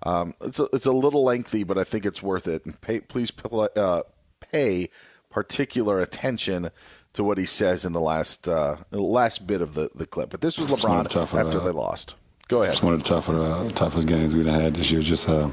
Um, 0.03 0.33
it's 0.41 0.59
a, 0.59 0.69
it's 0.71 0.85
a 0.85 0.93
little 0.93 1.25
lengthy, 1.25 1.65
but 1.65 1.77
I 1.77 1.83
think 1.83 2.05
it's 2.05 2.23
worth 2.23 2.47
it. 2.47 2.65
And 2.65 2.79
pay, 2.79 3.01
please 3.01 3.33
uh, 3.51 4.03
pay 4.39 4.89
particular 5.29 5.99
attention 5.99 6.69
to 7.13 7.23
what 7.23 7.37
he 7.37 7.45
says 7.45 7.83
in 7.83 7.91
the 7.91 7.99
last 7.99 8.47
uh, 8.47 8.77
last 8.91 9.45
bit 9.45 9.59
of 9.61 9.73
the, 9.73 9.89
the 9.93 10.07
clip. 10.07 10.29
But 10.29 10.39
this 10.39 10.57
was 10.57 10.69
LeBron 10.69 11.13
after 11.33 11.59
they 11.59 11.71
lost. 11.71 12.15
Go 12.47 12.61
ahead. 12.61 12.73
It's 12.73 12.81
one 12.81 12.93
of 12.93 13.03
the 13.03 13.09
tougher, 13.09 13.37
uh, 13.37 13.69
toughest 13.71 14.07
games 14.07 14.33
we've 14.33 14.45
had 14.45 14.75
this 14.75 14.89
year. 14.89 15.01
Just 15.01 15.27
uh, 15.27 15.49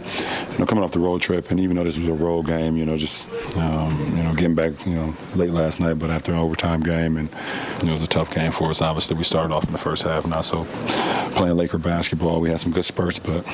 you 0.52 0.58
know, 0.58 0.64
coming 0.64 0.84
off 0.84 0.92
the 0.92 1.00
road 1.00 1.20
trip, 1.20 1.50
and 1.50 1.58
even 1.58 1.76
though 1.76 1.82
this 1.82 1.98
was 1.98 2.08
a 2.08 2.14
road 2.14 2.46
game, 2.46 2.76
you 2.76 2.86
know, 2.86 2.96
just 2.96 3.26
um, 3.56 4.16
you 4.16 4.22
know, 4.22 4.32
getting 4.32 4.54
back, 4.54 4.86
you 4.86 4.94
know, 4.94 5.12
late 5.34 5.50
last 5.50 5.80
night, 5.80 5.94
but 5.94 6.10
after 6.10 6.30
an 6.30 6.38
overtime 6.38 6.80
game, 6.80 7.16
and 7.16 7.28
you 7.80 7.86
know, 7.86 7.88
it 7.88 7.92
was 7.94 8.02
a 8.02 8.06
tough 8.06 8.32
game 8.32 8.52
for 8.52 8.70
us. 8.70 8.80
Obviously, 8.80 9.16
we 9.16 9.24
started 9.24 9.52
off 9.52 9.64
in 9.64 9.72
the 9.72 9.78
first 9.78 10.04
half, 10.04 10.24
not 10.24 10.44
so 10.44 10.64
playing 11.34 11.56
Laker 11.56 11.78
basketball. 11.78 12.40
We 12.40 12.50
had 12.50 12.60
some 12.60 12.70
good 12.70 12.84
spurts, 12.84 13.18
but 13.18 13.44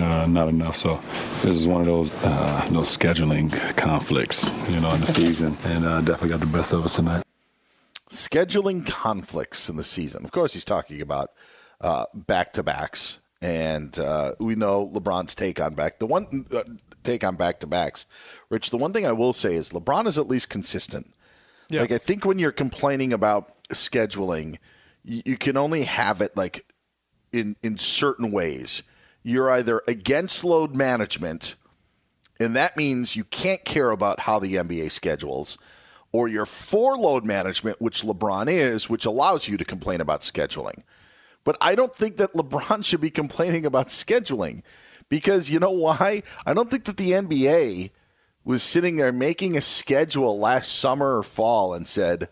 uh, 0.00 0.24
not 0.26 0.48
enough. 0.48 0.76
So 0.76 0.98
this 1.42 1.58
is 1.58 1.68
one 1.68 1.82
of 1.82 1.86
those 1.86 2.10
uh, 2.24 2.68
those 2.70 2.96
scheduling 2.96 3.52
conflicts, 3.76 4.48
you 4.66 4.80
know, 4.80 4.90
in 4.94 5.00
the 5.00 5.06
season, 5.06 5.58
and 5.64 5.84
uh, 5.84 6.00
definitely 6.00 6.30
got 6.30 6.40
the 6.40 6.46
best 6.46 6.72
of 6.72 6.86
us 6.86 6.96
tonight. 6.96 7.22
Scheduling 8.08 8.86
conflicts 8.86 9.68
in 9.68 9.76
the 9.76 9.84
season. 9.84 10.24
Of 10.24 10.32
course, 10.32 10.54
he's 10.54 10.64
talking 10.64 11.02
about 11.02 11.28
back 11.80 12.52
to 12.54 12.62
backs, 12.62 13.18
and 13.40 13.98
uh, 13.98 14.32
we 14.38 14.54
know 14.54 14.86
LeBron's 14.88 15.34
take 15.34 15.60
on 15.60 15.74
back 15.74 15.98
the 15.98 16.06
one 16.06 16.46
uh, 16.54 16.64
take 17.02 17.24
on 17.24 17.36
back 17.36 17.60
to 17.60 17.66
backs. 17.66 18.06
Rich, 18.50 18.70
the 18.70 18.78
one 18.78 18.92
thing 18.92 19.06
I 19.06 19.12
will 19.12 19.32
say 19.32 19.54
is 19.54 19.70
LeBron 19.70 20.06
is 20.06 20.18
at 20.18 20.28
least 20.28 20.50
consistent. 20.50 21.12
Yeah. 21.68 21.82
Like 21.82 21.92
I 21.92 21.98
think 21.98 22.24
when 22.24 22.38
you're 22.38 22.52
complaining 22.52 23.12
about 23.12 23.52
scheduling, 23.68 24.58
you, 25.04 25.22
you 25.24 25.36
can 25.36 25.56
only 25.56 25.84
have 25.84 26.20
it 26.20 26.36
like 26.36 26.66
in 27.32 27.56
in 27.62 27.78
certain 27.78 28.32
ways. 28.32 28.82
You're 29.22 29.50
either 29.50 29.82
against 29.86 30.44
load 30.44 30.74
management, 30.74 31.54
and 32.40 32.56
that 32.56 32.76
means 32.76 33.16
you 33.16 33.24
can't 33.24 33.64
care 33.64 33.90
about 33.90 34.20
how 34.20 34.38
the 34.38 34.54
NBA 34.54 34.90
schedules, 34.90 35.58
or 36.12 36.28
you're 36.28 36.46
for 36.46 36.96
load 36.96 37.24
management, 37.24 37.80
which 37.80 38.02
LeBron 38.02 38.48
is, 38.48 38.88
which 38.88 39.04
allows 39.04 39.48
you 39.48 39.56
to 39.56 39.64
complain 39.64 40.00
about 40.00 40.22
scheduling. 40.22 40.82
But 41.44 41.56
I 41.60 41.74
don't 41.74 41.94
think 41.94 42.16
that 42.16 42.34
LeBron 42.34 42.84
should 42.84 43.00
be 43.00 43.10
complaining 43.10 43.64
about 43.64 43.88
scheduling 43.88 44.62
because 45.08 45.50
you 45.50 45.58
know 45.58 45.70
why? 45.70 46.22
I 46.46 46.54
don't 46.54 46.70
think 46.70 46.84
that 46.84 46.96
the 46.96 47.12
NBA 47.12 47.90
was 48.44 48.62
sitting 48.62 48.96
there 48.96 49.12
making 49.12 49.56
a 49.56 49.60
schedule 49.60 50.38
last 50.38 50.74
summer 50.74 51.18
or 51.18 51.22
fall 51.22 51.74
and 51.74 51.86
said, 51.86 52.28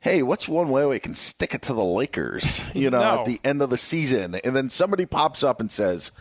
hey, 0.00 0.22
what's 0.22 0.48
one 0.48 0.68
way 0.68 0.86
we 0.86 0.98
can 0.98 1.14
stick 1.14 1.54
it 1.54 1.62
to 1.62 1.72
the 1.72 1.84
Lakers, 1.84 2.62
you 2.74 2.90
know, 2.90 3.00
no. 3.00 3.20
at 3.20 3.26
the 3.26 3.40
end 3.44 3.62
of 3.62 3.70
the 3.70 3.78
season? 3.78 4.36
And 4.36 4.54
then 4.54 4.68
somebody 4.68 5.06
pops 5.06 5.42
up 5.42 5.60
and 5.60 5.70
says, 5.70 6.12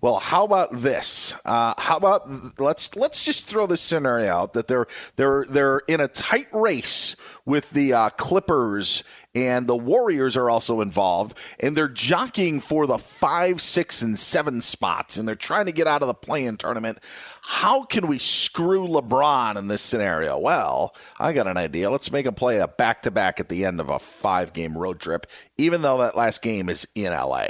well, 0.00 0.18
how 0.18 0.44
about 0.44 0.70
this? 0.72 1.34
Uh, 1.44 1.74
how 1.78 1.96
about 1.96 2.58
let's 2.58 2.96
let's 2.96 3.24
just 3.24 3.44
throw 3.46 3.66
this 3.66 3.80
scenario 3.80 4.32
out 4.32 4.52
that 4.54 4.66
they're 4.66 4.86
they're 5.16 5.44
they're 5.48 5.78
in 5.88 6.00
a 6.00 6.08
tight 6.08 6.48
race 6.52 7.16
with 7.44 7.70
the 7.70 7.92
uh, 7.92 8.10
Clippers 8.10 9.02
and 9.34 9.66
the 9.66 9.76
Warriors 9.76 10.36
are 10.36 10.50
also 10.50 10.80
involved, 10.80 11.36
and 11.60 11.76
they're 11.76 11.88
jockeying 11.88 12.60
for 12.60 12.86
the 12.86 12.98
five, 12.98 13.60
six, 13.60 14.02
and 14.02 14.18
seven 14.18 14.60
spots, 14.60 15.16
and 15.16 15.28
they're 15.28 15.36
trying 15.36 15.66
to 15.66 15.72
get 15.72 15.86
out 15.86 16.02
of 16.02 16.08
the 16.08 16.14
play-in 16.14 16.56
tournament. 16.56 16.98
How 17.42 17.84
can 17.84 18.08
we 18.08 18.18
screw 18.18 18.86
LeBron 18.86 19.56
in 19.56 19.68
this 19.68 19.82
scenario? 19.82 20.36
Well, 20.36 20.94
I 21.18 21.32
got 21.32 21.46
an 21.46 21.56
idea. 21.56 21.90
Let's 21.90 22.10
make 22.10 22.26
him 22.26 22.34
play 22.34 22.58
a 22.58 22.66
back-to-back 22.66 23.38
at 23.38 23.48
the 23.48 23.64
end 23.64 23.80
of 23.80 23.88
a 23.88 24.00
five-game 24.00 24.76
road 24.76 24.98
trip, 24.98 25.26
even 25.56 25.82
though 25.82 25.98
that 25.98 26.16
last 26.16 26.42
game 26.42 26.68
is 26.68 26.88
in 26.96 27.12
LA. 27.12 27.46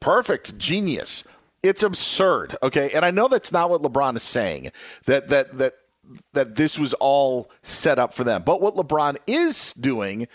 Perfect, 0.00 0.58
genius. 0.58 1.24
It's 1.62 1.82
absurd, 1.82 2.56
okay? 2.62 2.90
And 2.94 3.04
I 3.04 3.10
know 3.10 3.28
that's 3.28 3.52
not 3.52 3.68
what 3.70 3.82
LeBron 3.82 4.16
is 4.16 4.22
saying. 4.22 4.70
That 5.06 5.28
that 5.28 5.58
that 5.58 5.74
that 6.32 6.56
this 6.56 6.78
was 6.78 6.94
all 6.94 7.50
set 7.62 7.98
up 7.98 8.14
for 8.14 8.24
them. 8.24 8.42
But 8.44 8.60
what 8.60 8.74
LeBron 8.74 9.16
is 9.26 9.72
doing 9.74 10.26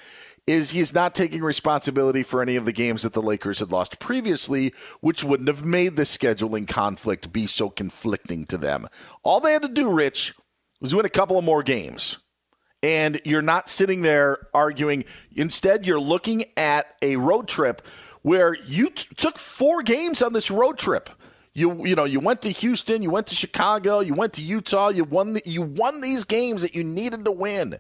is 0.47 0.71
he's 0.71 0.93
not 0.93 1.15
taking 1.15 1.41
responsibility 1.41 2.21
for 2.21 2.41
any 2.41 2.55
of 2.55 2.65
the 2.65 2.71
games 2.71 3.01
that 3.01 3.13
the 3.13 3.21
Lakers 3.21 3.59
had 3.59 3.71
lost 3.71 3.99
previously, 3.99 4.73
which 5.01 5.23
wouldn't 5.23 5.49
have 5.49 5.65
made 5.65 5.95
the 5.95 6.03
scheduling 6.03 6.67
conflict 6.67 7.33
be 7.33 7.47
so 7.47 7.69
conflicting 7.69 8.45
to 8.45 8.57
them. 8.57 8.88
All 9.23 9.39
they 9.39 9.53
had 9.53 9.63
to 9.63 9.67
do, 9.67 9.89
Rich, 9.89 10.35
was 10.79 10.93
win 10.93 11.05
a 11.05 11.09
couple 11.09 11.38
of 11.38 11.43
more 11.43 11.63
games. 11.63 12.17
And 12.83 13.19
you're 13.25 13.41
not 13.41 13.69
sitting 13.69 14.03
there 14.03 14.47
arguing. 14.53 15.05
Instead, 15.35 15.88
you're 15.88 15.99
looking 15.99 16.45
at 16.55 16.95
a 17.01 17.15
road 17.15 17.47
trip 17.47 17.81
where 18.25 18.55
you 18.65 18.89
t- 18.89 19.05
took 19.17 19.38
four 19.38 19.83
games 19.83 20.23
on 20.23 20.33
this 20.33 20.49
road 20.49 20.79
trip. 20.79 21.11
You 21.53 21.85
you 21.85 21.93
know 21.93 22.05
you 22.05 22.19
went 22.19 22.41
to 22.41 22.49
Houston, 22.49 23.03
you 23.03 23.11
went 23.11 23.27
to 23.27 23.35
Chicago, 23.35 23.99
you 23.99 24.15
went 24.15 24.33
to 24.33 24.41
Utah. 24.41 24.89
You 24.89 25.03
won 25.03 25.33
the, 25.33 25.43
you 25.45 25.61
won 25.61 26.01
these 26.01 26.23
games 26.23 26.63
that 26.63 26.73
you 26.73 26.83
needed 26.83 27.23
to 27.25 27.31
win. 27.31 27.77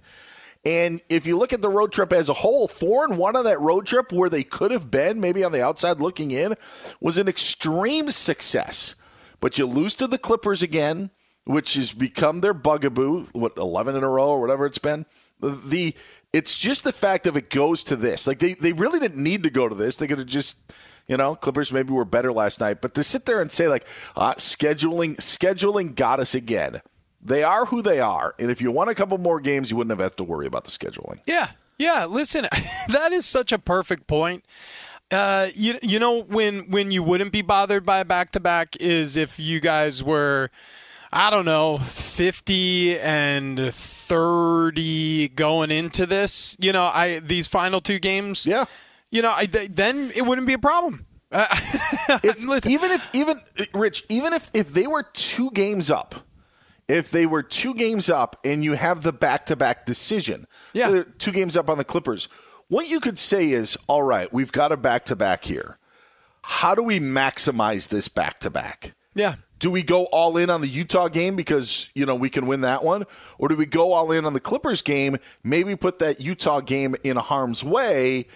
And 0.63 1.01
if 1.09 1.25
you 1.25 1.35
look 1.35 1.51
at 1.51 1.63
the 1.63 1.69
road 1.69 1.91
trip 1.91 2.13
as 2.13 2.29
a 2.29 2.33
whole, 2.33 2.67
four 2.67 3.05
and 3.05 3.17
one 3.17 3.35
on 3.35 3.43
that 3.45 3.59
road 3.59 3.87
trip 3.87 4.11
where 4.11 4.29
they 4.29 4.43
could 4.43 4.69
have 4.69 4.91
been, 4.91 5.19
maybe 5.19 5.43
on 5.43 5.51
the 5.51 5.65
outside 5.65 5.99
looking 5.99 6.29
in, 6.29 6.53
was 7.01 7.17
an 7.17 7.27
extreme 7.27 8.11
success. 8.11 8.93
But 9.39 9.57
you 9.57 9.65
lose 9.65 9.95
to 9.95 10.05
the 10.05 10.19
Clippers 10.19 10.61
again, 10.61 11.09
which 11.45 11.73
has 11.73 11.91
become 11.91 12.41
their 12.41 12.53
bugaboo. 12.53 13.25
What 13.33 13.57
eleven 13.57 13.95
in 13.95 14.03
a 14.03 14.09
row 14.09 14.29
or 14.29 14.41
whatever 14.41 14.67
it's 14.67 14.77
been. 14.77 15.07
The 15.41 15.95
it's 16.35 16.57
just 16.57 16.83
the 16.83 16.91
fact 16.91 17.27
of 17.27 17.37
it 17.37 17.49
goes 17.49 17.81
to 17.85 17.95
this. 17.95 18.27
Like 18.27 18.39
they, 18.39 18.55
they 18.55 18.73
really 18.73 18.99
didn't 18.99 19.23
need 19.23 19.43
to 19.43 19.49
go 19.49 19.69
to 19.69 19.75
this. 19.75 19.95
They 19.95 20.05
could 20.05 20.17
have 20.19 20.27
just, 20.27 20.57
you 21.07 21.15
know, 21.15 21.33
Clippers 21.33 21.71
maybe 21.71 21.93
were 21.93 22.03
better 22.03 22.33
last 22.33 22.59
night. 22.59 22.81
But 22.81 22.93
to 22.95 23.03
sit 23.03 23.25
there 23.25 23.39
and 23.39 23.49
say 23.49 23.69
like 23.69 23.87
uh, 24.17 24.33
scheduling 24.33 25.15
scheduling 25.15 25.95
got 25.95 26.19
us 26.19 26.35
again. 26.35 26.81
They 27.21 27.41
are 27.41 27.65
who 27.65 27.81
they 27.81 27.99
are, 27.99 28.35
and 28.37 28.51
if 28.51 28.61
you 28.61 28.69
won 28.69 28.87
a 28.87 28.93
couple 28.93 29.17
more 29.17 29.39
games, 29.39 29.71
you 29.71 29.77
wouldn't 29.77 29.97
have 29.97 30.03
had 30.03 30.15
to 30.17 30.23
worry 30.23 30.45
about 30.45 30.65
the 30.65 30.69
scheduling. 30.69 31.21
Yeah, 31.25 31.51
yeah. 31.79 32.05
Listen, 32.05 32.47
that 32.89 33.13
is 33.13 33.25
such 33.25 33.51
a 33.51 33.57
perfect 33.57 34.05
point. 34.05 34.45
Uh, 35.09 35.47
you 35.55 35.79
you 35.81 35.97
know 35.97 36.21
when 36.21 36.69
when 36.69 36.91
you 36.91 37.01
wouldn't 37.01 37.31
be 37.31 37.41
bothered 37.41 37.83
by 37.83 37.99
a 37.99 38.05
back 38.05 38.29
to 38.31 38.39
back 38.39 38.75
is 38.79 39.17
if 39.17 39.39
you 39.39 39.59
guys 39.59 40.03
were 40.03 40.51
I 41.15 41.29
don't 41.29 41.45
know, 41.45 41.77
50 41.77 42.99
and 42.99 43.73
30 43.73 45.29
going 45.29 45.71
into 45.71 46.05
this. 46.05 46.57
You 46.59 46.73
know, 46.73 46.83
I 46.83 47.19
these 47.19 47.47
final 47.47 47.79
two 47.79 47.99
games. 47.99 48.45
Yeah. 48.45 48.65
You 49.11 49.21
know, 49.21 49.31
I, 49.31 49.45
then 49.45 50.11
it 50.13 50.25
wouldn't 50.25 50.45
be 50.45 50.53
a 50.53 50.59
problem. 50.59 51.05
if, 51.31 52.65
even 52.65 52.91
if 52.91 53.09
even 53.13 53.39
Rich, 53.73 54.03
even 54.09 54.33
if 54.33 54.51
if 54.53 54.73
they 54.73 54.87
were 54.87 55.03
two 55.03 55.51
games 55.51 55.89
up, 55.89 56.15
if 56.89 57.11
they 57.11 57.25
were 57.25 57.43
two 57.43 57.73
games 57.73 58.09
up 58.09 58.37
and 58.43 58.61
you 58.61 58.73
have 58.73 59.01
the 59.01 59.13
back 59.13 59.45
to 59.45 59.55
back 59.55 59.85
decision, 59.85 60.45
yeah, 60.73 61.03
two 61.17 61.31
games 61.31 61.55
up 61.55 61.69
on 61.69 61.77
the 61.77 61.85
Clippers, 61.85 62.27
what 62.67 62.89
you 62.89 62.99
could 62.99 63.17
say 63.17 63.51
is, 63.51 63.77
all 63.87 64.03
right, 64.03 64.31
we've 64.33 64.51
got 64.51 64.73
a 64.73 64.77
back 64.77 65.05
to 65.05 65.15
back 65.15 65.45
here. 65.45 65.77
How 66.41 66.75
do 66.75 66.83
we 66.83 66.99
maximize 66.99 67.87
this 67.87 68.09
back 68.09 68.41
to 68.41 68.49
back? 68.49 68.93
Yeah. 69.15 69.35
Do 69.65 69.71
we 69.71 69.81
go 69.81 70.05
all 70.05 70.37
in 70.37 70.51
on 70.51 70.61
the 70.61 70.67
Utah 70.67 71.07
game 71.07 71.35
because, 71.35 71.89
you 71.95 72.05
know, 72.05 72.13
we 72.13 72.29
can 72.29 72.45
win 72.45 72.61
that 72.61 72.83
one? 72.83 73.03
Or 73.39 73.47
do 73.47 73.55
we 73.55 73.65
go 73.65 73.93
all 73.93 74.11
in 74.11 74.23
on 74.23 74.33
the 74.33 74.39
Clippers 74.39 74.83
game, 74.83 75.17
maybe 75.43 75.75
put 75.75 75.97
that 75.97 76.21
Utah 76.21 76.59
game 76.59 76.95
in 77.03 77.17
harm's 77.17 77.63
way 77.63 78.27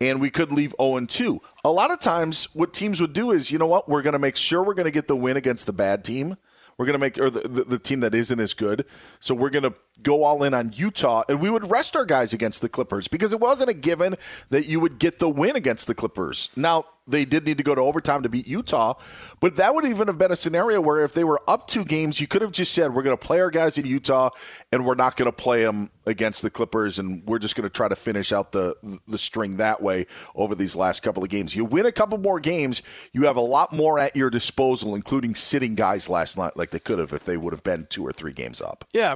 and 0.00 0.18
we 0.18 0.30
could 0.30 0.50
leave 0.50 0.74
0 0.80 1.04
2. 1.04 1.42
A 1.62 1.70
lot 1.70 1.90
of 1.90 2.00
times, 2.00 2.44
what 2.54 2.72
teams 2.72 3.02
would 3.02 3.12
do 3.12 3.32
is, 3.32 3.50
you 3.50 3.58
know 3.58 3.66
what, 3.66 3.86
we're 3.86 4.00
going 4.00 4.14
to 4.14 4.18
make 4.18 4.34
sure 4.34 4.62
we're 4.62 4.72
going 4.72 4.86
to 4.86 4.90
get 4.90 5.08
the 5.08 5.14
win 5.14 5.36
against 5.36 5.66
the 5.66 5.74
bad 5.74 6.04
team. 6.04 6.38
We're 6.78 6.86
going 6.86 6.94
to 6.94 6.98
make, 6.98 7.18
or 7.18 7.28
the, 7.28 7.40
the, 7.40 7.64
the, 7.64 7.78
team 7.78 8.00
that 8.00 8.14
isn't 8.14 8.40
as 8.40 8.54
good. 8.54 8.86
So 9.20 9.34
we're 9.34 9.50
going 9.50 9.64
to 9.64 9.74
go 10.02 10.24
all 10.24 10.42
in 10.42 10.54
on 10.54 10.72
Utah, 10.74 11.24
and 11.28 11.40
we 11.40 11.50
would 11.50 11.70
rest 11.70 11.96
our 11.96 12.04
guys 12.04 12.32
against 12.32 12.60
the 12.60 12.68
Clippers 12.68 13.08
because 13.08 13.32
it 13.32 13.40
wasn't 13.40 13.70
a 13.70 13.74
given 13.74 14.16
that 14.50 14.66
you 14.66 14.80
would 14.80 14.98
get 14.98 15.18
the 15.18 15.28
win 15.28 15.56
against 15.56 15.86
the 15.86 15.94
Clippers. 15.94 16.50
Now, 16.56 16.84
they 17.08 17.24
did 17.24 17.46
need 17.46 17.56
to 17.58 17.64
go 17.64 17.74
to 17.74 17.80
overtime 17.80 18.22
to 18.22 18.28
beat 18.28 18.46
Utah, 18.46 18.94
but 19.40 19.56
that 19.56 19.74
would 19.74 19.86
even 19.86 20.06
have 20.08 20.18
been 20.18 20.30
a 20.30 20.36
scenario 20.36 20.80
where 20.80 21.02
if 21.02 21.14
they 21.14 21.24
were 21.24 21.40
up 21.48 21.66
two 21.66 21.84
games, 21.84 22.20
you 22.20 22.26
could 22.26 22.42
have 22.42 22.52
just 22.52 22.72
said, 22.72 22.94
we're 22.94 23.02
going 23.02 23.16
to 23.16 23.26
play 23.26 23.40
our 23.40 23.50
guys 23.50 23.78
in 23.78 23.86
Utah 23.86 24.30
and 24.70 24.84
we're 24.84 24.94
not 24.94 25.16
going 25.16 25.26
to 25.26 25.32
play 25.32 25.64
them 25.64 25.90
against 26.06 26.42
the 26.42 26.50
Clippers 26.50 26.98
and 26.98 27.24
we're 27.26 27.38
just 27.38 27.56
going 27.56 27.64
to 27.68 27.70
try 27.70 27.88
to 27.88 27.96
finish 27.96 28.30
out 28.30 28.52
the, 28.52 28.76
the 29.06 29.18
string 29.18 29.56
that 29.56 29.82
way 29.82 30.06
over 30.34 30.54
these 30.54 30.76
last 30.76 31.00
couple 31.00 31.22
of 31.22 31.30
games. 31.30 31.56
You 31.56 31.64
win 31.64 31.86
a 31.86 31.92
couple 31.92 32.18
more 32.18 32.40
games, 32.40 32.82
you 33.12 33.24
have 33.24 33.36
a 33.36 33.42
lot 33.42 33.72
more 33.72 33.98
at 33.98 34.14
your 34.14 34.28
disposal, 34.28 34.94
including 34.94 35.34
sitting 35.34 35.74
guys 35.74 36.08
last 36.10 36.36
night 36.36 36.56
like 36.56 36.70
they 36.70 36.78
could 36.78 36.98
have 36.98 37.14
if 37.14 37.24
they 37.24 37.38
would 37.38 37.54
have 37.54 37.64
been 37.64 37.86
two 37.88 38.06
or 38.06 38.12
three 38.12 38.32
games 38.32 38.60
up. 38.60 38.84
Yeah, 38.92 39.14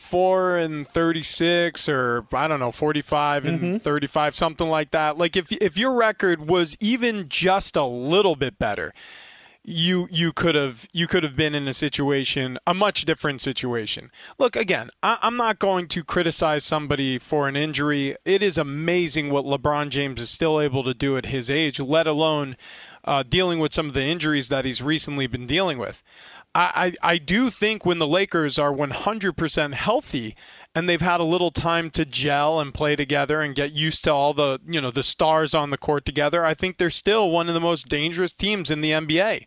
44 0.00 0.56
and 0.56 0.88
36 0.88 1.88
or 1.88 2.26
I 2.32 2.48
don't 2.48 2.60
know, 2.60 2.72
45 2.72 3.46
and 3.46 3.60
mm-hmm. 3.60 3.76
35, 3.76 4.34
something 4.34 4.68
like 4.68 4.90
that. 4.90 5.18
Like 5.18 5.36
if, 5.36 5.52
if 5.52 5.76
your 5.76 5.92
record 5.92 6.48
was 6.48 6.76
even 6.80 7.28
just 7.28 7.76
a 7.76 7.84
little 7.84 8.34
bit 8.34 8.58
better, 8.58 8.92
you 9.62 10.08
you 10.10 10.32
could 10.32 10.54
have 10.54 10.88
you 10.92 11.06
could 11.06 11.22
have 11.22 11.36
been 11.36 11.54
in 11.54 11.68
a 11.68 11.74
situation 11.74 12.58
a 12.66 12.72
much 12.72 13.04
different 13.04 13.42
situation 13.42 14.10
look 14.38 14.56
again 14.56 14.88
I, 15.02 15.18
am 15.22 15.36
not 15.36 15.58
going 15.58 15.86
to 15.88 16.02
criticize 16.02 16.64
somebody 16.64 17.18
for 17.18 17.46
an 17.46 17.56
injury 17.56 18.16
it 18.24 18.42
is 18.42 18.56
amazing 18.56 19.30
what 19.30 19.44
lebron 19.44 19.90
james 19.90 20.22
is 20.22 20.30
still 20.30 20.62
able 20.62 20.82
to 20.84 20.94
do 20.94 21.14
at 21.18 21.26
his 21.26 21.50
age 21.50 21.78
let 21.78 22.06
alone 22.06 22.56
uh, 23.04 23.22
dealing 23.22 23.58
with 23.58 23.72
some 23.72 23.88
of 23.88 23.94
the 23.94 24.04
injuries 24.04 24.48
that 24.48 24.64
he's 24.64 24.82
recently 24.82 25.26
been 25.26 25.46
dealing 25.46 25.78
with 25.78 26.02
I, 26.54 26.94
I, 27.02 27.12
I 27.12 27.18
do 27.18 27.50
think 27.50 27.86
when 27.86 27.98
the 27.98 28.06
Lakers 28.06 28.58
are 28.58 28.72
100% 28.72 29.74
healthy, 29.74 30.34
and 30.74 30.88
they've 30.88 31.00
had 31.00 31.20
a 31.20 31.24
little 31.24 31.50
time 31.50 31.90
to 31.90 32.04
gel 32.04 32.60
and 32.60 32.74
play 32.74 32.96
together 32.96 33.40
and 33.40 33.54
get 33.54 33.72
used 33.72 34.04
to 34.04 34.12
all 34.12 34.34
the 34.34 34.60
you 34.66 34.80
know 34.80 34.90
the 34.90 35.02
stars 35.02 35.54
on 35.54 35.70
the 35.70 35.78
court 35.78 36.04
together, 36.04 36.44
I 36.44 36.54
think 36.54 36.76
they're 36.78 36.90
still 36.90 37.30
one 37.30 37.48
of 37.48 37.54
the 37.54 37.60
most 37.60 37.88
dangerous 37.88 38.32
teams 38.32 38.70
in 38.70 38.80
the 38.80 38.92
NBA. 38.92 39.46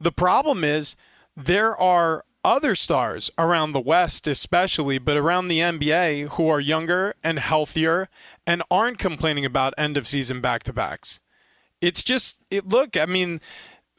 The 0.00 0.12
problem 0.12 0.64
is 0.64 0.96
there 1.36 1.76
are 1.76 2.24
other 2.44 2.74
stars 2.74 3.30
around 3.38 3.72
the 3.72 3.80
West, 3.80 4.26
especially, 4.26 4.98
but 4.98 5.16
around 5.16 5.46
the 5.46 5.60
NBA 5.60 6.30
who 6.30 6.48
are 6.48 6.60
younger 6.60 7.14
and 7.22 7.38
healthier 7.38 8.08
and 8.44 8.64
aren't 8.68 8.98
complaining 8.98 9.44
about 9.44 9.74
end 9.78 9.96
of 9.96 10.08
season 10.08 10.40
back 10.40 10.64
to 10.64 10.72
backs. 10.72 11.20
It's 11.82 12.02
just, 12.02 12.38
it, 12.50 12.66
look, 12.66 12.96
I 12.96 13.04
mean, 13.04 13.42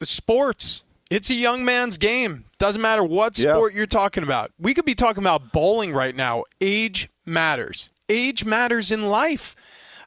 sports 0.02 0.82
it's 1.10 1.30
a 1.30 1.34
young 1.34 1.64
man's 1.64 1.98
game. 1.98 2.44
Doesn't 2.58 2.80
matter 2.80 3.04
what 3.04 3.36
sport 3.36 3.74
you're 3.74 3.86
talking 3.86 4.22
about. 4.22 4.50
We 4.58 4.74
could 4.74 4.84
be 4.84 4.94
talking 4.94 5.22
about 5.22 5.52
bowling 5.52 5.92
right 5.92 6.16
now. 6.16 6.44
Age 6.60 7.08
matters. 7.26 7.90
Age 8.08 8.44
matters 8.44 8.90
in 8.90 9.08
life. 9.08 9.54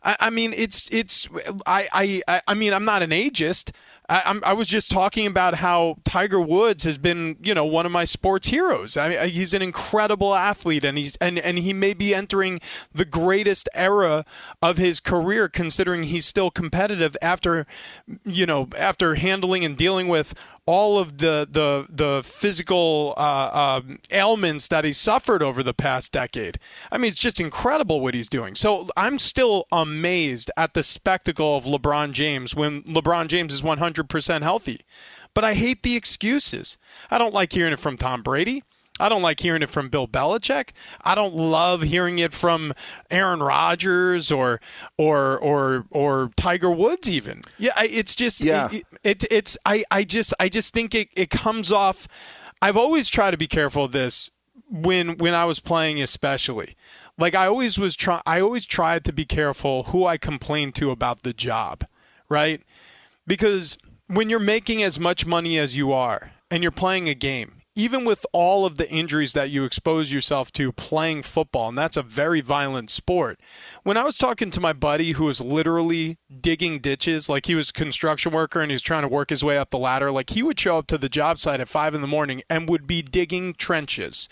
I, 0.04 0.18
I 0.20 0.30
mean, 0.30 0.54
it's 0.54 0.90
it's. 0.92 1.30
I, 1.66 2.22
I 2.28 2.42
I 2.48 2.54
mean, 2.56 2.74
I'm 2.74 2.86
not 2.86 3.04
an 3.04 3.12
ageist. 3.12 3.72
I, 4.10 4.40
I, 4.42 4.54
was 4.54 4.68
just 4.68 4.90
talking 4.90 5.28
about 5.28 5.56
how 5.56 5.98
Tiger 6.06 6.40
Woods 6.40 6.86
has 6.86 6.98
been, 6.98 7.36
you 7.42 7.54
know, 7.54 7.66
one 7.66 7.86
of 7.86 7.92
my 7.92 8.06
sports 8.06 8.48
heroes. 8.48 8.96
I 8.96 9.10
mean, 9.10 9.30
he's 9.30 9.54
an 9.54 9.62
incredible 9.62 10.34
athlete, 10.34 10.86
and 10.86 10.98
he's 10.98 11.18
and, 11.18 11.38
and 11.38 11.60
he 11.60 11.74
may 11.74 11.94
be 11.94 12.16
entering 12.16 12.62
the 12.94 13.04
greatest 13.04 13.68
era 13.74 14.24
of 14.62 14.78
his 14.78 15.02
career, 15.02 15.50
considering 15.50 16.04
he's 16.04 16.26
still 16.26 16.50
competitive 16.50 17.18
after, 17.22 17.68
you 18.24 18.46
know, 18.46 18.70
after 18.78 19.16
handling 19.16 19.66
and 19.66 19.76
dealing 19.76 20.08
with 20.08 20.34
all 20.68 21.00
of 21.00 21.18
the 21.18 21.48
the 21.50 21.88
the 21.90 22.22
physical 22.24 23.16
uh, 23.18 23.22
uh, 23.22 23.82
ailments 24.12 24.68
that 24.68 24.86
he's 24.86 24.98
suffered 24.98 25.42
over 25.42 25.64
the 25.64 25.74
past 25.74 26.12
decade. 26.12 26.60
I 26.92 26.98
mean, 27.00 27.10
it's 27.10 27.20
just 27.20 27.40
incredible 27.40 28.02
what 28.02 28.14
he's 28.14 28.30
doing. 28.30 28.54
So 28.54 28.90
I'm 28.96 29.18
still 29.18 29.66
amazed 29.72 30.52
at 30.56 30.76
the 30.76 30.84
spectacle 30.84 31.56
of 31.56 31.64
LeBron 31.64 32.12
James 32.12 32.54
when 32.54 32.84
LeBron 32.84 33.28
James 33.28 33.54
is 33.54 33.62
100% 33.62 34.42
healthy. 34.44 34.82
But 35.34 35.44
I 35.44 35.54
hate 35.54 35.84
the 35.84 35.96
excuses. 35.96 36.78
I 37.10 37.18
don't 37.18 37.34
like 37.34 37.54
hearing 37.54 37.74
it 37.74 37.80
from 37.80 37.98
Tom 37.98 38.22
Brady. 38.22 38.64
I 39.00 39.10
don't 39.10 39.22
like 39.22 39.40
hearing 39.40 39.62
it 39.62 39.70
from 39.70 39.90
Bill 39.90 40.08
Belichick. 40.08 40.70
I 41.04 41.16
don't 41.16 41.36
love 41.36 41.84
hearing 41.84 42.20
it 42.20 42.34
from 42.34 42.74
Aaron 43.10 43.42
Rodgers 43.42 44.32
or 44.32 44.60
or 44.98 45.38
or 45.38 45.86
or 45.92 46.32
Tiger 46.36 46.72
Woods 46.72 47.10
even. 47.10 47.44
Yeah, 47.58 47.74
it's 47.82 48.16
just 48.16 48.42
yeah. 48.42 48.70
It, 48.72 48.86
it, 49.04 49.24
it's 49.32 49.58
I 49.66 49.84
I 49.92 50.04
just 50.04 50.34
I 50.40 50.50
just 50.50 50.74
think 50.74 50.96
it 50.96 51.10
it 51.16 51.30
comes 51.30 51.72
off 51.72 52.08
I've 52.62 52.78
always 52.78 53.10
tried 53.10 53.32
to 53.32 53.38
be 53.38 53.48
careful 53.48 53.86
of 53.86 53.92
this 53.92 54.32
when 54.70 55.18
when 55.18 55.34
I 55.34 55.46
was 55.46 55.60
playing 55.60 56.02
especially. 56.02 56.76
Like 57.18 57.36
I 57.36 57.48
always 57.48 57.78
was 57.78 57.96
try 57.96 58.22
I 58.26 58.40
always 58.42 58.66
tried 58.66 59.06
to 59.06 59.14
be 59.14 59.26
careful 59.26 59.84
who 59.86 60.06
I 60.06 60.18
complained 60.18 60.76
to 60.76 60.92
about 60.92 61.24
the 61.24 61.34
job, 61.34 61.86
right? 62.30 62.62
Because 63.26 63.78
when 64.08 64.30
you're 64.30 64.40
making 64.40 64.82
as 64.84 65.00
much 65.00 65.26
money 65.26 65.58
as 65.58 65.76
you 65.76 65.92
are 65.92 66.32
and 66.50 66.64
you're 66.64 66.72
playing 66.72 67.10
a 67.10 67.14
game 67.14 67.57
even 67.78 68.06
with 68.06 68.26
all 68.34 68.66
of 68.66 68.78
the 68.78 68.90
injuries 68.90 69.34
that 69.34 69.52
you 69.52 69.64
expose 69.64 70.12
yourself 70.12 70.52
to 70.54 70.72
playing 70.72 71.22
football, 71.22 71.70
and 71.70 71.78
that's 71.78 71.96
a 71.96 72.02
very 72.02 72.42
violent 72.42 72.90
sport. 72.90 73.40
When 73.84 73.98
I 73.98 74.04
was 74.04 74.18
talking 74.18 74.50
to 74.50 74.60
my 74.60 74.74
buddy 74.74 75.12
who 75.12 75.26
was 75.26 75.40
literally 75.40 76.18
digging 76.42 76.80
ditches, 76.80 77.30
like 77.30 77.46
he 77.46 77.54
was 77.54 77.70
a 77.70 77.74
construction 77.74 78.32
worker 78.32 78.62
and 78.62 78.72
he 78.72 78.76
was 78.76 78.82
trying 78.82 79.04
to 79.04 79.08
work 79.08 79.30
his 79.30 79.44
way 79.44 79.60
up 79.60 79.70
the 79.70 79.78
ladder, 79.78 80.12
like 80.12 80.32
he 80.32 80.42
would 80.42 80.60
show 80.60 80.80
up 80.80 80.88
to 80.88 80.98
the 80.98 81.08
job 81.08 81.40
site 81.40 81.60
at 81.60 81.70
five 81.70 81.94
in 81.94 82.02
the 82.02 82.08
morning 82.08 82.42
and 82.50 82.68
would 82.68 82.88
be 82.88 83.04
digging 83.04 83.54
trenches. 83.54 84.28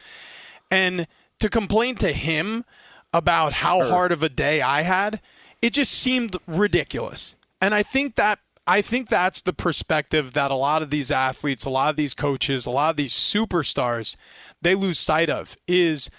And 0.71 1.05
to 1.39 1.47
complain 1.47 1.97
to 1.97 2.13
him 2.13 2.65
about 3.13 3.53
how 3.53 3.87
hard 3.87 4.11
of 4.11 4.23
a 4.23 4.29
day 4.29 4.63
I 4.63 4.81
had, 4.81 5.21
it 5.61 5.73
just 5.73 5.93
seemed 5.93 6.35
ridiculous. 6.47 7.35
And 7.61 7.75
I 7.75 7.83
think 7.83 8.15
that 8.15 8.39
I 8.67 8.81
think 8.81 9.09
that's 9.09 9.41
the 9.41 9.53
perspective 9.53 10.33
that 10.33 10.51
a 10.51 10.55
lot 10.55 10.81
of 10.81 10.89
these 10.89 11.11
athletes, 11.11 11.65
a 11.65 11.69
lot 11.69 11.91
of 11.91 11.95
these 11.95 12.13
coaches, 12.13 12.65
a 12.65 12.71
lot 12.71 12.89
of 12.91 12.97
these 12.97 13.13
superstars, 13.13 14.15
they 14.61 14.73
lose 14.73 14.99
sight 14.99 15.29
of 15.29 15.55
is 15.67 16.09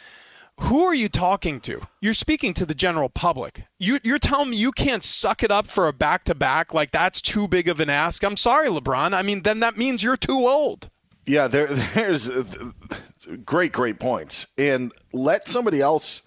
who 0.60 0.84
are 0.84 0.94
you 0.94 1.08
talking 1.08 1.60
to? 1.60 1.82
You're 2.00 2.14
speaking 2.14 2.54
to 2.54 2.64
the 2.64 2.74
general 2.74 3.08
public. 3.08 3.64
You, 3.78 3.98
are 4.10 4.18
telling 4.18 4.50
me 4.50 4.56
you 4.56 4.72
can't 4.72 5.04
suck 5.04 5.42
it 5.42 5.50
up 5.50 5.66
for 5.66 5.86
a 5.86 5.92
back 5.92 6.24
to 6.24 6.34
back? 6.34 6.72
Like 6.72 6.92
that's 6.92 7.20
too 7.20 7.46
big 7.46 7.68
of 7.68 7.80
an 7.80 7.90
ask? 7.90 8.22
I'm 8.22 8.36
sorry, 8.36 8.68
LeBron. 8.68 9.12
I 9.12 9.22
mean, 9.22 9.42
then 9.42 9.60
that 9.60 9.76
means 9.76 10.02
you're 10.02 10.16
too 10.16 10.46
old. 10.46 10.88
Yeah, 11.26 11.48
there, 11.48 11.66
there's 11.94 12.30
great, 13.44 13.72
great 13.72 13.98
points. 13.98 14.46
And 14.56 14.92
let 15.12 15.48
somebody 15.48 15.80
else 15.80 16.22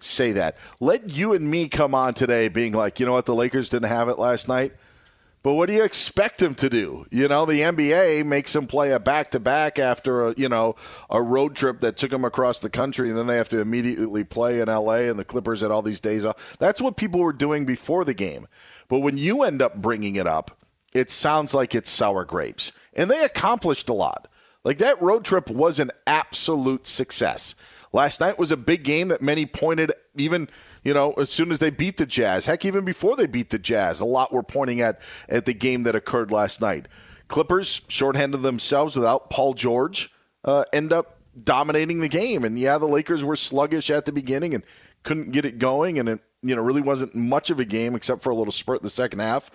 say 0.00 0.32
that. 0.32 0.56
Let 0.80 1.10
you 1.10 1.34
and 1.34 1.48
me 1.48 1.68
come 1.68 1.94
on 1.94 2.14
today 2.14 2.48
being 2.48 2.72
like, 2.72 2.98
you 2.98 3.06
know 3.06 3.12
what, 3.12 3.26
the 3.26 3.34
Lakers 3.34 3.68
didn't 3.68 3.88
have 3.88 4.08
it 4.08 4.18
last 4.18 4.48
night. 4.48 4.72
But 5.48 5.54
what 5.54 5.68
do 5.68 5.72
you 5.72 5.82
expect 5.82 6.42
him 6.42 6.54
to 6.56 6.68
do? 6.68 7.06
You 7.10 7.26
know, 7.26 7.46
the 7.46 7.62
NBA 7.62 8.26
makes 8.26 8.54
him 8.54 8.66
play 8.66 8.92
a 8.92 9.00
back 9.00 9.30
to 9.30 9.40
back 9.40 9.78
after 9.78 10.26
a 10.26 10.34
you 10.36 10.46
know 10.46 10.74
a 11.08 11.22
road 11.22 11.56
trip 11.56 11.80
that 11.80 11.96
took 11.96 12.12
him 12.12 12.22
across 12.22 12.60
the 12.60 12.68
country, 12.68 13.08
and 13.08 13.16
then 13.16 13.28
they 13.28 13.38
have 13.38 13.48
to 13.48 13.58
immediately 13.58 14.24
play 14.24 14.60
in 14.60 14.68
LA, 14.68 15.08
and 15.08 15.18
the 15.18 15.24
Clippers 15.24 15.62
had 15.62 15.70
all 15.70 15.80
these 15.80 16.00
days 16.00 16.26
off. 16.26 16.58
That's 16.58 16.82
what 16.82 16.98
people 16.98 17.20
were 17.20 17.32
doing 17.32 17.64
before 17.64 18.04
the 18.04 18.12
game. 18.12 18.46
But 18.88 18.98
when 18.98 19.16
you 19.16 19.42
end 19.42 19.62
up 19.62 19.76
bringing 19.76 20.16
it 20.16 20.26
up, 20.26 20.54
it 20.92 21.10
sounds 21.10 21.54
like 21.54 21.74
it's 21.74 21.88
sour 21.88 22.26
grapes, 22.26 22.72
and 22.92 23.10
they 23.10 23.24
accomplished 23.24 23.88
a 23.88 23.94
lot. 23.94 24.28
Like 24.64 24.76
that 24.76 25.00
road 25.00 25.24
trip 25.24 25.48
was 25.48 25.78
an 25.78 25.92
absolute 26.06 26.86
success. 26.86 27.54
Last 27.90 28.20
night 28.20 28.38
was 28.38 28.50
a 28.50 28.56
big 28.58 28.82
game 28.82 29.08
that 29.08 29.22
many 29.22 29.46
pointed 29.46 29.92
even 30.14 30.50
you 30.84 30.94
know, 30.94 31.12
as 31.12 31.30
soon 31.30 31.50
as 31.50 31.58
they 31.58 31.70
beat 31.70 31.96
the 31.96 32.06
Jazz. 32.06 32.46
Heck, 32.46 32.64
even 32.64 32.84
before 32.84 33.16
they 33.16 33.26
beat 33.26 33.50
the 33.50 33.58
Jazz, 33.58 34.00
a 34.00 34.04
lot 34.04 34.32
were 34.32 34.42
pointing 34.42 34.80
at 34.80 35.00
at 35.28 35.44
the 35.44 35.54
game 35.54 35.82
that 35.84 35.94
occurred 35.94 36.30
last 36.30 36.60
night. 36.60 36.86
Clippers 37.28 37.82
shorthanded 37.88 38.42
themselves 38.42 38.96
without 38.96 39.30
Paul 39.30 39.54
George. 39.54 40.10
uh, 40.44 40.64
end 40.72 40.92
up 40.92 41.18
dominating 41.42 42.00
the 42.00 42.08
game. 42.08 42.44
And 42.44 42.58
yeah, 42.58 42.78
the 42.78 42.86
Lakers 42.88 43.24
were 43.24 43.36
sluggish 43.36 43.90
at 43.90 44.04
the 44.04 44.12
beginning 44.12 44.54
and 44.54 44.64
couldn't 45.02 45.32
get 45.32 45.44
it 45.44 45.58
going, 45.58 45.98
and 45.98 46.08
it 46.08 46.20
you 46.42 46.54
know 46.56 46.62
really 46.62 46.80
wasn't 46.80 47.14
much 47.14 47.50
of 47.50 47.60
a 47.60 47.64
game 47.64 47.94
except 47.94 48.22
for 48.22 48.30
a 48.30 48.34
little 48.34 48.52
spurt 48.52 48.80
in 48.80 48.84
the 48.84 48.90
second 48.90 49.20
half. 49.20 49.50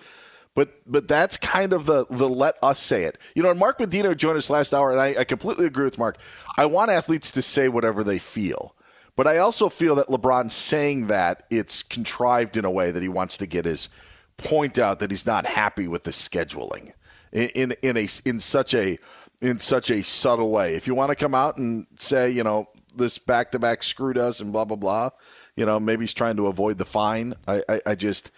But 0.54 0.80
but 0.86 1.08
that's 1.08 1.36
kind 1.36 1.72
of 1.72 1.86
the 1.86 2.06
the 2.10 2.28
let 2.28 2.56
us 2.62 2.78
say 2.78 3.04
it. 3.04 3.18
You 3.34 3.42
know, 3.42 3.50
and 3.50 3.58
Mark 3.58 3.80
Medina 3.80 4.14
joined 4.14 4.38
us 4.38 4.50
last 4.50 4.72
hour, 4.72 4.90
and 4.92 5.00
I, 5.00 5.20
I 5.20 5.24
completely 5.24 5.66
agree 5.66 5.84
with 5.84 5.98
Mark. 5.98 6.18
I 6.56 6.66
want 6.66 6.90
athletes 6.90 7.30
to 7.32 7.42
say 7.42 7.68
whatever 7.68 8.04
they 8.04 8.18
feel. 8.18 8.76
But 9.16 9.26
I 9.26 9.38
also 9.38 9.68
feel 9.68 9.94
that 9.96 10.08
LeBron 10.08 10.50
saying 10.50 11.06
that 11.06 11.44
it's 11.50 11.82
contrived 11.82 12.56
in 12.56 12.64
a 12.64 12.70
way 12.70 12.90
that 12.90 13.02
he 13.02 13.08
wants 13.08 13.36
to 13.38 13.46
get 13.46 13.64
his 13.64 13.88
point 14.36 14.78
out 14.78 14.98
that 14.98 15.10
he's 15.10 15.26
not 15.26 15.46
happy 15.46 15.86
with 15.86 16.02
the 16.04 16.10
scheduling 16.10 16.92
in 17.32 17.48
in, 17.50 17.74
in 17.82 17.96
a 17.96 18.08
in 18.24 18.40
such 18.40 18.74
a 18.74 18.98
in 19.40 19.58
such 19.58 19.90
a 19.90 20.02
subtle 20.02 20.50
way. 20.50 20.74
If 20.74 20.86
you 20.86 20.94
want 20.94 21.10
to 21.10 21.16
come 21.16 21.34
out 21.34 21.58
and 21.58 21.86
say, 21.98 22.30
you 22.30 22.42
know, 22.42 22.68
this 22.94 23.18
back 23.18 23.52
to 23.52 23.58
back 23.58 23.82
screwed 23.82 24.18
us 24.18 24.40
and 24.40 24.52
blah 24.52 24.64
blah 24.64 24.76
blah, 24.76 25.10
you 25.56 25.66
know, 25.66 25.78
maybe 25.78 26.02
he's 26.02 26.14
trying 26.14 26.36
to 26.36 26.46
avoid 26.48 26.78
the 26.78 26.84
fine. 26.84 27.34
I, 27.46 27.62
I, 27.68 27.80
I 27.86 27.94
just 27.94 28.32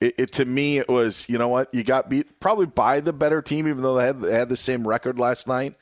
it, 0.00 0.14
it, 0.18 0.32
to 0.32 0.44
me 0.44 0.78
it 0.78 0.88
was 0.88 1.28
you 1.28 1.38
know 1.38 1.48
what 1.48 1.72
you 1.72 1.84
got 1.84 2.08
beat 2.08 2.40
probably 2.40 2.66
by 2.66 3.00
the 3.00 3.12
better 3.12 3.40
team 3.42 3.68
even 3.68 3.82
though 3.82 3.94
they 3.94 4.06
had, 4.06 4.20
they 4.20 4.32
had 4.32 4.48
the 4.48 4.56
same 4.56 4.86
record 4.86 5.18
last 5.18 5.46
night. 5.46 5.74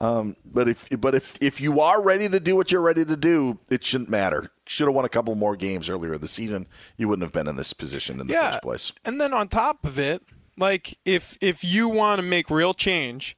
Um, 0.00 0.36
but 0.44 0.68
if 0.68 0.88
but 1.00 1.14
if 1.14 1.38
if 1.40 1.60
you 1.60 1.80
are 1.80 2.02
ready 2.02 2.28
to 2.28 2.38
do 2.38 2.54
what 2.54 2.70
you're 2.70 2.82
ready 2.82 3.04
to 3.04 3.16
do, 3.16 3.58
it 3.70 3.84
shouldn't 3.84 4.10
matter. 4.10 4.50
Should 4.66 4.88
have 4.88 4.94
won 4.94 5.04
a 5.06 5.08
couple 5.08 5.34
more 5.34 5.56
games 5.56 5.88
earlier 5.88 6.14
in 6.14 6.20
the 6.20 6.28
season. 6.28 6.66
You 6.96 7.08
wouldn't 7.08 7.22
have 7.22 7.32
been 7.32 7.48
in 7.48 7.56
this 7.56 7.72
position 7.72 8.20
in 8.20 8.26
the 8.26 8.34
yeah. 8.34 8.50
first 8.50 8.62
place. 8.62 8.92
And 9.04 9.20
then 9.20 9.32
on 9.32 9.48
top 9.48 9.84
of 9.84 9.98
it, 9.98 10.22
like 10.58 10.98
if 11.04 11.38
if 11.40 11.64
you 11.64 11.88
want 11.88 12.20
to 12.20 12.22
make 12.22 12.50
real 12.50 12.74
change, 12.74 13.36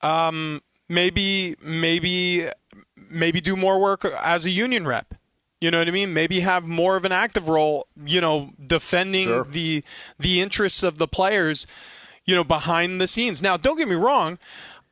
um, 0.00 0.62
maybe 0.88 1.56
maybe 1.62 2.48
maybe 3.10 3.40
do 3.40 3.54
more 3.54 3.78
work 3.78 4.04
as 4.04 4.46
a 4.46 4.50
union 4.50 4.86
rep. 4.86 5.14
You 5.60 5.70
know 5.70 5.78
what 5.78 5.88
I 5.88 5.92
mean? 5.92 6.12
Maybe 6.12 6.40
have 6.40 6.66
more 6.66 6.96
of 6.96 7.04
an 7.04 7.12
active 7.12 7.48
role, 7.48 7.86
you 8.04 8.20
know, 8.20 8.50
defending 8.64 9.28
Sure. 9.28 9.44
the 9.44 9.84
the 10.18 10.40
interests 10.40 10.82
of 10.82 10.98
the 10.98 11.06
players, 11.06 11.66
you 12.24 12.34
know, 12.34 12.42
behind 12.44 13.00
the 13.00 13.06
scenes. 13.06 13.40
Now, 13.40 13.56
don't 13.56 13.76
get 13.76 13.88
me 13.88 13.94
wrong, 13.94 14.38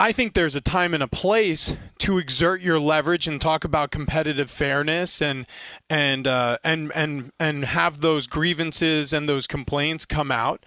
I 0.01 0.13
think 0.13 0.33
there's 0.33 0.57
a 0.57 0.63
time 0.63 0.95
and 0.95 1.03
a 1.03 1.07
place 1.07 1.77
to 1.99 2.17
exert 2.17 2.63
your 2.63 2.81
leverage 2.81 3.29
and 3.29 3.39
talk 3.39 3.65
about 3.65 3.91
competitive 3.91 4.51
fairness 4.51 5.21
and 5.21 5.47
and 5.91 6.27
uh, 6.27 6.57
and 6.65 6.91
and 6.95 7.33
and 7.39 7.67
have 7.67 8.01
those 8.01 8.27
grievances 8.27 9.13
and 9.13 9.29
those 9.29 9.47
complaints 9.47 10.07
come 10.07 10.33
out. 10.33 10.65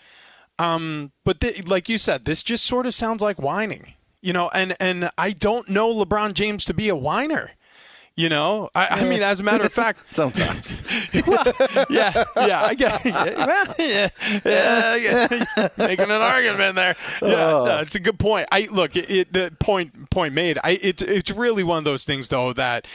Um, 0.59 1.13
but 1.25 1.41
th- 1.41 1.67
like 1.67 1.89
you 1.89 1.97
said, 1.97 2.25
this 2.25 2.43
just 2.43 2.63
sort 2.63 2.85
of 2.85 2.93
sounds 2.93 3.23
like 3.23 3.41
whining, 3.41 3.95
you 4.21 4.33
know. 4.33 4.51
And 4.53 4.75
and 4.79 5.09
I 5.17 5.31
don't 5.31 5.67
know 5.67 5.91
LeBron 5.91 6.35
James 6.35 6.63
to 6.65 6.73
be 6.75 6.87
a 6.87 6.95
whiner. 6.95 7.53
You 8.15 8.29
know, 8.29 8.69
I, 8.75 8.87
I 9.01 9.03
mean, 9.05 9.23
as 9.23 9.39
a 9.39 9.43
matter 9.43 9.63
of 9.65 9.73
fact, 9.81 10.13
sometimes. 10.13 10.83
well, 11.27 11.43
yeah, 11.89 12.23
yeah, 12.37 12.61
I 12.63 12.75
get, 12.75 13.03
well, 13.05 13.75
yeah, 13.79 14.09
yeah, 14.45 14.95
yeah, 14.95 15.67
making 15.79 16.05
an 16.11 16.21
argument 16.21 16.75
there. 16.75 16.95
Yeah, 17.23 17.53
Oh. 17.55 17.65
no, 17.65 17.79
it's 17.79 17.95
a 17.95 17.99
good 17.99 18.19
point. 18.19 18.47
I 18.51 18.67
look, 18.69 18.95
it, 18.95 19.09
it, 19.09 19.33
the 19.33 19.51
point 19.59 20.11
point 20.11 20.35
made. 20.35 20.59
I 20.63 20.77
it's 20.83 21.01
it's 21.01 21.31
really 21.31 21.63
one 21.63 21.79
of 21.79 21.85
those 21.85 22.03
things 22.03 22.29
though 22.29 22.53
that 22.53 22.85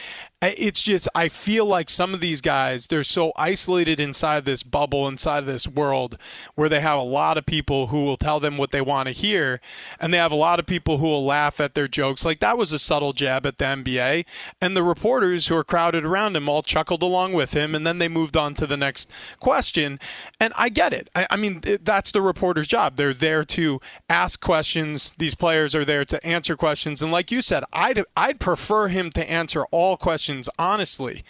it's 0.41 0.81
just 0.81 1.07
I 1.13 1.27
feel 1.27 1.65
like 1.65 1.89
some 1.89 2.13
of 2.13 2.21
these 2.21 2.39
guys 2.39 2.87
they're 2.87 3.03
so 3.03 3.33
isolated 3.35 3.99
inside 3.99 4.45
this 4.45 4.63
bubble, 4.63 5.07
inside 5.07 5.45
this 5.45 5.67
world 5.67 6.17
where 6.55 6.69
they 6.69 6.79
have 6.79 6.97
a 6.97 7.03
lot 7.03 7.37
of 7.37 7.45
people 7.45 7.87
who 7.87 8.05
will 8.05 8.15
tell 8.15 8.39
them 8.39 8.57
what 8.57 8.71
they 8.71 8.79
want 8.79 9.07
to 9.07 9.11
hear, 9.11 9.59
and 9.99 10.13
they 10.13 10.17
have 10.17 10.31
a 10.31 10.35
lot 10.35 10.59
of 10.59 10.65
people 10.65 10.99
who 10.99 11.07
will 11.07 11.25
laugh 11.25 11.59
at 11.59 11.73
their 11.73 11.89
jokes. 11.89 12.23
Like 12.23 12.39
that 12.39 12.57
was 12.57 12.71
a 12.71 12.79
subtle 12.79 13.11
jab 13.11 13.45
at 13.45 13.57
the 13.57 13.65
NBA, 13.65 14.25
and 14.61 14.77
the 14.77 14.83
reporters 14.83 15.47
who 15.47 15.57
are 15.57 15.63
crowded 15.63 16.05
around 16.05 16.37
him 16.37 16.47
all 16.47 16.63
chuckled 16.63 17.03
along 17.03 17.33
with 17.33 17.51
him, 17.51 17.75
and 17.75 17.85
then 17.85 17.97
they 17.97 18.07
moved 18.07 18.37
on 18.37 18.55
to 18.55 18.67
the 18.67 18.77
next 18.77 19.11
question. 19.41 19.99
And 20.39 20.53
I 20.57 20.69
get 20.69 20.93
it. 20.93 21.09
I, 21.13 21.27
I 21.31 21.35
mean, 21.35 21.61
that's 21.83 22.13
the 22.13 22.21
reporter's 22.21 22.67
job. 22.67 22.95
They're 22.95 23.13
there 23.13 23.43
to 23.43 23.81
ask 24.09 24.39
questions. 24.39 25.11
These 25.17 25.35
players 25.35 25.75
are 25.75 25.83
there 25.83 26.05
to 26.05 26.25
answer 26.25 26.55
questions. 26.55 27.01
And 27.01 27.11
like 27.11 27.29
you 27.29 27.41
said, 27.41 27.65
I'd 27.73 28.05
I'd 28.15 28.39
prefer 28.39 28.87
him 28.87 29.11
to 29.11 29.29
answer 29.29 29.65
all 29.71 29.97
questions 29.97 30.28
honestly. 30.57 31.23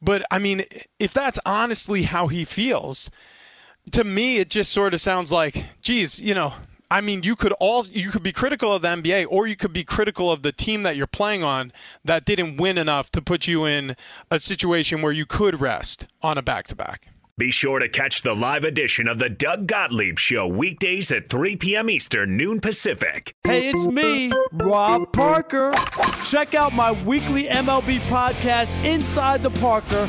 But 0.00 0.24
I 0.30 0.38
mean, 0.38 0.64
if 0.98 1.12
that's 1.12 1.40
honestly 1.44 2.02
how 2.02 2.28
he 2.28 2.44
feels, 2.44 3.10
to 3.92 4.04
me 4.04 4.36
it 4.36 4.50
just 4.50 4.72
sort 4.72 4.94
of 4.94 5.00
sounds 5.00 5.32
like, 5.32 5.64
geez, 5.82 6.20
you 6.20 6.34
know, 6.34 6.52
I 6.90 7.00
mean, 7.00 7.22
you 7.22 7.36
could 7.36 7.52
all 7.60 7.84
you 7.86 8.10
could 8.10 8.22
be 8.22 8.32
critical 8.32 8.72
of 8.72 8.82
the 8.82 8.88
NBA, 8.88 9.26
or 9.28 9.46
you 9.46 9.56
could 9.56 9.72
be 9.72 9.84
critical 9.84 10.30
of 10.32 10.42
the 10.42 10.52
team 10.52 10.84
that 10.84 10.96
you're 10.96 11.06
playing 11.06 11.44
on 11.44 11.72
that 12.04 12.24
didn't 12.24 12.56
win 12.56 12.78
enough 12.78 13.10
to 13.10 13.20
put 13.20 13.46
you 13.46 13.66
in 13.66 13.94
a 14.30 14.38
situation 14.38 15.02
where 15.02 15.12
you 15.12 15.26
could 15.26 15.60
rest 15.60 16.06
on 16.22 16.38
a 16.38 16.42
back 16.42 16.66
to 16.68 16.76
back. 16.76 17.08
Be 17.38 17.52
sure 17.52 17.78
to 17.78 17.88
catch 17.88 18.22
the 18.22 18.34
live 18.34 18.64
edition 18.64 19.06
of 19.06 19.20
the 19.20 19.30
Doug 19.30 19.68
Gottlieb 19.68 20.18
Show 20.18 20.48
weekdays 20.48 21.12
at 21.12 21.28
3 21.28 21.54
p.m. 21.54 21.88
Eastern, 21.88 22.36
noon 22.36 22.60
Pacific. 22.60 23.32
Hey, 23.44 23.68
it's 23.68 23.86
me, 23.86 24.32
Rob 24.50 25.12
Parker. 25.12 25.72
Check 26.24 26.56
out 26.56 26.72
my 26.72 26.90
weekly 27.04 27.44
MLB 27.44 28.00
podcast, 28.08 28.74
Inside 28.84 29.44
the 29.44 29.52
Parker, 29.52 30.08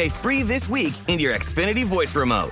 free 0.09 0.43
this 0.43 0.69
week 0.69 0.93
in 1.07 1.19
your 1.19 1.33
Xfinity 1.33 1.83
voice 1.83 2.15
remote. 2.15 2.51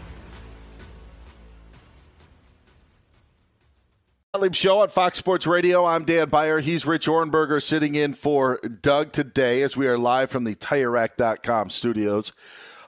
Gottlieb 4.33 4.55
Show 4.55 4.79
on 4.79 4.87
Fox 4.87 5.17
Sports 5.17 5.45
Radio. 5.45 5.85
I'm 5.85 6.05
Dan 6.05 6.29
Beyer. 6.29 6.61
He's 6.61 6.85
Rich 6.85 7.05
Ohrnberger 7.07 7.61
sitting 7.61 7.95
in 7.95 8.13
for 8.13 8.59
Doug 8.59 9.11
today 9.11 9.61
as 9.61 9.75
we 9.75 9.87
are 9.87 9.97
live 9.97 10.31
from 10.31 10.45
the 10.45 10.55
TireRack.com 10.55 11.69
studios. 11.69 12.31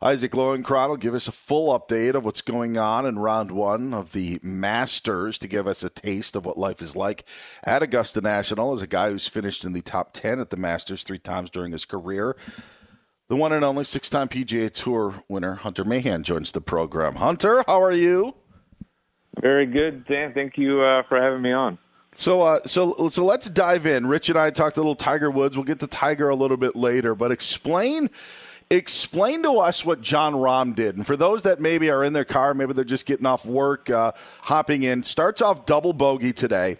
Isaac 0.01 0.31
Lowenkron 0.31 0.87
will 0.87 0.95
give 0.95 1.13
us 1.13 1.27
a 1.27 1.33
full 1.33 1.77
update 1.77 2.13
of 2.13 2.23
what's 2.23 2.41
going 2.41 2.77
on 2.77 3.05
in 3.05 3.19
round 3.19 3.51
one 3.51 3.93
of 3.93 4.13
the 4.13 4.39
Masters 4.41 5.37
to 5.39 5.49
give 5.49 5.67
us 5.67 5.83
a 5.83 5.89
taste 5.89 6.37
of 6.37 6.45
what 6.45 6.57
life 6.57 6.81
is 6.81 6.95
like 6.95 7.25
at 7.65 7.83
Augusta 7.83 8.21
National 8.21 8.71
as 8.71 8.81
a 8.81 8.87
guy 8.87 9.09
who's 9.09 9.27
finished 9.27 9.65
in 9.65 9.73
the 9.73 9.81
top 9.81 10.13
10 10.13 10.39
at 10.39 10.49
the 10.49 10.55
Masters 10.55 11.03
three 11.03 11.19
times 11.19 11.49
during 11.49 11.73
his 11.73 11.83
career. 11.83 12.37
The 13.27 13.35
one 13.35 13.51
and 13.51 13.65
only 13.65 13.83
six 13.83 14.09
time 14.09 14.29
PGA 14.29 14.71
Tour 14.71 15.15
winner, 15.27 15.55
Hunter 15.55 15.83
Mahan, 15.83 16.23
joins 16.23 16.53
the 16.53 16.61
program. 16.61 17.15
Hunter, 17.15 17.65
how 17.67 17.83
are 17.83 17.91
you? 17.91 18.35
Very 19.41 19.65
good, 19.65 20.05
Dan. 20.05 20.33
Thank 20.33 20.57
you 20.57 20.81
uh, 20.81 21.03
for 21.03 21.21
having 21.21 21.41
me 21.41 21.51
on. 21.51 21.77
So, 22.15 22.41
uh, 22.41 22.59
so, 22.65 23.09
so 23.09 23.25
let's 23.25 23.49
dive 23.49 23.85
in. 23.85 24.05
Rich 24.05 24.29
and 24.29 24.37
I 24.37 24.51
talked 24.51 24.77
a 24.77 24.79
little 24.79 24.95
Tiger 24.95 25.31
Woods. 25.31 25.57
We'll 25.57 25.65
get 25.65 25.79
to 25.79 25.87
Tiger 25.87 26.29
a 26.29 26.35
little 26.35 26.57
bit 26.57 26.75
later, 26.75 27.15
but 27.15 27.31
explain, 27.31 28.09
explain 28.69 29.41
to 29.43 29.57
us 29.59 29.83
what 29.83 30.01
Jon 30.01 30.33
Rahm 30.33 30.75
did. 30.75 30.95
And 30.95 31.07
for 31.07 31.17
those 31.17 31.43
that 31.43 31.59
maybe 31.59 31.89
are 31.89 32.03
in 32.03 32.13
their 32.13 32.25
car, 32.25 32.53
maybe 32.53 32.73
they're 32.73 32.83
just 32.83 33.07
getting 33.07 33.25
off 33.25 33.45
work, 33.45 33.89
uh, 33.89 34.11
hopping 34.41 34.83
in, 34.83 35.01
starts 35.01 35.41
off 35.41 35.65
double 35.65 35.93
bogey 35.93 36.33
today, 36.33 36.77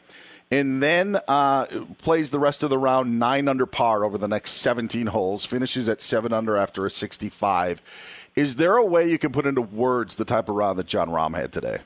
and 0.52 0.84
then 0.84 1.18
uh, 1.28 1.66
plays 1.98 2.30
the 2.30 2.40
rest 2.40 2.62
of 2.62 2.70
the 2.70 2.78
round 2.78 3.18
nine 3.18 3.48
under 3.48 3.66
par 3.66 4.04
over 4.04 4.20
the 4.20 4.28
next 4.28 4.52
17 4.52 5.08
holes. 5.08 5.46
Finishes 5.46 5.90
at 5.90 6.00
seven 6.00 6.32
under 6.32 6.56
after 6.56 6.86
a 6.86 6.92
65. 6.92 8.30
Is 8.36 8.56
there 8.56 8.78
a 8.78 8.86
way 8.86 9.10
you 9.10 9.18
can 9.18 9.32
put 9.32 9.48
into 9.48 9.62
words 9.62 10.14
the 10.14 10.26
type 10.26 10.48
of 10.48 10.56
round 10.56 10.78
that 10.78 10.86
Jon 10.86 11.10
Rahm 11.10 11.36
had 11.36 11.52
today? 11.52 11.80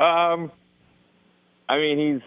Um, 0.00 0.50
I 1.68 1.76
mean, 1.76 1.98
he's 1.98 2.22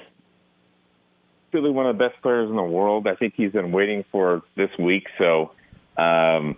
really 1.51 1.71
one 1.71 1.87
of 1.87 1.97
the 1.97 2.07
best 2.07 2.21
players 2.21 2.49
in 2.49 2.55
the 2.55 2.63
world. 2.63 3.07
I 3.07 3.15
think 3.15 3.33
he's 3.35 3.51
been 3.51 3.71
waiting 3.71 4.05
for 4.11 4.43
this 4.55 4.69
week. 4.77 5.07
So, 5.17 5.51
um, 5.97 6.57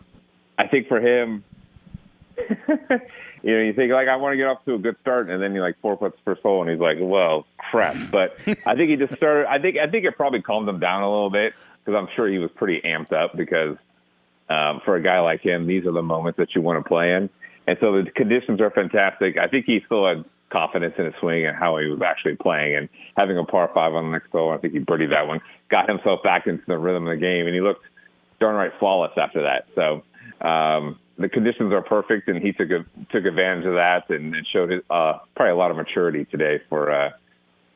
I 0.57 0.67
think 0.69 0.87
for 0.87 0.99
him, 0.99 1.43
you 2.37 2.47
know, 3.43 3.61
you 3.61 3.73
think 3.73 3.91
like 3.91 4.07
I 4.07 4.17
want 4.17 4.33
to 4.33 4.37
get 4.37 4.47
off 4.47 4.63
to 4.65 4.75
a 4.75 4.77
good 4.77 4.97
start, 5.01 5.29
and 5.29 5.41
then 5.41 5.53
he 5.53 5.59
like 5.59 5.79
four 5.81 5.97
puts 5.97 6.19
per 6.21 6.35
hole, 6.35 6.61
and 6.61 6.69
he's 6.69 6.79
like, 6.79 6.97
well, 6.99 7.45
crap. 7.57 7.95
But 8.11 8.37
I 8.65 8.75
think 8.75 8.89
he 8.89 8.97
just 8.97 9.13
started. 9.13 9.47
I 9.49 9.59
think 9.59 9.77
I 9.77 9.87
think 9.87 10.05
it 10.05 10.15
probably 10.17 10.41
calmed 10.41 10.67
him 10.67 10.79
down 10.79 11.01
a 11.01 11.09
little 11.09 11.29
bit 11.29 11.53
because 11.83 11.97
I'm 11.97 12.13
sure 12.15 12.27
he 12.27 12.39
was 12.39 12.51
pretty 12.51 12.81
amped 12.81 13.13
up 13.13 13.35
because 13.37 13.77
um, 14.49 14.81
for 14.83 14.95
a 14.95 15.01
guy 15.01 15.19
like 15.21 15.41
him, 15.41 15.65
these 15.65 15.85
are 15.85 15.91
the 15.91 16.03
moments 16.03 16.37
that 16.37 16.55
you 16.55 16.61
want 16.61 16.83
to 16.83 16.87
play 16.87 17.13
in. 17.13 17.29
And 17.67 17.77
so 17.79 18.03
the 18.03 18.11
conditions 18.11 18.61
are 18.61 18.69
fantastic. 18.69 19.37
I 19.37 19.47
think 19.47 19.65
he 19.65 19.81
still 19.85 20.07
had 20.07 20.25
confidence 20.55 20.95
in 20.97 21.05
his 21.05 21.13
swing 21.19 21.45
and 21.45 21.55
how 21.57 21.77
he 21.77 21.87
was 21.87 22.01
actually 22.01 22.35
playing 22.37 22.75
and 22.77 22.89
having 23.17 23.37
a 23.37 23.43
par 23.43 23.69
five 23.73 23.93
on 23.93 24.05
the 24.05 24.11
next 24.11 24.31
hole. 24.31 24.51
I 24.51 24.57
think 24.57 24.73
he 24.73 24.79
birdied 24.79 25.09
that 25.09 25.27
one, 25.27 25.41
got 25.69 25.89
himself 25.89 26.23
back 26.23 26.47
into 26.47 26.63
the 26.65 26.77
rhythm 26.77 27.05
of 27.07 27.11
the 27.11 27.19
game, 27.19 27.45
and 27.45 27.53
he 27.53 27.59
looked 27.59 27.83
darn 28.39 28.55
right 28.55 28.71
flawless 28.79 29.11
after 29.17 29.43
that. 29.43 29.67
So 29.75 30.03
um, 30.47 30.97
the 31.17 31.27
conditions 31.27 31.73
are 31.73 31.81
perfect, 31.81 32.29
and 32.29 32.41
he 32.41 32.53
took 32.53 32.69
a, 32.71 32.85
took 33.11 33.25
advantage 33.25 33.65
of 33.65 33.73
that 33.73 34.09
and, 34.09 34.33
and 34.33 34.47
showed 34.47 34.71
his, 34.71 34.81
uh, 34.89 35.19
probably 35.35 35.51
a 35.51 35.55
lot 35.57 35.71
of 35.71 35.77
maturity 35.77 36.25
today 36.25 36.61
for 36.69 36.91
uh, 36.91 37.09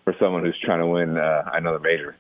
for 0.06 0.16
someone 0.20 0.46
who's 0.46 0.58
trying 0.64 0.80
to 0.80 0.88
win 0.88 1.18
uh, 1.18 1.44
another 1.54 1.80
major. 1.80 2.16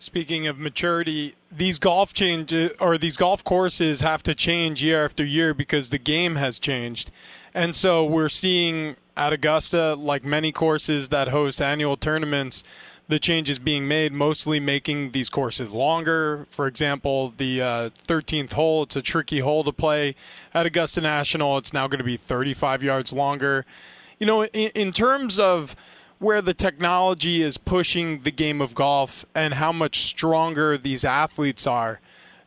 Speaking 0.00 0.46
of 0.46 0.58
maturity, 0.58 1.34
these 1.50 1.80
golf 1.80 2.14
change 2.14 2.54
or 2.78 2.98
these 2.98 3.16
golf 3.16 3.42
courses 3.42 4.00
have 4.00 4.22
to 4.22 4.34
change 4.34 4.80
year 4.80 5.04
after 5.04 5.24
year 5.24 5.52
because 5.52 5.90
the 5.90 5.98
game 5.98 6.36
has 6.36 6.60
changed. 6.60 7.10
And 7.52 7.74
so 7.74 8.04
we're 8.04 8.28
seeing 8.28 8.94
at 9.16 9.32
Augusta, 9.32 9.94
like 9.94 10.24
many 10.24 10.52
courses 10.52 11.08
that 11.08 11.28
host 11.28 11.60
annual 11.60 11.96
tournaments, 11.96 12.62
the 13.08 13.18
changes 13.18 13.58
being 13.58 13.88
made, 13.88 14.12
mostly 14.12 14.60
making 14.60 15.10
these 15.10 15.28
courses 15.28 15.72
longer. 15.72 16.46
For 16.48 16.68
example, 16.68 17.34
the 17.36 17.60
uh, 17.60 17.90
13th 17.90 18.52
hole, 18.52 18.84
it's 18.84 18.94
a 18.94 19.02
tricky 19.02 19.40
hole 19.40 19.64
to 19.64 19.72
play 19.72 20.14
at 20.54 20.64
Augusta 20.64 21.00
National. 21.00 21.58
It's 21.58 21.72
now 21.72 21.88
going 21.88 21.98
to 21.98 22.04
be 22.04 22.16
35 22.16 22.84
yards 22.84 23.12
longer. 23.12 23.66
You 24.20 24.26
know, 24.26 24.44
in, 24.44 24.70
in 24.76 24.92
terms 24.92 25.40
of 25.40 25.74
where 26.18 26.42
the 26.42 26.54
technology 26.54 27.42
is 27.42 27.58
pushing 27.58 28.22
the 28.22 28.30
game 28.30 28.60
of 28.60 28.74
golf 28.74 29.24
and 29.34 29.54
how 29.54 29.72
much 29.72 30.02
stronger 30.02 30.76
these 30.76 31.04
athletes 31.04 31.66
are, 31.66 32.00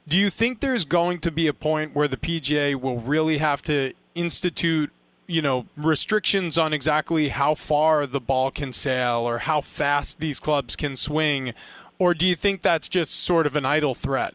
do 0.07 0.17
you 0.17 0.29
think 0.29 0.59
there's 0.59 0.85
going 0.85 1.19
to 1.19 1.31
be 1.31 1.47
a 1.47 1.53
point 1.53 1.95
where 1.95 2.07
the 2.07 2.17
PGA 2.17 2.75
will 2.75 2.99
really 2.99 3.37
have 3.37 3.61
to 3.63 3.93
institute 4.15 4.91
you 5.27 5.41
know 5.41 5.65
restrictions 5.77 6.57
on 6.57 6.73
exactly 6.73 7.29
how 7.29 7.55
far 7.55 8.05
the 8.05 8.19
ball 8.19 8.51
can 8.51 8.73
sail 8.73 9.19
or 9.19 9.39
how 9.39 9.61
fast 9.61 10.19
these 10.19 10.39
clubs 10.39 10.75
can 10.75 10.97
swing? 10.97 11.53
Or 11.97 12.13
do 12.13 12.25
you 12.25 12.35
think 12.35 12.61
that's 12.61 12.89
just 12.89 13.11
sort 13.23 13.45
of 13.45 13.55
an 13.55 13.65
idle 13.65 13.95
threat? 13.95 14.33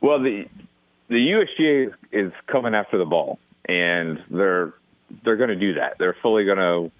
Well 0.00 0.20
the 0.20 0.46
the 1.08 1.16
USGA 1.16 1.92
is 2.12 2.32
coming 2.46 2.74
after 2.74 2.98
the 2.98 3.04
ball 3.04 3.38
and 3.68 4.22
they're 4.30 4.74
they're 5.24 5.36
going 5.36 5.50
to 5.50 5.56
do 5.56 5.74
that. 5.74 5.98
They're 5.98 6.16
fully 6.22 6.44
going 6.44 6.58
to 6.58 6.92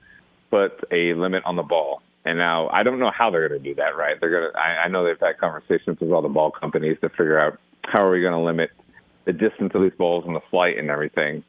put 0.50 0.84
a 0.92 1.14
limit 1.14 1.42
on 1.44 1.56
the 1.56 1.62
ball 1.62 2.02
and 2.24 2.38
now 2.38 2.68
I 2.68 2.82
don't 2.82 2.98
know 2.98 3.10
how 3.16 3.30
they're 3.30 3.48
going 3.48 3.62
to 3.62 3.68
do 3.68 3.74
that 3.76 3.96
right 3.96 4.16
they're 4.20 4.30
going 4.30 4.52
to 4.52 4.58
I, 4.58 4.84
I 4.84 4.88
know 4.88 5.04
they've 5.04 5.18
had 5.20 5.38
conversations 5.38 5.98
with 6.00 6.10
all 6.10 6.22
the 6.22 6.28
ball 6.28 6.50
companies 6.50 6.98
to 7.00 7.08
figure 7.10 7.42
out 7.42 7.58
how 7.82 8.04
are 8.04 8.10
we 8.10 8.20
going 8.20 8.32
to 8.32 8.40
limit 8.40 8.70
the 9.24 9.32
distance 9.32 9.72
of 9.74 9.82
these 9.82 9.96
balls 9.98 10.24
and 10.26 10.34
the 10.34 10.40
flight 10.50 10.78
and 10.78 10.90
everything 10.90 11.44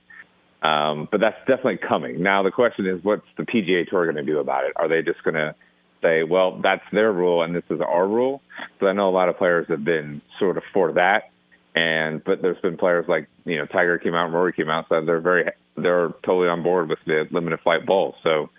um, 0.61 1.07
but 1.11 1.21
that's 1.21 1.37
definitely 1.47 1.77
coming. 1.77 2.21
Now 2.23 2.43
the 2.43 2.51
question 2.51 2.87
is, 2.87 3.03
what's 3.03 3.25
the 3.37 3.43
PGA 3.43 3.87
Tour 3.87 4.11
going 4.11 4.15
to 4.15 4.23
do 4.23 4.39
about 4.39 4.65
it? 4.65 4.73
Are 4.75 4.87
they 4.87 5.01
just 5.01 5.23
going 5.23 5.35
to 5.35 5.55
say, 6.01 6.23
well, 6.23 6.59
that's 6.61 6.83
their 6.91 7.11
rule 7.11 7.43
and 7.43 7.55
this 7.55 7.63
is 7.69 7.79
our 7.79 8.07
rule? 8.07 8.41
So 8.79 8.87
I 8.87 8.93
know 8.93 9.09
a 9.09 9.11
lot 9.11 9.29
of 9.29 9.37
players 9.37 9.67
have 9.69 9.83
been 9.83 10.21
sort 10.39 10.57
of 10.57 10.63
for 10.73 10.93
that, 10.93 11.31
and 11.75 12.23
but 12.23 12.41
there's 12.41 12.59
been 12.61 12.77
players 12.77 13.05
like 13.07 13.27
you 13.45 13.57
know 13.57 13.65
Tiger 13.67 13.99
came 13.99 14.15
out, 14.15 14.25
and 14.25 14.33
Rory 14.33 14.53
came 14.53 14.69
out, 14.69 14.85
so 14.89 15.03
they're 15.05 15.21
very 15.21 15.45
they're 15.75 16.09
totally 16.25 16.47
on 16.47 16.63
board 16.63 16.89
with 16.89 16.99
the 17.05 17.25
limited 17.29 17.59
flight 17.59 17.85
balls. 17.85 18.15
So 18.23 18.49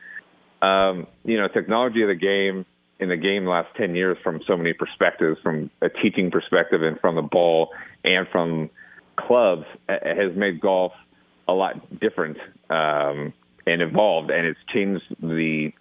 um, 0.63 1.07
you 1.25 1.39
know, 1.39 1.49
technology 1.49 2.03
of 2.03 2.09
the 2.09 2.15
game 2.15 2.67
in 3.01 3.09
the 3.09 3.17
game 3.17 3.47
last 3.47 3.69
10 3.77 3.95
years 3.95 4.19
from 4.25 4.41
so 4.47 4.57
many 4.57 4.73
perspectives, 4.73 5.39
from 5.43 5.71
a 5.81 5.89
teaching 5.89 6.31
perspective 6.31 6.83
and 6.83 6.99
from 7.01 7.15
the 7.15 7.23
ball 7.23 7.71
and 8.05 8.27
from 8.33 8.71
clubs, 9.17 9.65
has 9.89 10.35
made 10.37 10.61
golf– 10.61 10.93
a 11.49 11.53
lot 11.53 11.99
different 11.99 12.37
um, 12.69 13.33
and 13.67 13.83
evolved, 13.83 14.31
and 14.31 14.47
it's 14.47 14.61
changed 14.73 15.03
the 15.21 15.73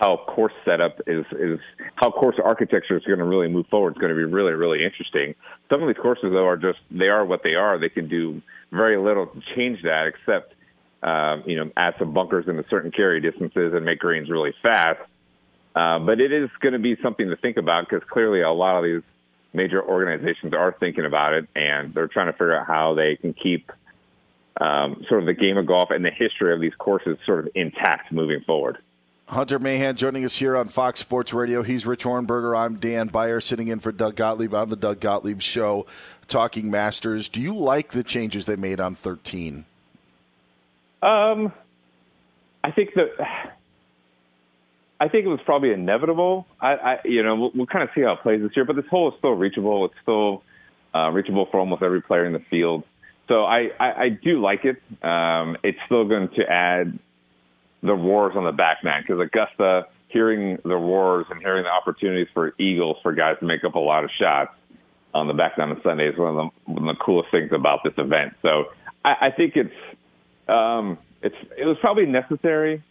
how 0.00 0.16
course 0.16 0.52
setup 0.64 0.98
is 1.06 1.24
is 1.32 1.60
how 1.94 2.10
course 2.10 2.36
architecture 2.42 2.96
is 2.96 3.04
going 3.04 3.18
to 3.18 3.24
really 3.24 3.48
move 3.48 3.66
forward. 3.70 3.90
It's 3.90 4.00
going 4.00 4.10
to 4.10 4.16
be 4.16 4.24
really 4.24 4.52
really 4.52 4.84
interesting. 4.84 5.34
Some 5.70 5.82
of 5.82 5.88
these 5.88 6.02
courses 6.02 6.30
though 6.32 6.46
are 6.46 6.56
just 6.56 6.80
they 6.90 7.08
are 7.08 7.24
what 7.24 7.42
they 7.44 7.54
are. 7.54 7.78
They 7.78 7.88
can 7.88 8.08
do 8.08 8.42
very 8.72 8.98
little 8.98 9.26
to 9.26 9.40
change 9.54 9.82
that, 9.82 10.06
except 10.08 10.54
um, 11.02 11.42
you 11.46 11.56
know 11.56 11.70
add 11.76 11.94
some 11.98 12.12
bunkers 12.12 12.46
into 12.48 12.64
certain 12.68 12.90
carry 12.90 13.20
distances 13.20 13.72
and 13.74 13.84
make 13.84 13.98
greens 13.98 14.30
really 14.30 14.54
fast. 14.62 15.00
Uh, 15.74 15.98
but 16.00 16.20
it 16.20 16.32
is 16.32 16.50
going 16.60 16.72
to 16.72 16.78
be 16.78 16.96
something 17.02 17.28
to 17.28 17.36
think 17.36 17.56
about 17.56 17.88
because 17.88 18.06
clearly 18.08 18.40
a 18.42 18.50
lot 18.50 18.76
of 18.76 18.84
these 18.84 19.02
major 19.52 19.82
organizations 19.82 20.52
are 20.52 20.74
thinking 20.78 21.04
about 21.04 21.32
it 21.32 21.48
and 21.54 21.94
they're 21.94 22.08
trying 22.08 22.26
to 22.26 22.32
figure 22.32 22.58
out 22.58 22.66
how 22.66 22.94
they 22.94 23.16
can 23.16 23.32
keep 23.32 23.70
um, 24.60 25.04
sort 25.08 25.20
of 25.20 25.26
the 25.26 25.34
game 25.34 25.56
of 25.56 25.66
golf 25.66 25.90
and 25.90 26.04
the 26.04 26.10
history 26.10 26.52
of 26.52 26.60
these 26.60 26.74
courses 26.78 27.16
sort 27.24 27.46
of 27.46 27.48
intact 27.54 28.12
moving 28.12 28.40
forward. 28.46 28.78
Hunter 29.28 29.60
Mahan 29.60 29.94
joining 29.94 30.24
us 30.24 30.36
here 30.38 30.56
on 30.56 30.66
Fox 30.66 30.98
Sports 30.98 31.32
Radio. 31.32 31.62
He's 31.62 31.86
Rich 31.86 32.04
Ohrnberger. 32.04 32.58
I'm 32.58 32.76
Dan 32.76 33.06
Beyer, 33.06 33.40
sitting 33.40 33.68
in 33.68 33.78
for 33.78 33.92
Doug 33.92 34.16
Gottlieb 34.16 34.52
on 34.52 34.70
the 34.70 34.76
Doug 34.76 34.98
Gottlieb 34.98 35.40
Show, 35.40 35.86
talking 36.26 36.68
Masters. 36.68 37.28
Do 37.28 37.40
you 37.40 37.54
like 37.54 37.92
the 37.92 38.02
changes 38.02 38.46
they 38.46 38.56
made 38.56 38.80
on 38.80 38.96
13? 38.96 39.66
Um, 41.02 41.52
I 42.62 42.70
think 42.72 42.90
that 42.94 43.08
I 45.00 45.08
think 45.08 45.24
it 45.24 45.28
was 45.28 45.40
probably 45.46 45.72
inevitable. 45.72 46.46
I, 46.60 46.72
I 46.74 46.98
you 47.04 47.22
know, 47.22 47.36
we'll, 47.36 47.50
we'll 47.54 47.66
kind 47.66 47.82
of 47.82 47.90
see 47.94 48.02
how 48.02 48.12
it 48.12 48.20
plays 48.22 48.42
this 48.42 48.50
year, 48.54 48.66
but 48.66 48.76
this 48.76 48.84
hole 48.90 49.08
is 49.08 49.14
still 49.18 49.32
reachable. 49.32 49.86
It's 49.86 49.94
still 50.02 50.42
uh, 50.94 51.10
reachable 51.10 51.46
for 51.50 51.58
almost 51.58 51.82
every 51.82 52.02
player 52.02 52.26
in 52.26 52.34
the 52.34 52.42
field. 52.50 52.84
So 53.28 53.44
I, 53.44 53.70
I, 53.78 54.02
I 54.02 54.08
do 54.10 54.42
like 54.42 54.64
it. 54.64 54.76
Um, 55.02 55.56
it's 55.62 55.78
still 55.86 56.06
going 56.06 56.28
to 56.36 56.42
add 56.44 56.98
the 57.82 57.94
roars 57.94 58.34
on 58.36 58.44
the 58.44 58.52
back 58.52 58.78
nine 58.84 59.02
because 59.06 59.20
Augusta, 59.20 59.86
hearing 60.08 60.58
the 60.64 60.76
roars 60.76 61.26
and 61.30 61.40
hearing 61.40 61.64
the 61.64 61.70
opportunities 61.70 62.26
for 62.34 62.52
Eagles 62.58 62.98
for 63.02 63.12
guys 63.12 63.36
to 63.40 63.46
make 63.46 63.64
up 63.64 63.76
a 63.76 63.78
lot 63.78 64.04
of 64.04 64.10
shots 64.18 64.50
on 65.14 65.28
the 65.28 65.34
back 65.34 65.56
nine 65.56 65.70
on 65.70 65.80
Sunday 65.82 66.08
is 66.08 66.18
one 66.18 66.28
of 66.28 66.36
the, 66.66 66.72
one 66.72 66.88
of 66.88 66.98
the 66.98 67.02
coolest 67.02 67.30
things 67.30 67.50
about 67.52 67.80
this 67.84 67.94
event. 67.96 68.34
So 68.42 68.66
I, 69.04 69.14
I 69.22 69.30
think 69.30 69.56
it's 69.56 69.72
um, 70.50 70.98
it's 71.22 71.36
it 71.56 71.64
was 71.64 71.76
probably 71.80 72.06
necessary. 72.06 72.82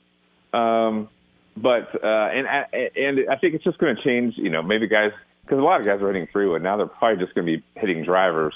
Um, 0.53 1.09
but 1.57 1.89
uh, 2.03 2.29
and 2.31 2.47
and 2.95 3.29
I 3.29 3.35
think 3.37 3.55
it's 3.55 3.63
just 3.63 3.77
going 3.79 3.95
to 3.95 4.01
change. 4.03 4.35
You 4.37 4.49
know, 4.49 4.61
maybe 4.63 4.87
guys 4.87 5.11
because 5.43 5.59
a 5.59 5.61
lot 5.61 5.79
of 5.79 5.85
guys 5.85 6.01
are 6.01 6.07
hitting 6.07 6.27
three 6.31 6.47
wood 6.47 6.63
now. 6.63 6.77
They're 6.77 6.87
probably 6.87 7.23
just 7.23 7.35
going 7.35 7.47
to 7.47 7.57
be 7.57 7.63
hitting 7.75 8.03
drivers, 8.03 8.53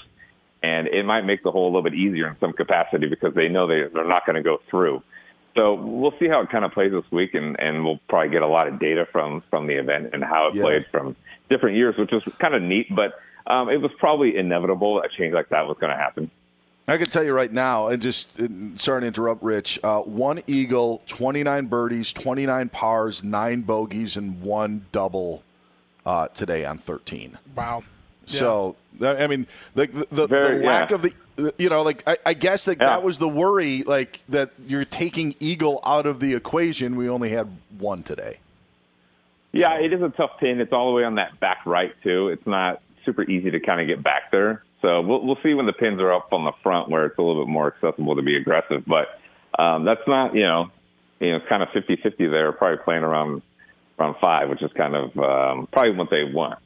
and 0.61 0.87
it 0.87 1.05
might 1.05 1.23
make 1.23 1.43
the 1.43 1.51
hole 1.51 1.65
a 1.65 1.69
little 1.69 1.83
bit 1.83 1.95
easier 1.95 2.27
in 2.27 2.37
some 2.39 2.53
capacity 2.53 3.07
because 3.07 3.33
they 3.33 3.49
know 3.49 3.67
they 3.67 3.83
they're 3.93 4.07
not 4.07 4.25
going 4.25 4.35
to 4.35 4.43
go 4.43 4.59
through. 4.69 5.01
So 5.55 5.75
we'll 5.75 6.13
see 6.19 6.27
how 6.27 6.41
it 6.41 6.49
kind 6.49 6.65
of 6.65 6.71
plays 6.71 6.91
this 6.91 7.03
week, 7.11 7.33
and 7.33 7.59
and 7.59 7.83
we'll 7.83 7.99
probably 8.09 8.29
get 8.29 8.41
a 8.41 8.47
lot 8.47 8.67
of 8.67 8.79
data 8.79 9.05
from 9.11 9.43
from 9.49 9.67
the 9.67 9.73
event 9.79 10.11
and 10.13 10.23
how 10.23 10.47
it 10.47 10.55
Yeah. 10.55 10.63
played 10.63 10.85
from 10.91 11.15
different 11.49 11.75
years, 11.77 11.95
which 11.97 12.11
was 12.11 12.23
kind 12.39 12.55
of 12.55 12.61
neat. 12.61 12.87
But 12.89 13.13
um, 13.51 13.69
it 13.69 13.77
was 13.81 13.91
probably 13.99 14.37
inevitable 14.37 14.99
a 15.01 15.09
change 15.09 15.33
like 15.33 15.49
that 15.49 15.67
was 15.67 15.77
going 15.79 15.91
to 15.91 15.97
happen. 15.97 16.31
I 16.87 16.97
can 16.97 17.07
tell 17.07 17.23
you 17.23 17.33
right 17.33 17.51
now, 17.51 17.87
and 17.87 18.01
just 18.01 18.29
sorry 18.77 19.01
to 19.01 19.07
interrupt, 19.07 19.41
Rich. 19.41 19.79
Uh, 19.83 20.01
one 20.01 20.41
eagle, 20.47 21.01
29 21.07 21.67
birdies, 21.67 22.11
29 22.11 22.69
pars, 22.69 23.23
nine 23.23 23.61
bogeys, 23.61 24.17
and 24.17 24.41
one 24.41 24.85
double 24.91 25.43
uh, 26.05 26.27
today 26.29 26.65
on 26.65 26.77
13. 26.77 27.37
Wow. 27.55 27.83
So 28.25 28.75
that- 28.99 29.21
I 29.21 29.27
mean, 29.27 29.47
the 29.75 29.87
the, 29.87 30.07
the, 30.11 30.27
Very- 30.27 30.59
the 30.59 30.65
lack 30.65 30.89
yeah. 30.89 30.95
of 30.95 31.01
the 31.03 31.13
you 31.57 31.67
know, 31.67 31.81
like 31.81 32.03
I, 32.07 32.17
I 32.27 32.33
guess 32.35 32.65
that 32.65 32.77
Yeah. 32.79 32.87
that 32.89 33.03
was 33.03 33.17
the 33.17 33.27
worry, 33.27 33.81
like 33.83 34.21
that 34.29 34.51
you're 34.67 34.85
taking 34.85 35.33
eagle 35.39 35.79
out 35.83 36.05
of 36.05 36.19
the 36.19 36.35
equation. 36.35 36.95
We 36.95 37.09
only 37.09 37.29
had 37.29 37.47
one 37.79 38.03
today. 38.03 38.37
Yeah, 39.51 39.79
it 39.79 39.93
is 39.93 40.01
a 40.03 40.09
tough 40.09 40.37
pin. 40.39 40.59
It's 40.61 40.71
all 40.73 40.87
the 40.91 40.95
way 40.95 41.03
on 41.05 41.15
that 41.15 41.39
back 41.39 41.65
right 41.65 41.95
too. 42.03 42.27
It's 42.27 42.45
not 42.45 42.81
super 43.05 43.23
easy 43.23 43.49
to 43.51 43.59
kind 43.59 43.81
of 43.81 43.87
get 43.87 44.03
back 44.03 44.29
there. 44.31 44.63
So 44.83 44.99
we'll 44.99 45.25
we'll 45.25 45.37
see 45.41 45.53
when 45.53 45.65
the 45.65 45.73
pins 45.73 45.99
are 46.01 46.13
up 46.13 46.33
on 46.33 46.43
the 46.43 46.51
front 46.61 46.89
where 46.89 47.05
it's 47.05 47.17
a 47.17 47.21
little 47.21 47.45
bit 47.45 47.49
more 47.49 47.73
accessible 47.73 48.17
to 48.17 48.21
be 48.21 48.35
aggressive. 48.35 48.83
But 48.85 49.07
um, 49.57 49.85
that's 49.85 50.05
not 50.05 50.35
you 50.35 50.43
know 50.43 50.69
you 51.19 51.31
know 51.31 51.37
it's 51.37 51.47
kind 51.47 51.63
of 51.63 51.69
50-50 51.69 52.17
there. 52.29 52.51
Probably 52.51 52.83
playing 52.83 53.03
around 53.03 53.41
around 53.97 54.15
five, 54.21 54.49
which 54.49 54.61
is 54.61 54.71
kind 54.73 54.93
of 54.93 55.17
um, 55.17 55.67
probably 55.71 55.91
what 55.93 56.09
they 56.11 56.25
want. 56.25 56.59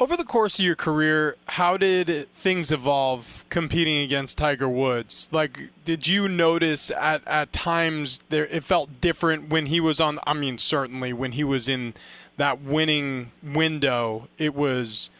Over 0.00 0.16
the 0.16 0.24
course 0.24 0.60
of 0.60 0.64
your 0.64 0.76
career, 0.76 1.36
how 1.46 1.76
did 1.76 2.32
things 2.32 2.70
evolve 2.70 3.44
competing 3.50 3.98
against 3.98 4.38
Tiger 4.38 4.68
Woods? 4.68 5.28
Like, 5.32 5.70
did 5.84 6.06
you 6.06 6.28
notice 6.28 6.92
at, 6.92 7.20
at 7.26 7.52
times 7.52 8.20
there 8.28 8.46
it 8.46 8.62
felt 8.62 9.00
different 9.00 9.50
when 9.50 9.66
he 9.66 9.80
was 9.80 10.00
on? 10.00 10.20
I 10.24 10.34
mean, 10.34 10.56
certainly 10.56 11.12
when 11.12 11.32
he 11.32 11.42
was 11.42 11.68
in 11.68 11.94
that 12.36 12.62
winning 12.62 13.32
window, 13.42 14.28
it 14.38 14.54
was 14.54 15.10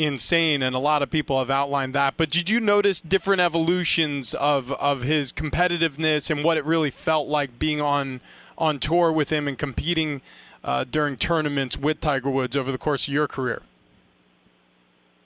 insane, 0.00 0.62
and 0.62 0.74
a 0.74 0.78
lot 0.78 1.02
of 1.02 1.10
people 1.10 1.38
have 1.38 1.50
outlined 1.50 1.94
that. 1.94 2.16
But 2.16 2.30
did 2.30 2.48
you 2.48 2.58
notice 2.58 3.00
different 3.00 3.40
evolutions 3.40 4.34
of 4.34 4.72
of 4.72 5.02
his 5.02 5.32
competitiveness 5.32 6.30
and 6.30 6.42
what 6.42 6.56
it 6.56 6.64
really 6.64 6.90
felt 6.90 7.28
like 7.28 7.58
being 7.58 7.80
on 7.80 8.20
on 8.56 8.78
tour 8.78 9.12
with 9.12 9.30
him 9.30 9.46
and 9.46 9.58
competing 9.58 10.22
uh, 10.64 10.84
during 10.84 11.16
tournaments 11.16 11.76
with 11.76 12.00
Tiger 12.00 12.30
Woods 12.30 12.56
over 12.56 12.72
the 12.72 12.78
course 12.78 13.06
of 13.08 13.14
your 13.14 13.26
career? 13.26 13.62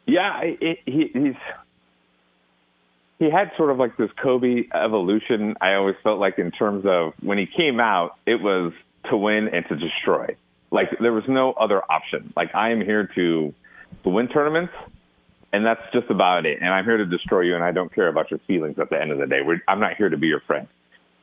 Yeah, 0.07 0.41
it, 0.43 0.81
he, 0.85 1.11
he's 1.13 1.35
he 3.19 3.31
had 3.31 3.53
sort 3.57 3.71
of 3.71 3.79
like 3.79 3.97
this 3.97 4.11
Kobe 4.23 4.65
evolution. 4.75 5.55
I 5.61 5.75
always 5.75 5.97
felt 6.03 6.19
like 6.19 6.39
in 6.39 6.51
terms 6.51 6.85
of 6.87 7.15
when 7.21 7.39
he 7.39 7.47
came 7.47 7.81
out, 7.81 8.17
it 8.27 8.41
was 8.43 8.73
to 9.11 9.17
win 9.17 9.49
and 9.49 9.65
to 9.69 9.77
destroy. 9.77 10.37
Like 10.71 10.89
there 11.01 11.13
was 11.13 11.25
no 11.29 11.53
other 11.53 11.81
option. 11.89 12.33
Like 12.37 12.55
I 12.55 12.71
am 12.71 12.81
here 12.81 13.09
to 13.15 13.55
to 14.03 14.11
win 14.11 14.29
tournaments, 14.29 14.73
and 15.53 15.65
that's 15.65 15.83
just 15.93 16.11
about 16.11 16.47
it. 16.47 16.59
And 16.61 16.71
I'm 16.71 16.85
here 16.85 16.97
to 16.97 17.07
destroy 17.07 17.43
you, 17.43 17.55
and 17.55 17.65
I 17.65 17.73
don't 17.73 17.95
care 17.95 18.09
about 18.09 18.31
your 18.31 18.41
feelings 18.47 18.79
at 18.79 18.91
the 18.91 19.01
end 19.01 19.13
of 19.13 19.19
the 19.19 19.27
day. 19.27 19.41
We're, 19.45 19.63
I'm 19.69 19.81
not 19.81 19.97
here 19.97 20.09
to 20.09 20.17
be 20.17 20.27
your 20.27 20.41
friend. 20.41 20.67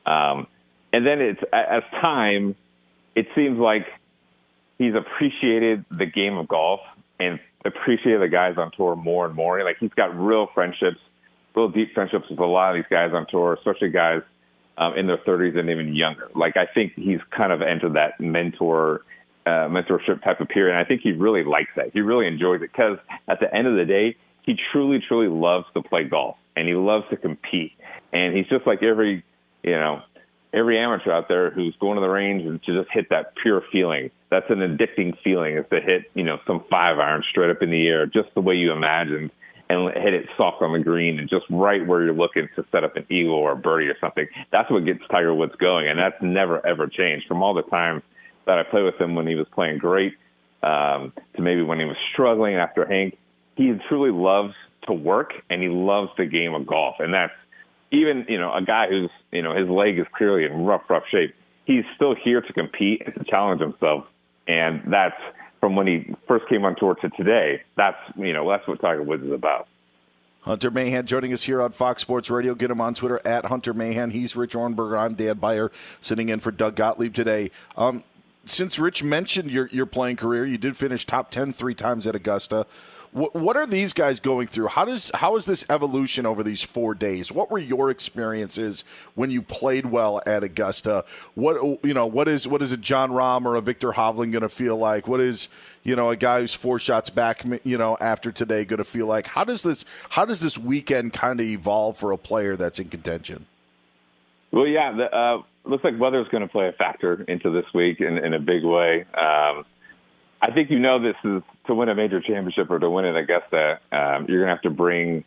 Um, 0.06 0.46
and 0.92 1.06
then 1.06 1.20
it's 1.20 1.40
as 1.52 1.82
time, 2.00 2.54
it 3.14 3.26
seems 3.34 3.58
like 3.58 3.86
he's 4.78 4.94
appreciated 4.94 5.84
the 5.90 6.06
game 6.06 6.36
of 6.36 6.48
golf 6.48 6.80
and 7.20 7.38
appreciated 7.64 8.20
the 8.20 8.28
guys 8.28 8.54
on 8.58 8.70
tour 8.76 8.96
more 8.96 9.26
and 9.26 9.34
more. 9.34 9.62
Like 9.64 9.76
he's 9.78 9.94
got 9.94 10.18
real 10.18 10.48
friendships, 10.54 10.98
real 11.54 11.68
deep 11.68 11.94
friendships 11.94 12.24
with 12.28 12.38
a 12.38 12.44
lot 12.44 12.70
of 12.70 12.82
these 12.82 12.90
guys 12.90 13.12
on 13.12 13.26
tour, 13.30 13.54
especially 13.54 13.90
guys 13.90 14.22
um, 14.78 14.96
in 14.96 15.06
their 15.06 15.18
30s 15.18 15.56
and 15.58 15.70
even 15.70 15.94
younger. 15.94 16.30
Like 16.34 16.56
I 16.56 16.66
think 16.72 16.92
he's 16.96 17.20
kind 17.30 17.52
of 17.52 17.62
entered 17.62 17.94
that 17.94 18.20
mentor 18.20 19.02
uh, 19.46 19.68
mentorship 19.68 20.22
type 20.22 20.40
of 20.40 20.48
period. 20.48 20.74
And 20.74 20.84
I 20.84 20.86
think 20.86 21.00
he 21.02 21.12
really 21.12 21.44
likes 21.44 21.70
that. 21.76 21.90
He 21.92 22.00
really 22.00 22.26
enjoys 22.26 22.62
it 22.62 22.72
because 22.72 22.98
at 23.28 23.40
the 23.40 23.52
end 23.54 23.66
of 23.66 23.76
the 23.76 23.84
day, 23.84 24.16
he 24.42 24.56
truly, 24.72 24.98
truly 25.06 25.28
loves 25.28 25.66
to 25.74 25.82
play 25.82 26.04
golf 26.04 26.36
and 26.56 26.68
he 26.68 26.74
loves 26.74 27.04
to 27.10 27.16
compete. 27.16 27.72
And 28.12 28.36
he's 28.36 28.46
just 28.48 28.66
like 28.66 28.82
every, 28.82 29.24
you 29.62 29.72
know, 29.72 30.02
every 30.52 30.78
amateur 30.78 31.12
out 31.12 31.28
there 31.28 31.50
who's 31.50 31.74
going 31.80 31.96
to 31.96 32.00
the 32.00 32.08
range 32.08 32.44
and 32.44 32.62
to 32.64 32.82
just 32.82 32.92
hit 32.92 33.08
that 33.10 33.34
pure 33.42 33.62
feeling. 33.72 34.10
That's 34.30 34.48
an 34.50 34.58
addicting 34.58 35.16
feeling 35.22 35.56
is 35.56 35.64
to 35.70 35.80
hit, 35.80 36.10
you 36.14 36.24
know, 36.24 36.38
some 36.46 36.64
five 36.70 36.98
iron 36.98 37.22
straight 37.30 37.50
up 37.50 37.62
in 37.62 37.70
the 37.70 37.86
air, 37.86 38.06
just 38.06 38.28
the 38.34 38.40
way 38.40 38.54
you 38.54 38.72
imagined, 38.72 39.30
and 39.68 39.90
hit 39.94 40.12
it 40.12 40.26
soft 40.36 40.60
on 40.60 40.72
the 40.72 40.78
green 40.78 41.18
and 41.18 41.28
just 41.28 41.44
right 41.48 41.86
where 41.86 42.02
you're 42.02 42.12
looking 42.12 42.48
to 42.56 42.64
set 42.70 42.84
up 42.84 42.96
an 42.96 43.06
eagle 43.10 43.34
or 43.34 43.52
a 43.52 43.56
birdie 43.56 43.88
or 43.88 43.96
something. 44.00 44.26
That's 44.50 44.70
what 44.70 44.84
gets 44.84 45.00
Tiger 45.10 45.34
Woods 45.34 45.54
going, 45.58 45.88
and 45.88 45.98
that's 45.98 46.20
never 46.20 46.64
ever 46.66 46.86
changed 46.86 47.26
from 47.26 47.42
all 47.42 47.54
the 47.54 47.62
times 47.62 48.02
that 48.46 48.58
I 48.58 48.62
played 48.64 48.84
with 48.84 49.00
him 49.00 49.14
when 49.14 49.26
he 49.26 49.34
was 49.34 49.46
playing 49.54 49.78
great 49.78 50.14
um, 50.62 51.12
to 51.36 51.42
maybe 51.42 51.62
when 51.62 51.78
he 51.78 51.84
was 51.84 51.96
struggling 52.12 52.56
after 52.56 52.86
Hank. 52.86 53.18
He 53.56 53.72
truly 53.88 54.10
loves 54.10 54.54
to 54.86 54.92
work 54.92 55.32
and 55.50 55.62
he 55.62 55.68
loves 55.68 56.10
the 56.16 56.26
game 56.26 56.54
of 56.54 56.66
golf, 56.66 56.96
and 56.98 57.12
that's 57.12 57.32
even 57.92 58.24
you 58.28 58.38
know 58.38 58.52
a 58.52 58.62
guy 58.62 58.88
who's 58.88 59.10
you 59.30 59.42
know 59.42 59.54
his 59.54 59.68
leg 59.68 59.98
is 59.98 60.06
clearly 60.16 60.44
in 60.44 60.64
rough 60.64 60.82
rough 60.88 61.04
shape 61.10 61.34
he's 61.64 61.84
still 61.94 62.14
here 62.14 62.40
to 62.40 62.52
compete 62.52 63.02
and 63.04 63.14
to 63.14 63.24
challenge 63.24 63.60
himself 63.60 64.04
and 64.48 64.82
that's 64.90 65.20
from 65.60 65.76
when 65.76 65.86
he 65.86 66.12
first 66.26 66.48
came 66.48 66.64
on 66.64 66.74
tour 66.76 66.94
to 66.96 67.08
today 67.10 67.62
that's 67.76 67.98
you 68.16 68.32
know 68.32 68.48
that's 68.48 68.66
what 68.66 68.80
tiger 68.80 69.02
woods 69.02 69.22
is 69.22 69.32
about 69.32 69.68
Hunter 70.42 70.72
Mahan 70.72 71.06
joining 71.06 71.32
us 71.32 71.44
here 71.44 71.62
on 71.62 71.70
Fox 71.70 72.02
Sports 72.02 72.28
Radio. 72.28 72.56
Get 72.56 72.68
him 72.68 72.80
on 72.80 72.94
Twitter 72.94 73.20
at 73.24 73.44
Hunter 73.44 73.72
Mahan. 73.72 74.10
He's 74.10 74.34
Rich 74.34 74.54
Ohrnberger. 74.54 74.98
I'm 74.98 75.14
Dan 75.14 75.38
Beyer, 75.38 75.70
sitting 76.00 76.30
in 76.30 76.40
for 76.40 76.50
Doug 76.50 76.74
Gottlieb 76.74 77.14
today. 77.14 77.52
Um, 77.76 78.02
since 78.44 78.78
Rich 78.78 79.02
mentioned 79.02 79.50
your 79.50 79.68
your 79.68 79.86
playing 79.86 80.16
career, 80.16 80.44
you 80.44 80.58
did 80.58 80.76
finish 80.76 81.06
top 81.06 81.30
10 81.30 81.52
three 81.52 81.74
times 81.74 82.06
at 82.06 82.14
Augusta. 82.14 82.66
What, 83.12 83.34
what 83.34 83.58
are 83.58 83.66
these 83.66 83.92
guys 83.92 84.20
going 84.20 84.46
through? 84.46 84.68
How 84.68 84.86
does 84.86 85.10
how 85.14 85.36
is 85.36 85.44
this 85.44 85.64
evolution 85.68 86.24
over 86.24 86.42
these 86.42 86.62
four 86.62 86.94
days? 86.94 87.30
What 87.30 87.50
were 87.50 87.58
your 87.58 87.90
experiences 87.90 88.84
when 89.14 89.30
you 89.30 89.42
played 89.42 89.86
well 89.86 90.22
at 90.26 90.42
Augusta? 90.42 91.04
What 91.34 91.84
you 91.84 91.92
know? 91.92 92.06
What 92.06 92.26
is 92.26 92.48
what 92.48 92.62
is 92.62 92.72
a 92.72 92.78
Jon 92.78 93.10
Rahm 93.10 93.44
or 93.44 93.56
a 93.56 93.60
Viktor 93.60 93.92
Hovland 93.92 94.32
going 94.32 94.42
to 94.42 94.48
feel 94.48 94.76
like? 94.76 95.06
What 95.06 95.20
is 95.20 95.48
you 95.82 95.94
know 95.94 96.08
a 96.08 96.16
guy 96.16 96.40
who's 96.40 96.54
four 96.54 96.78
shots 96.78 97.10
back 97.10 97.44
you 97.64 97.76
know 97.76 97.98
after 98.00 98.32
today 98.32 98.64
going 98.64 98.78
to 98.78 98.84
feel 98.84 99.06
like? 99.06 99.26
How 99.26 99.44
does 99.44 99.62
this 99.62 99.84
how 100.08 100.24
does 100.24 100.40
this 100.40 100.56
weekend 100.56 101.12
kind 101.12 101.38
of 101.38 101.46
evolve 101.46 101.98
for 101.98 102.12
a 102.12 102.18
player 102.18 102.56
that's 102.56 102.78
in 102.78 102.88
contention? 102.88 103.46
well 104.52 104.66
yeah 104.66 104.92
the, 104.92 105.04
uh 105.14 105.42
looks 105.64 105.84
like 105.84 105.98
weather 105.98 106.20
is 106.20 106.28
going 106.28 106.42
to 106.42 106.48
play 106.48 106.68
a 106.68 106.72
factor 106.72 107.22
into 107.28 107.50
this 107.50 107.66
week 107.74 108.00
in, 108.00 108.18
in 108.18 108.34
a 108.34 108.40
big 108.40 108.64
way 108.64 109.04
um 109.14 109.64
I 110.42 110.50
think 110.50 110.70
you 110.70 110.80
know 110.80 111.00
this 111.00 111.14
is 111.22 111.42
to 111.68 111.74
win 111.74 111.88
a 111.88 111.94
major 111.94 112.20
championship 112.20 112.68
or 112.68 112.80
to 112.80 112.90
win 112.90 113.04
at 113.04 113.14
Augusta, 113.14 113.78
um, 113.92 114.26
you're 114.28 114.40
going 114.40 114.48
to 114.48 114.54
have 114.54 114.62
to 114.62 114.70
bring 114.70 115.24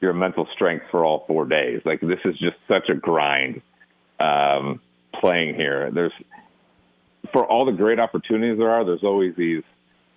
your 0.00 0.12
mental 0.12 0.48
strength 0.52 0.86
for 0.90 1.04
all 1.04 1.24
four 1.28 1.46
days. 1.46 1.80
Like 1.84 2.00
this 2.00 2.18
is 2.24 2.36
just 2.38 2.56
such 2.66 2.88
a 2.88 2.94
grind 2.94 3.62
um, 4.18 4.80
playing 5.14 5.54
here. 5.54 5.90
There's 5.92 6.12
for 7.32 7.46
all 7.46 7.66
the 7.66 7.72
great 7.72 8.00
opportunities 8.00 8.58
there 8.58 8.70
are. 8.70 8.84
There's 8.84 9.04
always 9.04 9.34
these 9.36 9.62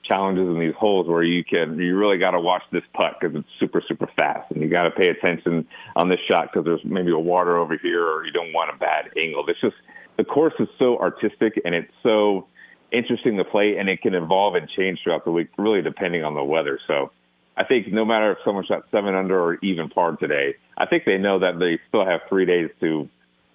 challenges 0.04 0.48
in 0.48 0.60
these 0.60 0.74
holes 0.78 1.08
where 1.08 1.24
you 1.24 1.44
can 1.44 1.78
you 1.78 1.98
really 1.98 2.18
got 2.18 2.32
to 2.32 2.40
watch 2.40 2.64
this 2.72 2.84
putt 2.94 3.18
because 3.20 3.36
it's 3.36 3.48
super 3.60 3.82
super 3.88 4.08
fast, 4.16 4.52
and 4.52 4.62
you 4.62 4.70
got 4.70 4.84
to 4.84 4.92
pay 4.92 5.10
attention 5.10 5.68
on 5.96 6.10
this 6.10 6.20
shot 6.30 6.50
because 6.52 6.66
there's 6.66 6.84
maybe 6.84 7.12
a 7.12 7.20
water 7.20 7.58
over 7.58 7.78
here 7.78 8.06
or 8.06 8.26
you 8.26 8.32
don't 8.32 8.54
want 8.54 8.74
a 8.74 8.78
bad 8.78 9.10
angle. 9.18 9.46
There's 9.46 9.62
just 9.62 9.76
the 10.18 10.24
course 10.24 10.54
is 10.60 10.68
so 10.78 10.98
artistic 10.98 11.62
and 11.64 11.74
it's 11.76 11.92
so 12.04 12.48
interesting 12.92 13.38
to 13.38 13.44
play, 13.44 13.78
and 13.78 13.90
it 13.90 14.02
can 14.02 14.14
evolve 14.14 14.56
and 14.56 14.68
change 14.70 15.00
throughout 15.04 15.26
the 15.26 15.32
week, 15.32 15.50
really 15.58 15.82
depending 15.82 16.24
on 16.24 16.34
the 16.34 16.44
weather. 16.44 16.80
So 16.88 17.12
I 17.56 17.64
think 17.64 17.88
no 17.92 18.06
matter 18.06 18.32
if 18.32 18.40
someone 18.44 18.66
shot 18.66 18.84
seven 18.92 19.16
under 19.16 19.40
or 19.40 19.56
even 19.64 19.90
par 19.90 20.16
today, 20.18 20.56
I 20.78 20.86
think 20.86 21.06
they 21.06 21.18
know 21.18 21.40
that 21.40 21.60
they 21.60 21.80
still 21.88 22.06
have 22.06 22.22
three 22.30 22.46
days 22.46 22.70
to 22.82 23.10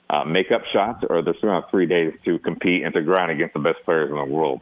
uh, 0.09 0.25
make 0.25 0.51
up 0.53 0.63
shots, 0.73 1.05
or 1.09 1.23
they're 1.23 1.35
still 1.39 1.51
have 1.51 1.65
three 1.71 1.87
days 1.87 2.15
to 2.25 2.39
compete 2.39 2.85
and 2.85 2.95
to 2.95 3.03
grind 3.03 3.31
against 3.31 3.55
the 3.55 3.61
best 3.61 3.79
players 3.85 4.11
in 4.11 4.17
the 4.17 4.25
world. 4.25 4.61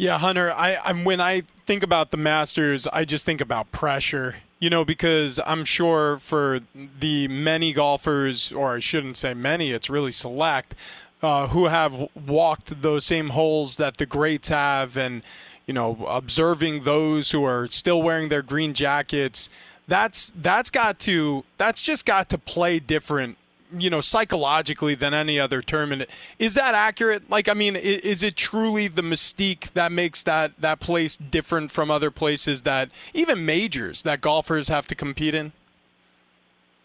Yeah, 0.00 0.16
Hunter, 0.16 0.50
I, 0.50 0.78
I'm 0.82 1.04
when 1.04 1.20
I 1.20 1.42
think 1.66 1.82
about 1.82 2.10
the 2.10 2.16
Masters, 2.16 2.86
I 2.86 3.04
just 3.04 3.26
think 3.26 3.42
about 3.42 3.70
pressure. 3.70 4.36
You 4.58 4.70
know, 4.70 4.82
because 4.82 5.38
I'm 5.44 5.66
sure 5.66 6.16
for 6.16 6.60
the 6.74 7.28
many 7.28 7.74
golfers, 7.74 8.50
or 8.50 8.76
I 8.76 8.80
shouldn't 8.80 9.18
say 9.18 9.34
many, 9.34 9.72
it's 9.72 9.90
really 9.90 10.12
select, 10.12 10.74
uh, 11.22 11.48
who 11.48 11.66
have 11.66 12.08
walked 12.14 12.80
those 12.80 13.04
same 13.04 13.30
holes 13.30 13.76
that 13.76 13.98
the 13.98 14.06
greats 14.06 14.48
have, 14.48 14.96
and 14.96 15.22
you 15.66 15.74
know, 15.74 16.06
observing 16.08 16.84
those 16.84 17.32
who 17.32 17.44
are 17.44 17.66
still 17.66 18.00
wearing 18.00 18.30
their 18.30 18.42
green 18.42 18.72
jackets. 18.72 19.50
That's 19.86 20.32
that's 20.34 20.70
got 20.70 20.98
to 21.00 21.44
that's 21.58 21.82
just 21.82 22.06
got 22.06 22.30
to 22.30 22.38
play 22.38 22.78
different 22.78 23.36
you 23.76 23.90
know 23.90 24.00
psychologically 24.00 24.94
than 24.94 25.14
any 25.14 25.38
other 25.38 25.62
tournament. 25.62 26.08
Is 26.38 26.54
that 26.54 26.74
accurate? 26.74 27.30
Like 27.30 27.48
i 27.48 27.54
mean 27.54 27.76
is, 27.76 28.22
it 28.22 28.36
truly 28.36 28.88
the 28.88 29.02
mystique 29.02 29.72
that 29.72 29.92
makes 29.92 30.22
that 30.24 30.52
that 30.60 30.80
place 30.80 31.16
different 31.16 31.70
from 31.70 31.90
other 31.90 32.10
places 32.10 32.62
that 32.62 32.90
even 33.14 33.44
majors 33.44 34.02
that 34.02 34.20
golfers 34.20 34.68
have 34.68 34.86
to 34.88 34.94
compete 34.94 35.34
in? 35.34 35.52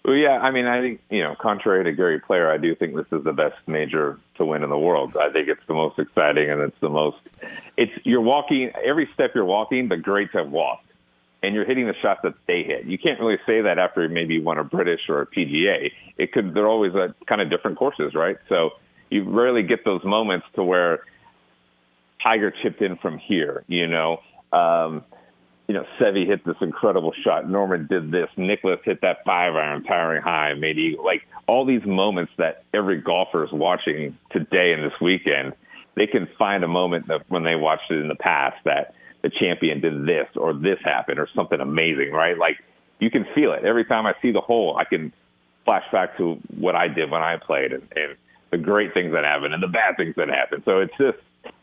Well 0.03 0.15
yeah 0.15 0.39
i 0.39 0.51
mean 0.51 0.65
i 0.65 0.81
think 0.81 1.01
you 1.09 1.23
know 1.23 1.35
contrary 1.39 1.83
to 1.83 1.91
gary 1.91 2.19
player 2.19 2.49
i 2.49 2.57
do 2.57 2.75
think 2.75 2.95
this 2.95 3.07
is 3.11 3.23
the 3.23 3.33
best 3.33 3.57
major 3.67 4.19
to 4.37 4.45
win 4.45 4.63
in 4.63 4.69
the 4.69 4.77
world. 4.77 5.15
I 5.17 5.29
think 5.31 5.47
it's 5.47 5.65
the 5.67 5.73
most 5.73 5.97
exciting 5.97 6.49
and 6.49 6.61
it's 6.61 6.79
the 6.79 6.89
most 6.89 7.17
it's 7.77 7.91
you're 8.03 8.21
walking 8.21 8.71
every 8.83 9.09
step 9.13 9.31
you're 9.33 9.45
walking 9.45 9.87
the 9.89 9.97
greats 9.97 10.33
have 10.33 10.51
walked 10.51 10.85
and 11.45 11.53
you're 11.53 11.65
hitting 11.65 11.85
the 11.85 11.93
shots 12.01 12.21
that 12.23 12.33
they 12.47 12.63
hit. 12.63 12.85
You 12.85 12.97
can't 12.97 13.19
really 13.19 13.37
say 13.45 13.61
that 13.61 13.77
after 13.77 14.07
maybe 14.09 14.35
you 14.35 14.43
won 14.43 14.57
a 14.57 14.63
British 14.63 15.01
or 15.09 15.21
a 15.21 15.27
PGA. 15.27 15.91
It 16.17 16.31
could 16.31 16.53
they're 16.53 16.67
always 16.67 16.93
a 16.95 17.13
kind 17.27 17.41
of 17.41 17.49
different 17.49 17.77
courses, 17.77 18.15
right? 18.15 18.37
So 18.49 18.71
you 19.09 19.23
rarely 19.29 19.63
get 19.63 19.85
those 19.85 20.03
moments 20.03 20.47
to 20.55 20.63
where 20.63 21.01
Tiger 22.23 22.51
chipped 22.63 22.81
in 22.81 22.97
from 22.97 23.19
here, 23.19 23.63
you 23.67 23.87
know. 23.87 24.17
Um, 24.51 25.03
you 25.67 25.73
know, 25.73 25.85
Seve 25.99 26.27
hit 26.27 26.45
this 26.45 26.55
incredible 26.61 27.13
shot. 27.23 27.49
Norman 27.49 27.87
did 27.89 28.11
this. 28.11 28.27
Nicklaus 28.37 28.79
hit 28.83 29.01
that 29.01 29.17
five 29.25 29.55
iron, 29.55 29.83
towering 29.83 30.21
high, 30.21 30.53
made 30.53 30.77
eagle. 30.77 31.03
Like 31.03 31.23
all 31.47 31.65
these 31.65 31.85
moments 31.85 32.31
that 32.37 32.63
every 32.73 33.01
golfer 33.01 33.43
is 33.43 33.51
watching 33.51 34.17
today 34.31 34.73
and 34.73 34.83
this 34.83 34.99
weekend, 35.01 35.53
they 35.95 36.07
can 36.07 36.27
find 36.37 36.63
a 36.63 36.67
moment 36.67 37.07
that 37.07 37.23
when 37.29 37.43
they 37.43 37.55
watched 37.55 37.89
it 37.89 37.99
in 37.99 38.07
the 38.07 38.15
past 38.15 38.57
that 38.65 38.93
the 39.25 39.31
champion 39.31 39.81
did 39.81 40.05
this 40.05 40.27
or 40.35 40.53
this 40.53 40.77
happened 40.83 41.17
or 41.17 41.27
something 41.33 41.59
amazing, 41.59 42.11
right? 42.11 42.37
Like 42.37 42.59
you 42.99 43.09
can 43.09 43.25
feel 43.33 43.53
it 43.53 43.65
every 43.65 43.83
time 43.83 44.05
I 44.05 44.13
see 44.21 44.31
the 44.31 44.39
hole. 44.39 44.77
I 44.77 44.83
can 44.83 45.11
flash 45.65 45.83
back 45.91 46.15
to 46.17 46.35
what 46.55 46.75
I 46.75 46.87
did 46.87 47.09
when 47.09 47.23
I 47.23 47.37
played 47.37 47.73
and, 47.73 47.81
and 47.95 48.15
the 48.51 48.59
great 48.59 48.93
things 48.93 49.13
that 49.13 49.23
happened 49.23 49.55
and 49.55 49.63
the 49.63 49.67
bad 49.67 49.97
things 49.97 50.13
that 50.17 50.29
happened. 50.29 50.61
So 50.63 50.79
it's 50.79 50.93
just 50.99 51.17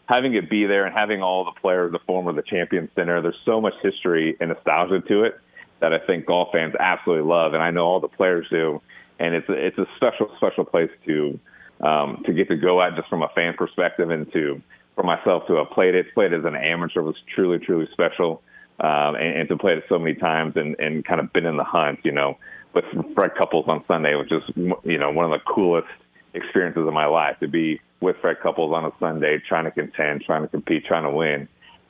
having 0.07 0.35
it 0.35 0.51
be 0.51 0.67
there 0.67 0.87
and 0.87 0.93
having 0.93 1.23
all 1.23 1.45
the 1.45 1.53
players, 1.61 1.93
the 1.93 2.01
former, 2.01 2.33
the 2.33 2.43
champion 2.43 2.91
center. 2.97 3.23
There's 3.23 3.39
so 3.45 3.61
much 3.61 3.75
history 3.81 4.37
and 4.41 4.51
nostalgia 4.51 5.01
to 5.01 5.23
it 5.23 5.39
that 5.79 5.93
I 5.93 6.01
think 6.05 6.27
golf 6.27 6.49
fans 6.51 6.75
absolutely 6.81 7.29
love, 7.29 7.55
and 7.55 7.63
I 7.63 7.71
know 7.71 7.85
all 7.85 8.01
the 8.01 8.09
players 8.09 8.49
do. 8.51 8.83
And 9.21 9.37
it's 9.37 9.49
a, 9.49 9.53
it's 9.53 9.79
a 9.79 9.87
special, 9.95 10.33
special 10.37 10.65
place 10.65 10.91
to 11.07 11.39
um, 11.81 12.25
to 12.27 12.33
get 12.33 12.49
to 12.49 12.57
go 12.57 12.83
at 12.83 12.97
just 12.97 13.09
from 13.09 13.23
a 13.23 13.29
fan 13.37 13.55
perspective 13.55 14.11
and 14.11 14.33
to 14.33 14.61
for 14.95 15.05
myself 15.05 15.47
to 15.49 15.55
have 15.57 15.71
played 15.71 15.95
it, 15.95 16.13
played 16.15 16.33
as 16.33 16.45
an 16.45 16.55
amateur 16.55 17.03
was 17.03 17.17
truly, 17.35 17.59
truly 17.59 17.89
special. 17.93 18.43
Um, 18.81 19.15
and, 19.15 19.41
and 19.41 19.49
to 19.49 19.57
play 19.57 19.73
it 19.75 19.85
so 19.89 19.99
many 19.99 20.15
times 20.15 20.55
and, 20.57 20.75
and 20.81 21.05
kind 21.05 21.21
of 21.21 21.33
been 21.33 21.47
in 21.47 21.57
the 21.57 21.65
hunt, 21.65 22.01
you 22.05 22.11
know, 22.11 22.39
with 22.75 22.85
Fred 23.15 23.35
Couples 23.37 23.67
on 23.69 23.85
Sunday, 23.87 24.15
which 24.17 24.33
is, 24.33 24.43
you 24.57 24.99
know, 24.99 25.11
one 25.11 25.27
of 25.27 25.31
the 25.31 25.53
coolest 25.55 25.89
experiences 26.35 26.87
of 26.87 26.93
my 26.93 27.07
life 27.07 27.39
to 27.41 27.49
be 27.49 27.81
with 28.01 28.17
Fred 28.21 28.41
Couples 28.43 28.73
on 28.75 28.85
a 28.85 28.91
Sunday, 28.99 29.41
trying 29.47 29.65
to 29.65 29.71
contend, 29.71 30.23
trying 30.23 30.43
to 30.43 30.49
compete, 30.49 30.85
trying 30.87 31.05
to 31.05 31.11
win 31.11 31.49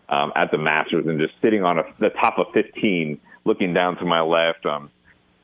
um, 0.09 0.32
at 0.36 0.50
the 0.50 0.59
Masters 0.59 1.07
and 1.07 1.18
just 1.18 1.32
sitting 1.40 1.64
on 1.64 1.78
a, 1.78 1.84
the 1.98 2.11
top 2.11 2.38
of 2.38 2.46
15, 2.53 3.18
looking 3.44 3.72
down 3.72 3.96
to 3.96 4.05
my 4.05 4.20
left 4.20 4.66
um, 4.66 4.90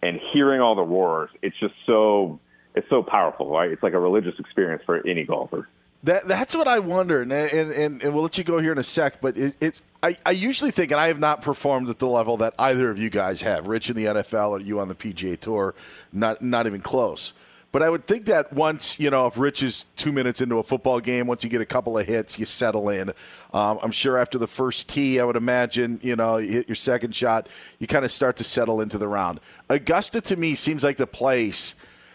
and 0.02 0.20
hearing 0.32 0.60
all 0.60 0.74
the 0.74 0.82
roars. 0.82 1.30
It's 1.40 1.58
just 1.58 1.74
so, 1.86 2.38
it's 2.74 2.88
so 2.90 3.02
powerful, 3.02 3.48
right? 3.48 3.70
It's 3.70 3.82
like 3.82 3.94
a 3.94 3.98
religious 3.98 4.34
experience 4.38 4.82
for 4.84 5.06
any 5.06 5.24
golfer. 5.24 5.68
That 6.08 6.26
that's 6.26 6.54
what 6.54 6.66
I 6.66 6.78
wonder, 6.78 7.20
and 7.20 7.30
and, 7.30 7.70
and, 7.70 8.02
and 8.02 8.14
we'll 8.14 8.22
let 8.22 8.38
you 8.38 8.44
go 8.44 8.58
here 8.60 8.72
in 8.72 8.78
a 8.78 8.82
sec. 8.82 9.20
But 9.20 9.36
it, 9.36 9.54
it's 9.60 9.82
I, 10.02 10.16
I 10.24 10.30
usually 10.30 10.70
think, 10.70 10.90
and 10.90 10.98
I 10.98 11.08
have 11.08 11.18
not 11.18 11.42
performed 11.42 11.90
at 11.90 11.98
the 11.98 12.08
level 12.08 12.38
that 12.38 12.54
either 12.58 12.88
of 12.88 12.98
you 12.98 13.10
guys 13.10 13.42
have, 13.42 13.66
Rich 13.66 13.90
in 13.90 13.96
the 13.96 14.06
NFL 14.06 14.48
or 14.48 14.60
you 14.60 14.80
on 14.80 14.88
the 14.88 14.94
PGA 14.94 15.38
Tour, 15.38 15.74
not 16.10 16.40
not 16.40 16.66
even 16.66 16.80
close. 16.80 17.34
But 17.72 17.82
I 17.82 17.90
would 17.90 18.06
think 18.06 18.24
that 18.24 18.54
once 18.54 18.98
you 18.98 19.10
know, 19.10 19.26
if 19.26 19.36
Rich 19.36 19.62
is 19.62 19.84
two 19.96 20.10
minutes 20.10 20.40
into 20.40 20.58
a 20.58 20.62
football 20.62 20.98
game, 20.98 21.26
once 21.26 21.44
you 21.44 21.50
get 21.50 21.60
a 21.60 21.66
couple 21.66 21.98
of 21.98 22.06
hits, 22.06 22.38
you 22.38 22.46
settle 22.46 22.88
in. 22.88 23.10
Um, 23.52 23.78
I'm 23.82 23.92
sure 23.92 24.16
after 24.16 24.38
the 24.38 24.46
first 24.46 24.88
tee, 24.88 25.20
I 25.20 25.24
would 25.24 25.36
imagine 25.36 26.00
you 26.02 26.16
know 26.16 26.38
you 26.38 26.52
hit 26.52 26.68
your 26.68 26.74
second 26.74 27.14
shot, 27.14 27.50
you 27.80 27.86
kind 27.86 28.06
of 28.06 28.10
start 28.10 28.38
to 28.38 28.44
settle 28.44 28.80
into 28.80 28.96
the 28.96 29.08
round. 29.08 29.40
Augusta 29.68 30.22
to 30.22 30.36
me 30.36 30.54
seems 30.54 30.82
like 30.82 30.96
the 30.96 31.06
place 31.06 31.74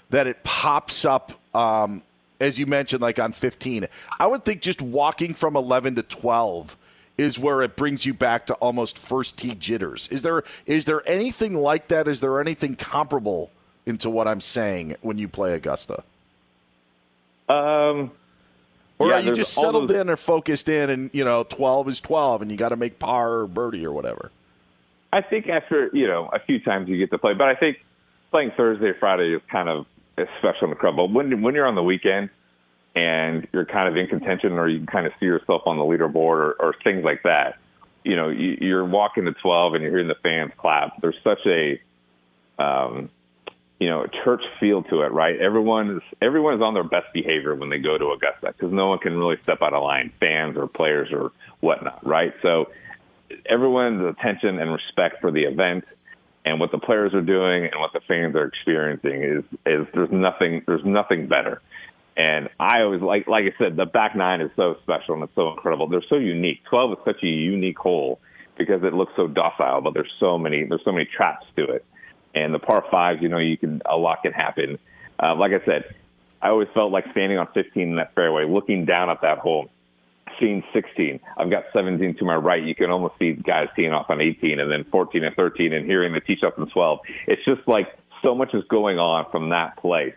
that 0.10 0.26
it 0.26 0.44
pops 0.44 1.06
up. 1.06 1.34
Um, 1.54 2.02
as 2.44 2.60
you 2.60 2.66
mentioned, 2.66 3.02
like 3.02 3.20
on 3.20 3.32
15. 3.32 3.88
I 4.20 4.28
would 4.28 4.44
think 4.44 4.62
just 4.62 4.82
walking 4.82 5.34
from 5.34 5.56
11 5.56 5.96
to 5.96 6.04
12 6.04 6.78
is 7.18 7.40
where 7.40 7.62
it 7.62 7.76
brings 7.76 8.06
you 8.06 8.14
back 8.14 8.46
to 8.48 8.54
almost 8.56 9.00
first 9.00 9.38
tee 9.38 9.56
jitters. 9.56 10.08
Is 10.10 10.24
there 10.24 10.44
is 10.66 10.86
there 10.86 11.08
anything 11.08 11.56
like 11.56 11.88
that? 11.88 12.08
Is 12.08 12.20
there 12.20 12.42
anything 12.42 12.76
comparable 12.76 13.52
into 13.86 14.10
what 14.10 14.28
I'm 14.28 14.42
saying 14.42 14.96
when 15.02 15.18
you 15.18 15.28
play 15.28 15.54
Augusta? 15.54 16.04
Um, 17.48 18.12
or 19.00 19.10
yeah, 19.10 19.16
are 19.16 19.20
you 19.20 19.34
just 19.34 19.54
settled 19.54 19.90
those... 19.90 20.02
in 20.02 20.10
or 20.10 20.16
focused 20.16 20.70
in, 20.70 20.90
and 20.90 21.10
you 21.14 21.24
know, 21.24 21.44
12 21.44 21.90
is 21.90 22.02
12, 22.02 22.42
and 22.42 22.52
you 22.52 22.58
got 22.58 22.70
to 22.70 22.76
make 22.76 23.00
par 23.00 23.32
or 23.34 23.48
birdie 23.48 23.86
or 23.86 23.92
whatever? 23.92 24.32
I 25.12 25.22
think 25.22 25.48
after 25.48 25.90
you 25.94 26.08
know 26.08 26.30
a 26.34 26.40
few 26.40 26.60
times 26.60 26.90
you 26.90 26.98
get 26.98 27.12
to 27.12 27.18
play, 27.18 27.34
but 27.34 27.48
I 27.48 27.56
think 27.56 27.78
playing 28.32 28.52
Thursday, 28.58 28.94
Friday 29.00 29.36
is 29.36 29.42
kind 29.50 29.70
of 29.70 29.86
especially 30.18 30.70
in 30.70 30.70
the. 30.72 30.92
But 30.96 31.12
when 31.12 31.42
when 31.42 31.56
you're 31.56 31.68
on 31.68 31.76
the 31.76 31.84
weekend 31.84 32.30
and 32.96 33.48
you're 33.52 33.66
kind 33.66 33.88
of 33.88 33.98
in 33.98 34.08
contention, 34.08 34.54
or 34.54 34.68
you 34.68 34.86
kind 34.86 35.08
of 35.08 35.14
see 35.20 35.26
yourself 35.26 35.64
on 35.66 35.78
the 35.78 35.84
leaderboard, 35.84 36.16
or, 36.16 36.54
or 36.54 36.76
things 36.84 37.04
like 37.04 37.24
that, 37.24 37.58
you 38.04 38.16
know, 38.16 38.30
you, 38.30 38.58
you're 38.62 38.86
walking 38.86 39.26
to 39.26 39.34
12 39.34 39.74
and 39.74 39.82
you're 39.82 39.92
hearing 39.92 40.08
the 40.08 40.16
fans 40.22 40.52
clap. 40.58 41.02
There's 41.02 41.18
such 41.24 41.40
a 41.48 41.82
um, 42.60 43.10
you 43.80 43.90
know, 43.90 44.08
church 44.24 44.42
feel 44.60 44.84
to 44.84 45.02
it, 45.02 45.12
right? 45.12 45.38
Everyone 45.40 45.98
is 45.98 46.04
everyone 46.22 46.56
is 46.56 46.62
on 46.62 46.74
their 46.74 46.86
best 46.86 47.08
behavior 47.14 47.54
when 47.54 47.70
they 47.70 47.80
go 47.80 47.98
to 47.98 48.12
Augusta 48.12 48.54
because 48.54 48.72
no 48.72 48.88
one 48.88 49.00
can 49.00 49.18
really 49.18 49.38
step 49.44 49.62
out 49.62 49.74
of 49.74 49.84
line, 49.84 50.14
fans 50.20 50.56
or 50.56 50.68
players 50.68 51.10
or 51.12 51.32
whatnot, 51.60 52.06
right? 52.06 52.34
So 52.42 52.70
everyone's 53.46 54.06
attention 54.06 54.60
and 54.60 54.72
respect 54.72 55.20
for 55.20 55.32
the 55.32 55.44
event 55.44 55.84
and 56.46 56.60
what 56.60 56.72
the 56.72 56.78
players 56.78 57.14
are 57.14 57.22
doing 57.22 57.66
and 57.66 57.80
what 57.80 57.94
the 57.94 58.02
fans 58.08 58.36
are 58.36 58.46
experiencing 58.46 59.24
is 59.24 59.44
is 59.66 59.88
there's 59.94 60.12
nothing 60.12 60.62
there's 60.66 60.86
nothing 60.86 61.28
better. 61.28 61.62
And 62.16 62.50
I 62.60 62.82
always 62.82 63.02
like 63.02 63.28
like 63.28 63.46
I 63.46 63.58
said, 63.58 63.76
the 63.76 63.86
back 63.86 64.16
nine 64.16 64.42
is 64.42 64.52
so 64.56 64.76
special 64.84 65.16
and 65.16 65.24
it's 65.24 65.36
so 65.36 65.52
incredible. 65.52 65.88
They're 65.88 66.04
so 66.10 66.18
unique. 66.18 66.62
Twelve 66.70 66.92
is 66.92 66.98
such 67.06 67.24
a 67.24 67.28
unique 67.28 67.78
hole 67.78 68.20
because 68.58 68.84
it 68.84 68.94
looks 68.94 69.14
so 69.16 69.28
docile, 69.28 69.82
but 69.82 69.94
there's 69.94 70.12
so 70.20 70.38
many 70.38 70.66
there's 70.66 70.84
so 70.84 70.92
many 70.92 71.06
traps 71.06 71.46
to 71.56 71.64
it. 71.64 71.86
And 72.36 72.54
the 72.54 72.60
par 72.60 72.84
fives, 72.92 73.22
you 73.22 73.30
know, 73.30 73.38
you 73.38 73.58
can 73.58 73.82
a 73.90 73.96
lot 73.96 74.22
can 74.24 74.34
happen. 74.34 74.80
Uh, 75.22 75.36
like 75.36 75.52
I 75.54 75.64
said, 75.66 75.96
I 76.42 76.50
always 76.50 76.68
felt 76.74 76.92
like 76.92 77.06
standing 77.12 77.38
on 77.38 77.48
15 77.54 77.82
in 77.82 77.96
that 77.96 78.14
fairway, 78.16 78.46
looking 78.46 78.86
down 78.86 79.10
at 79.10 79.22
that 79.22 79.38
hole 79.38 79.70
seeing 80.40 80.64
16. 80.74 81.20
I've 81.38 81.50
got 81.50 81.64
17 81.74 82.18
to 82.18 82.26
my 82.26 82.36
right. 82.36 82.64
You 82.64 82.76
can 82.76 82.90
almost 82.90 83.16
see 83.20 83.34
guys 83.34 83.68
teeing 83.76 83.92
off 83.92 84.10
on 84.10 84.22
18 84.22 84.60
and 84.60 84.72
then 84.72 84.84
14 84.92 85.24
and 85.24 85.36
13 85.36 85.74
and 85.74 85.86
hearing 85.86 86.14
the 86.14 86.20
tee 86.20 86.36
shots 86.40 86.56
on 86.58 86.70
12. 86.70 87.00
It's 87.28 87.44
just 87.46 87.68
like 87.68 87.88
so 88.22 88.36
much 88.36 88.54
is 88.54 88.64
going 88.70 89.00
on 89.00 89.26
from 89.32 89.50
that 89.50 89.78
place. 89.78 90.16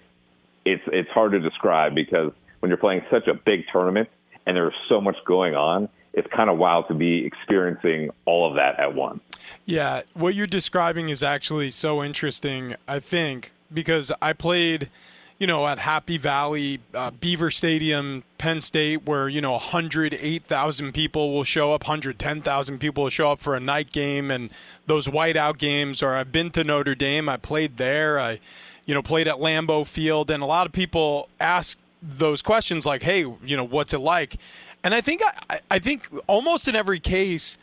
It's 0.64 0.82
it's 0.88 1.10
hard 1.10 1.32
to 1.32 1.40
describe 1.40 1.94
because 1.94 2.32
when 2.60 2.70
you're 2.70 2.78
playing 2.78 3.02
such 3.10 3.28
a 3.28 3.34
big 3.34 3.64
tournament 3.72 4.08
and 4.46 4.56
there's 4.56 4.74
so 4.88 5.00
much 5.00 5.16
going 5.24 5.54
on, 5.54 5.88
it's 6.12 6.28
kind 6.34 6.50
of 6.50 6.58
wild 6.58 6.88
to 6.88 6.94
be 6.94 7.24
experiencing 7.24 8.10
all 8.24 8.48
of 8.48 8.56
that 8.56 8.80
at 8.80 8.94
once. 8.94 9.20
Yeah, 9.64 10.02
what 10.14 10.34
you're 10.34 10.46
describing 10.46 11.08
is 11.08 11.22
actually 11.22 11.70
so 11.70 12.02
interesting, 12.02 12.74
I 12.88 12.98
think, 13.00 13.52
because 13.72 14.10
I 14.20 14.32
played– 14.32 14.90
you 15.38 15.46
know, 15.46 15.66
at 15.66 15.78
Happy 15.78 16.16
Valley, 16.16 16.80
uh, 16.94 17.10
Beaver 17.10 17.50
Stadium, 17.50 18.24
Penn 18.38 18.60
State, 18.60 19.04
where, 19.04 19.28
you 19.28 19.40
know, 19.40 19.52
108,000 19.52 20.92
people 20.92 21.34
will 21.34 21.44
show 21.44 21.72
up, 21.74 21.82
110,000 21.84 22.78
people 22.78 23.04
will 23.04 23.10
show 23.10 23.32
up 23.32 23.40
for 23.40 23.54
a 23.54 23.60
night 23.60 23.92
game 23.92 24.30
and 24.30 24.50
those 24.86 25.06
whiteout 25.06 25.58
games. 25.58 26.02
Or 26.02 26.14
I've 26.14 26.32
been 26.32 26.50
to 26.52 26.64
Notre 26.64 26.94
Dame, 26.94 27.28
I 27.28 27.36
played 27.36 27.76
there, 27.76 28.18
I, 28.18 28.40
you 28.86 28.94
know, 28.94 29.02
played 29.02 29.28
at 29.28 29.36
Lambeau 29.36 29.86
Field. 29.86 30.30
And 30.30 30.42
a 30.42 30.46
lot 30.46 30.66
of 30.66 30.72
people 30.72 31.28
ask 31.38 31.78
those 32.02 32.40
questions 32.40 32.86
like, 32.86 33.02
hey, 33.02 33.20
you 33.20 33.56
know, 33.56 33.64
what's 33.64 33.92
it 33.92 33.98
like? 33.98 34.36
And 34.82 34.94
I 34.94 35.00
think 35.02 35.22
I, 35.50 35.60
I 35.70 35.78
think 35.78 36.08
almost 36.26 36.66
in 36.66 36.76
every 36.76 37.00
case, 37.00 37.58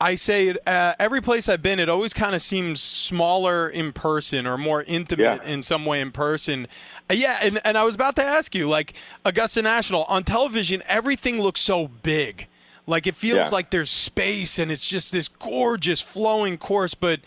I 0.00 0.14
say 0.16 0.48
it, 0.48 0.68
uh, 0.68 0.94
every 0.98 1.22
place 1.22 1.48
I've 1.48 1.62
been, 1.62 1.78
it 1.80 1.88
always 1.88 2.12
kind 2.12 2.34
of 2.34 2.42
seems 2.42 2.82
smaller 2.82 3.68
in 3.68 3.92
person 3.92 4.46
or 4.46 4.58
more 4.58 4.82
intimate 4.82 5.42
Yeah. 5.42 5.50
in 5.50 5.62
some 5.62 5.86
way 5.86 6.00
in 6.02 6.10
person. 6.12 6.66
Uh, 7.10 7.14
yeah, 7.14 7.38
and, 7.40 7.60
and 7.64 7.78
I 7.78 7.84
was 7.84 7.94
about 7.94 8.14
to 8.16 8.24
ask 8.24 8.54
you, 8.54 8.68
like 8.68 8.92
Augusta 9.24 9.62
National 9.62 10.04
on 10.04 10.22
television, 10.24 10.82
everything 10.86 11.40
looks 11.40 11.60
so 11.60 11.88
big. 11.88 12.46
Like 12.86 13.06
it 13.06 13.14
feels 13.14 13.36
Yeah. 13.36 13.48
like 13.50 13.70
there's 13.70 13.90
space 13.90 14.58
and 14.58 14.70
it's 14.70 14.86
just 14.86 15.12
this 15.12 15.28
gorgeous 15.28 16.00
flowing 16.00 16.58
course. 16.58 16.94
But 16.94 17.20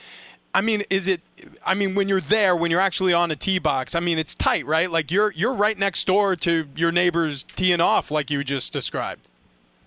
I 0.53 0.61
mean, 0.61 0.83
is 0.89 1.07
it? 1.07 1.21
I 1.65 1.75
mean, 1.75 1.95
when 1.95 2.09
you're 2.09 2.21
there, 2.21 2.55
when 2.55 2.71
you're 2.71 2.81
actually 2.81 3.13
on 3.13 3.29
a 3.29 3.35
tee 3.35 3.59
box, 3.59 3.93
I 3.95 3.99
mean, 3.99 4.17
it's 4.17 4.33
tight, 4.35 4.65
right? 4.65 4.89
Like 4.89 5.11
you're 5.11 5.31
you're 5.33 5.53
right 5.53 5.77
next 5.77 6.07
door 6.07 6.35
to 6.37 6.67
your 6.75 6.91
neighbors 6.91 7.43
teeing 7.55 7.81
off, 7.81 8.09
like 8.09 8.31
you 8.31 8.43
just 8.43 8.73
described. 8.73 9.27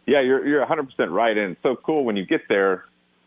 Yeah, 0.06 0.20
you're 0.20 0.46
you're 0.46 0.60
100 0.60 0.84
percent 0.84 1.10
right, 1.10 1.36
and 1.36 1.52
it's 1.52 1.62
so 1.62 1.76
cool 1.76 2.04
when 2.04 2.16
you 2.16 2.26
get 2.26 2.42
there. 2.48 2.84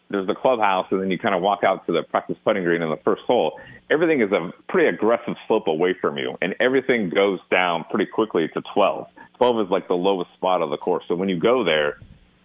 There's 0.09 0.27
the 0.27 0.35
clubhouse, 0.35 0.85
and 0.91 1.01
then 1.01 1.09
you 1.09 1.17
kind 1.17 1.33
of 1.33 1.41
walk 1.41 1.63
out 1.63 1.87
to 1.87 1.91
the 1.91 2.03
practice 2.03 2.37
putting 2.43 2.63
green 2.63 2.83
in 2.83 2.89
the 2.91 2.97
first 2.97 3.23
hole. 3.23 3.59
Everything 3.89 4.21
is 4.21 4.31
a 4.31 4.51
pretty 4.69 4.87
aggressive 4.87 5.35
slope 5.47 5.67
away 5.67 5.95
from 5.99 6.17
you, 6.17 6.37
and 6.41 6.55
everything 6.59 7.09
goes 7.09 7.39
down 7.49 7.85
pretty 7.89 8.05
quickly 8.05 8.47
to 8.49 8.61
12. 8.73 9.07
12 9.37 9.65
is 9.65 9.71
like 9.71 9.87
the 9.87 9.95
lowest 9.95 10.31
spot 10.33 10.61
of 10.61 10.69
the 10.69 10.77
course. 10.77 11.03
So 11.07 11.15
when 11.15 11.27
you 11.27 11.39
go 11.39 11.63
there, 11.63 11.97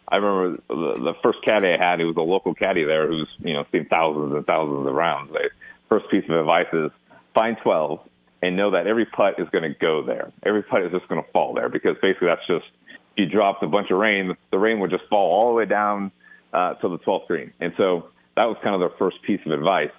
I 0.09 0.17
remember 0.17 0.63
the, 0.69 1.03
the 1.03 1.15
first 1.23 1.43
caddy 1.45 1.69
I 1.69 1.77
had, 1.77 2.01
he 2.01 2.07
was 2.07 2.17
a 2.17 2.23
local 2.23 2.55
caddy 2.55 2.85
there 2.85 3.07
who's 3.07 3.29
you 3.41 3.53
know 3.53 3.67
seen 3.71 3.87
thousands 3.87 4.35
and 4.35 4.47
thousands 4.47 4.87
of 4.87 4.95
rounds. 4.95 5.31
The 5.33 5.51
first 5.89 6.11
piece 6.11 6.25
of 6.29 6.37
advice 6.37 6.73
is 6.73 6.91
find 7.35 7.57
12 7.63 8.01
and 8.43 8.57
know 8.57 8.71
that 8.71 8.87
every 8.87 9.05
putt 9.05 9.39
is 9.39 9.49
going 9.51 9.71
to 9.71 9.79
go 9.79 10.03
there. 10.03 10.33
Every 10.43 10.63
putt 10.63 10.83
is 10.83 10.93
just 10.93 11.09
going 11.09 11.23
to 11.23 11.31
fall 11.31 11.55
there 11.55 11.69
because 11.69 11.97
basically 12.01 12.29
that's 12.29 12.47
just 12.47 12.67
you 13.21 13.27
dropped 13.27 13.63
a 13.63 13.67
bunch 13.67 13.91
of 13.91 13.99
rain, 13.99 14.37
the 14.51 14.59
rain 14.59 14.81
would 14.81 14.91
just 14.91 15.05
fall 15.09 15.31
all 15.31 15.49
the 15.51 15.55
way 15.55 15.67
down 15.67 16.11
uh, 16.53 16.75
to 16.75 16.89
the 16.89 16.99
12th 16.99 17.27
green. 17.27 17.53
And 17.61 17.73
so 17.77 18.09
that 18.37 18.45
was 18.45 18.57
kind 18.63 18.75
of 18.75 18.81
their 18.81 18.97
first 18.99 19.23
piece 19.23 19.41
of 19.47 19.53
advice. 19.53 19.91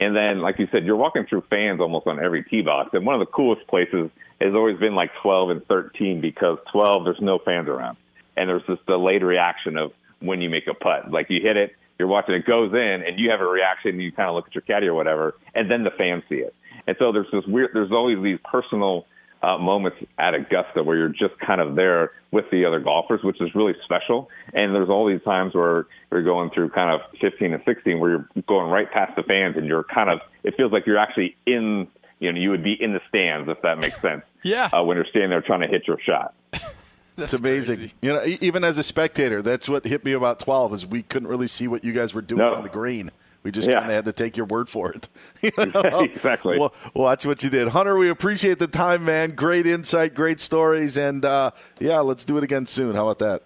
And 0.00 0.14
then, 0.14 0.40
like 0.40 0.58
you 0.58 0.68
said, 0.70 0.84
you're 0.84 0.96
walking 0.96 1.26
through 1.28 1.42
fans 1.50 1.80
almost 1.80 2.06
on 2.06 2.22
every 2.22 2.44
tee 2.44 2.62
box. 2.62 2.90
And 2.92 3.04
one 3.04 3.14
of 3.14 3.20
the 3.20 3.32
coolest 3.32 3.66
places 3.66 4.10
has 4.40 4.54
always 4.54 4.78
been 4.78 4.94
like 4.94 5.10
12 5.22 5.50
and 5.50 5.66
13 5.66 6.20
because 6.20 6.58
12, 6.70 7.04
there's 7.04 7.20
no 7.20 7.38
fans 7.44 7.68
around. 7.68 7.96
And 8.36 8.48
there's 8.48 8.62
this 8.68 8.78
delayed 8.86 9.22
reaction 9.22 9.76
of 9.76 9.92
when 10.20 10.40
you 10.40 10.50
make 10.50 10.68
a 10.68 10.74
putt. 10.74 11.10
Like 11.10 11.26
you 11.30 11.40
hit 11.42 11.56
it, 11.56 11.72
you're 11.98 12.08
watching 12.08 12.34
it 12.36 12.46
goes 12.46 12.72
in, 12.72 13.02
and 13.04 13.18
you 13.18 13.30
have 13.30 13.40
a 13.40 13.46
reaction, 13.46 13.92
and 13.92 14.02
you 14.02 14.12
kind 14.12 14.28
of 14.28 14.36
look 14.36 14.46
at 14.46 14.54
your 14.54 14.62
caddy 14.62 14.86
or 14.86 14.94
whatever, 14.94 15.34
and 15.54 15.68
then 15.68 15.82
the 15.82 15.90
fans 15.90 16.22
see 16.28 16.36
it. 16.36 16.54
And 16.86 16.96
so 17.00 17.10
there's 17.10 17.26
this 17.32 17.44
weird, 17.46 17.70
there's 17.74 17.90
always 17.90 18.22
these 18.22 18.38
personal 18.44 19.06
uh, 19.42 19.56
moments 19.58 19.98
at 20.18 20.34
Augusta 20.34 20.82
where 20.82 20.96
you're 20.96 21.08
just 21.08 21.38
kind 21.38 21.60
of 21.60 21.74
there 21.76 22.12
with 22.30 22.44
the 22.50 22.64
other 22.64 22.80
golfers, 22.80 23.22
which 23.22 23.40
is 23.40 23.54
really 23.54 23.74
special. 23.84 24.28
And 24.52 24.74
there's 24.74 24.88
all 24.88 25.06
these 25.06 25.22
times 25.22 25.54
where 25.54 25.86
you're 26.10 26.22
going 26.24 26.50
through 26.50 26.70
kind 26.70 26.90
of 27.00 27.08
15 27.20 27.54
and 27.54 27.62
16 27.64 28.00
where 28.00 28.10
you're 28.10 28.28
going 28.46 28.70
right 28.70 28.90
past 28.90 29.14
the 29.16 29.22
fans 29.22 29.56
and 29.56 29.66
you're 29.66 29.84
kind 29.84 30.10
of, 30.10 30.20
it 30.42 30.56
feels 30.56 30.72
like 30.72 30.86
you're 30.86 30.98
actually 30.98 31.36
in, 31.46 31.86
you 32.18 32.32
know, 32.32 32.38
you 32.40 32.50
would 32.50 32.64
be 32.64 32.76
in 32.80 32.92
the 32.92 33.00
stands 33.08 33.48
if 33.48 33.62
that 33.62 33.78
makes 33.78 34.00
sense. 34.00 34.22
Yeah. 34.44 34.68
Uh, 34.72 34.84
when 34.84 34.96
you're 34.96 35.06
standing 35.06 35.30
there 35.30 35.42
trying 35.42 35.62
to 35.62 35.66
hit 35.66 35.88
your 35.88 35.98
shot. 36.00 36.32
it's 37.18 37.32
amazing. 37.32 37.90
You 38.00 38.12
know, 38.12 38.24
e- 38.24 38.38
even 38.40 38.62
as 38.62 38.78
a 38.78 38.84
spectator, 38.84 39.42
that's 39.42 39.68
what 39.68 39.84
hit 39.84 40.04
me 40.04 40.12
about 40.12 40.38
12 40.38 40.74
is 40.74 40.86
we 40.86 41.02
couldn't 41.02 41.26
really 41.26 41.48
see 41.48 41.66
what 41.66 41.82
you 41.82 41.92
guys 41.92 42.14
were 42.14 42.22
doing 42.22 42.38
No. 42.38 42.54
on 42.54 42.62
the 42.62 42.68
green. 42.68 43.10
We 43.42 43.52
just 43.52 43.68
Yeah. 43.68 43.80
kind 43.80 43.86
of 43.90 43.94
had 43.94 44.04
to 44.06 44.12
take 44.12 44.36
your 44.36 44.46
word 44.46 44.68
for 44.68 44.92
it. 44.92 45.08
You 45.42 45.50
know? 45.72 46.00
Exactly. 46.00 46.58
Well, 46.58 46.74
watch 46.94 47.24
what 47.24 47.42
you 47.44 47.50
did, 47.50 47.68
Hunter. 47.68 47.96
We 47.96 48.08
appreciate 48.08 48.58
the 48.58 48.66
time, 48.66 49.04
man. 49.04 49.36
Great 49.36 49.66
insight, 49.66 50.14
great 50.14 50.40
stories, 50.40 50.96
and 50.96 51.24
uh, 51.24 51.52
yeah, 51.78 52.00
let's 52.00 52.24
do 52.24 52.36
it 52.38 52.44
again 52.44 52.66
soon. 52.66 52.94
How 52.96 53.08
about 53.08 53.20
that? 53.20 53.42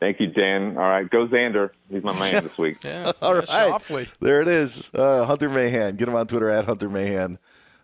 Thank 0.00 0.18
you, 0.20 0.28
Dan. 0.28 0.76
All 0.78 0.82
right. 0.88 1.08
Go 1.08 1.26
Xander. 1.26 1.70
He's 1.90 2.02
my 2.02 2.18
man 2.18 2.42
this 2.44 2.56
week. 2.58 2.78
Yeah. 2.84 3.12
All 3.20 3.34
yeah, 3.34 3.40
right, 3.40 3.48
Schauffele. 3.48 4.08
there 4.20 4.40
it 4.40 4.48
is. 4.48 4.90
Uh, 4.94 5.24
Hunter 5.26 5.50
Mahan. 5.50 5.96
Get 5.96 6.08
him 6.08 6.14
on 6.14 6.26
Twitter 6.26 6.48
at 6.48 6.64
Hunter 6.64 6.88
Mahan. 6.88 7.38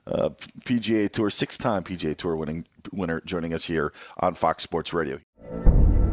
Uh, 0.06 0.30
PGA 0.64 1.10
Tour, 1.10 1.28
six-time 1.30 1.82
PGA 1.82 2.16
Tour 2.16 2.36
winning 2.36 2.64
winner, 2.92 3.20
joining 3.26 3.52
us 3.52 3.64
here 3.64 3.92
on 4.18 4.34
Fox 4.34 4.62
Sports 4.62 4.92
Radio. 4.94 5.18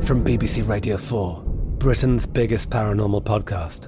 From 0.01 0.23
BBC 0.25 0.67
Radio 0.67 0.97
4, 0.97 1.43
Britain's 1.45 2.25
biggest 2.25 2.69
paranormal 2.69 3.23
podcast 3.23 3.87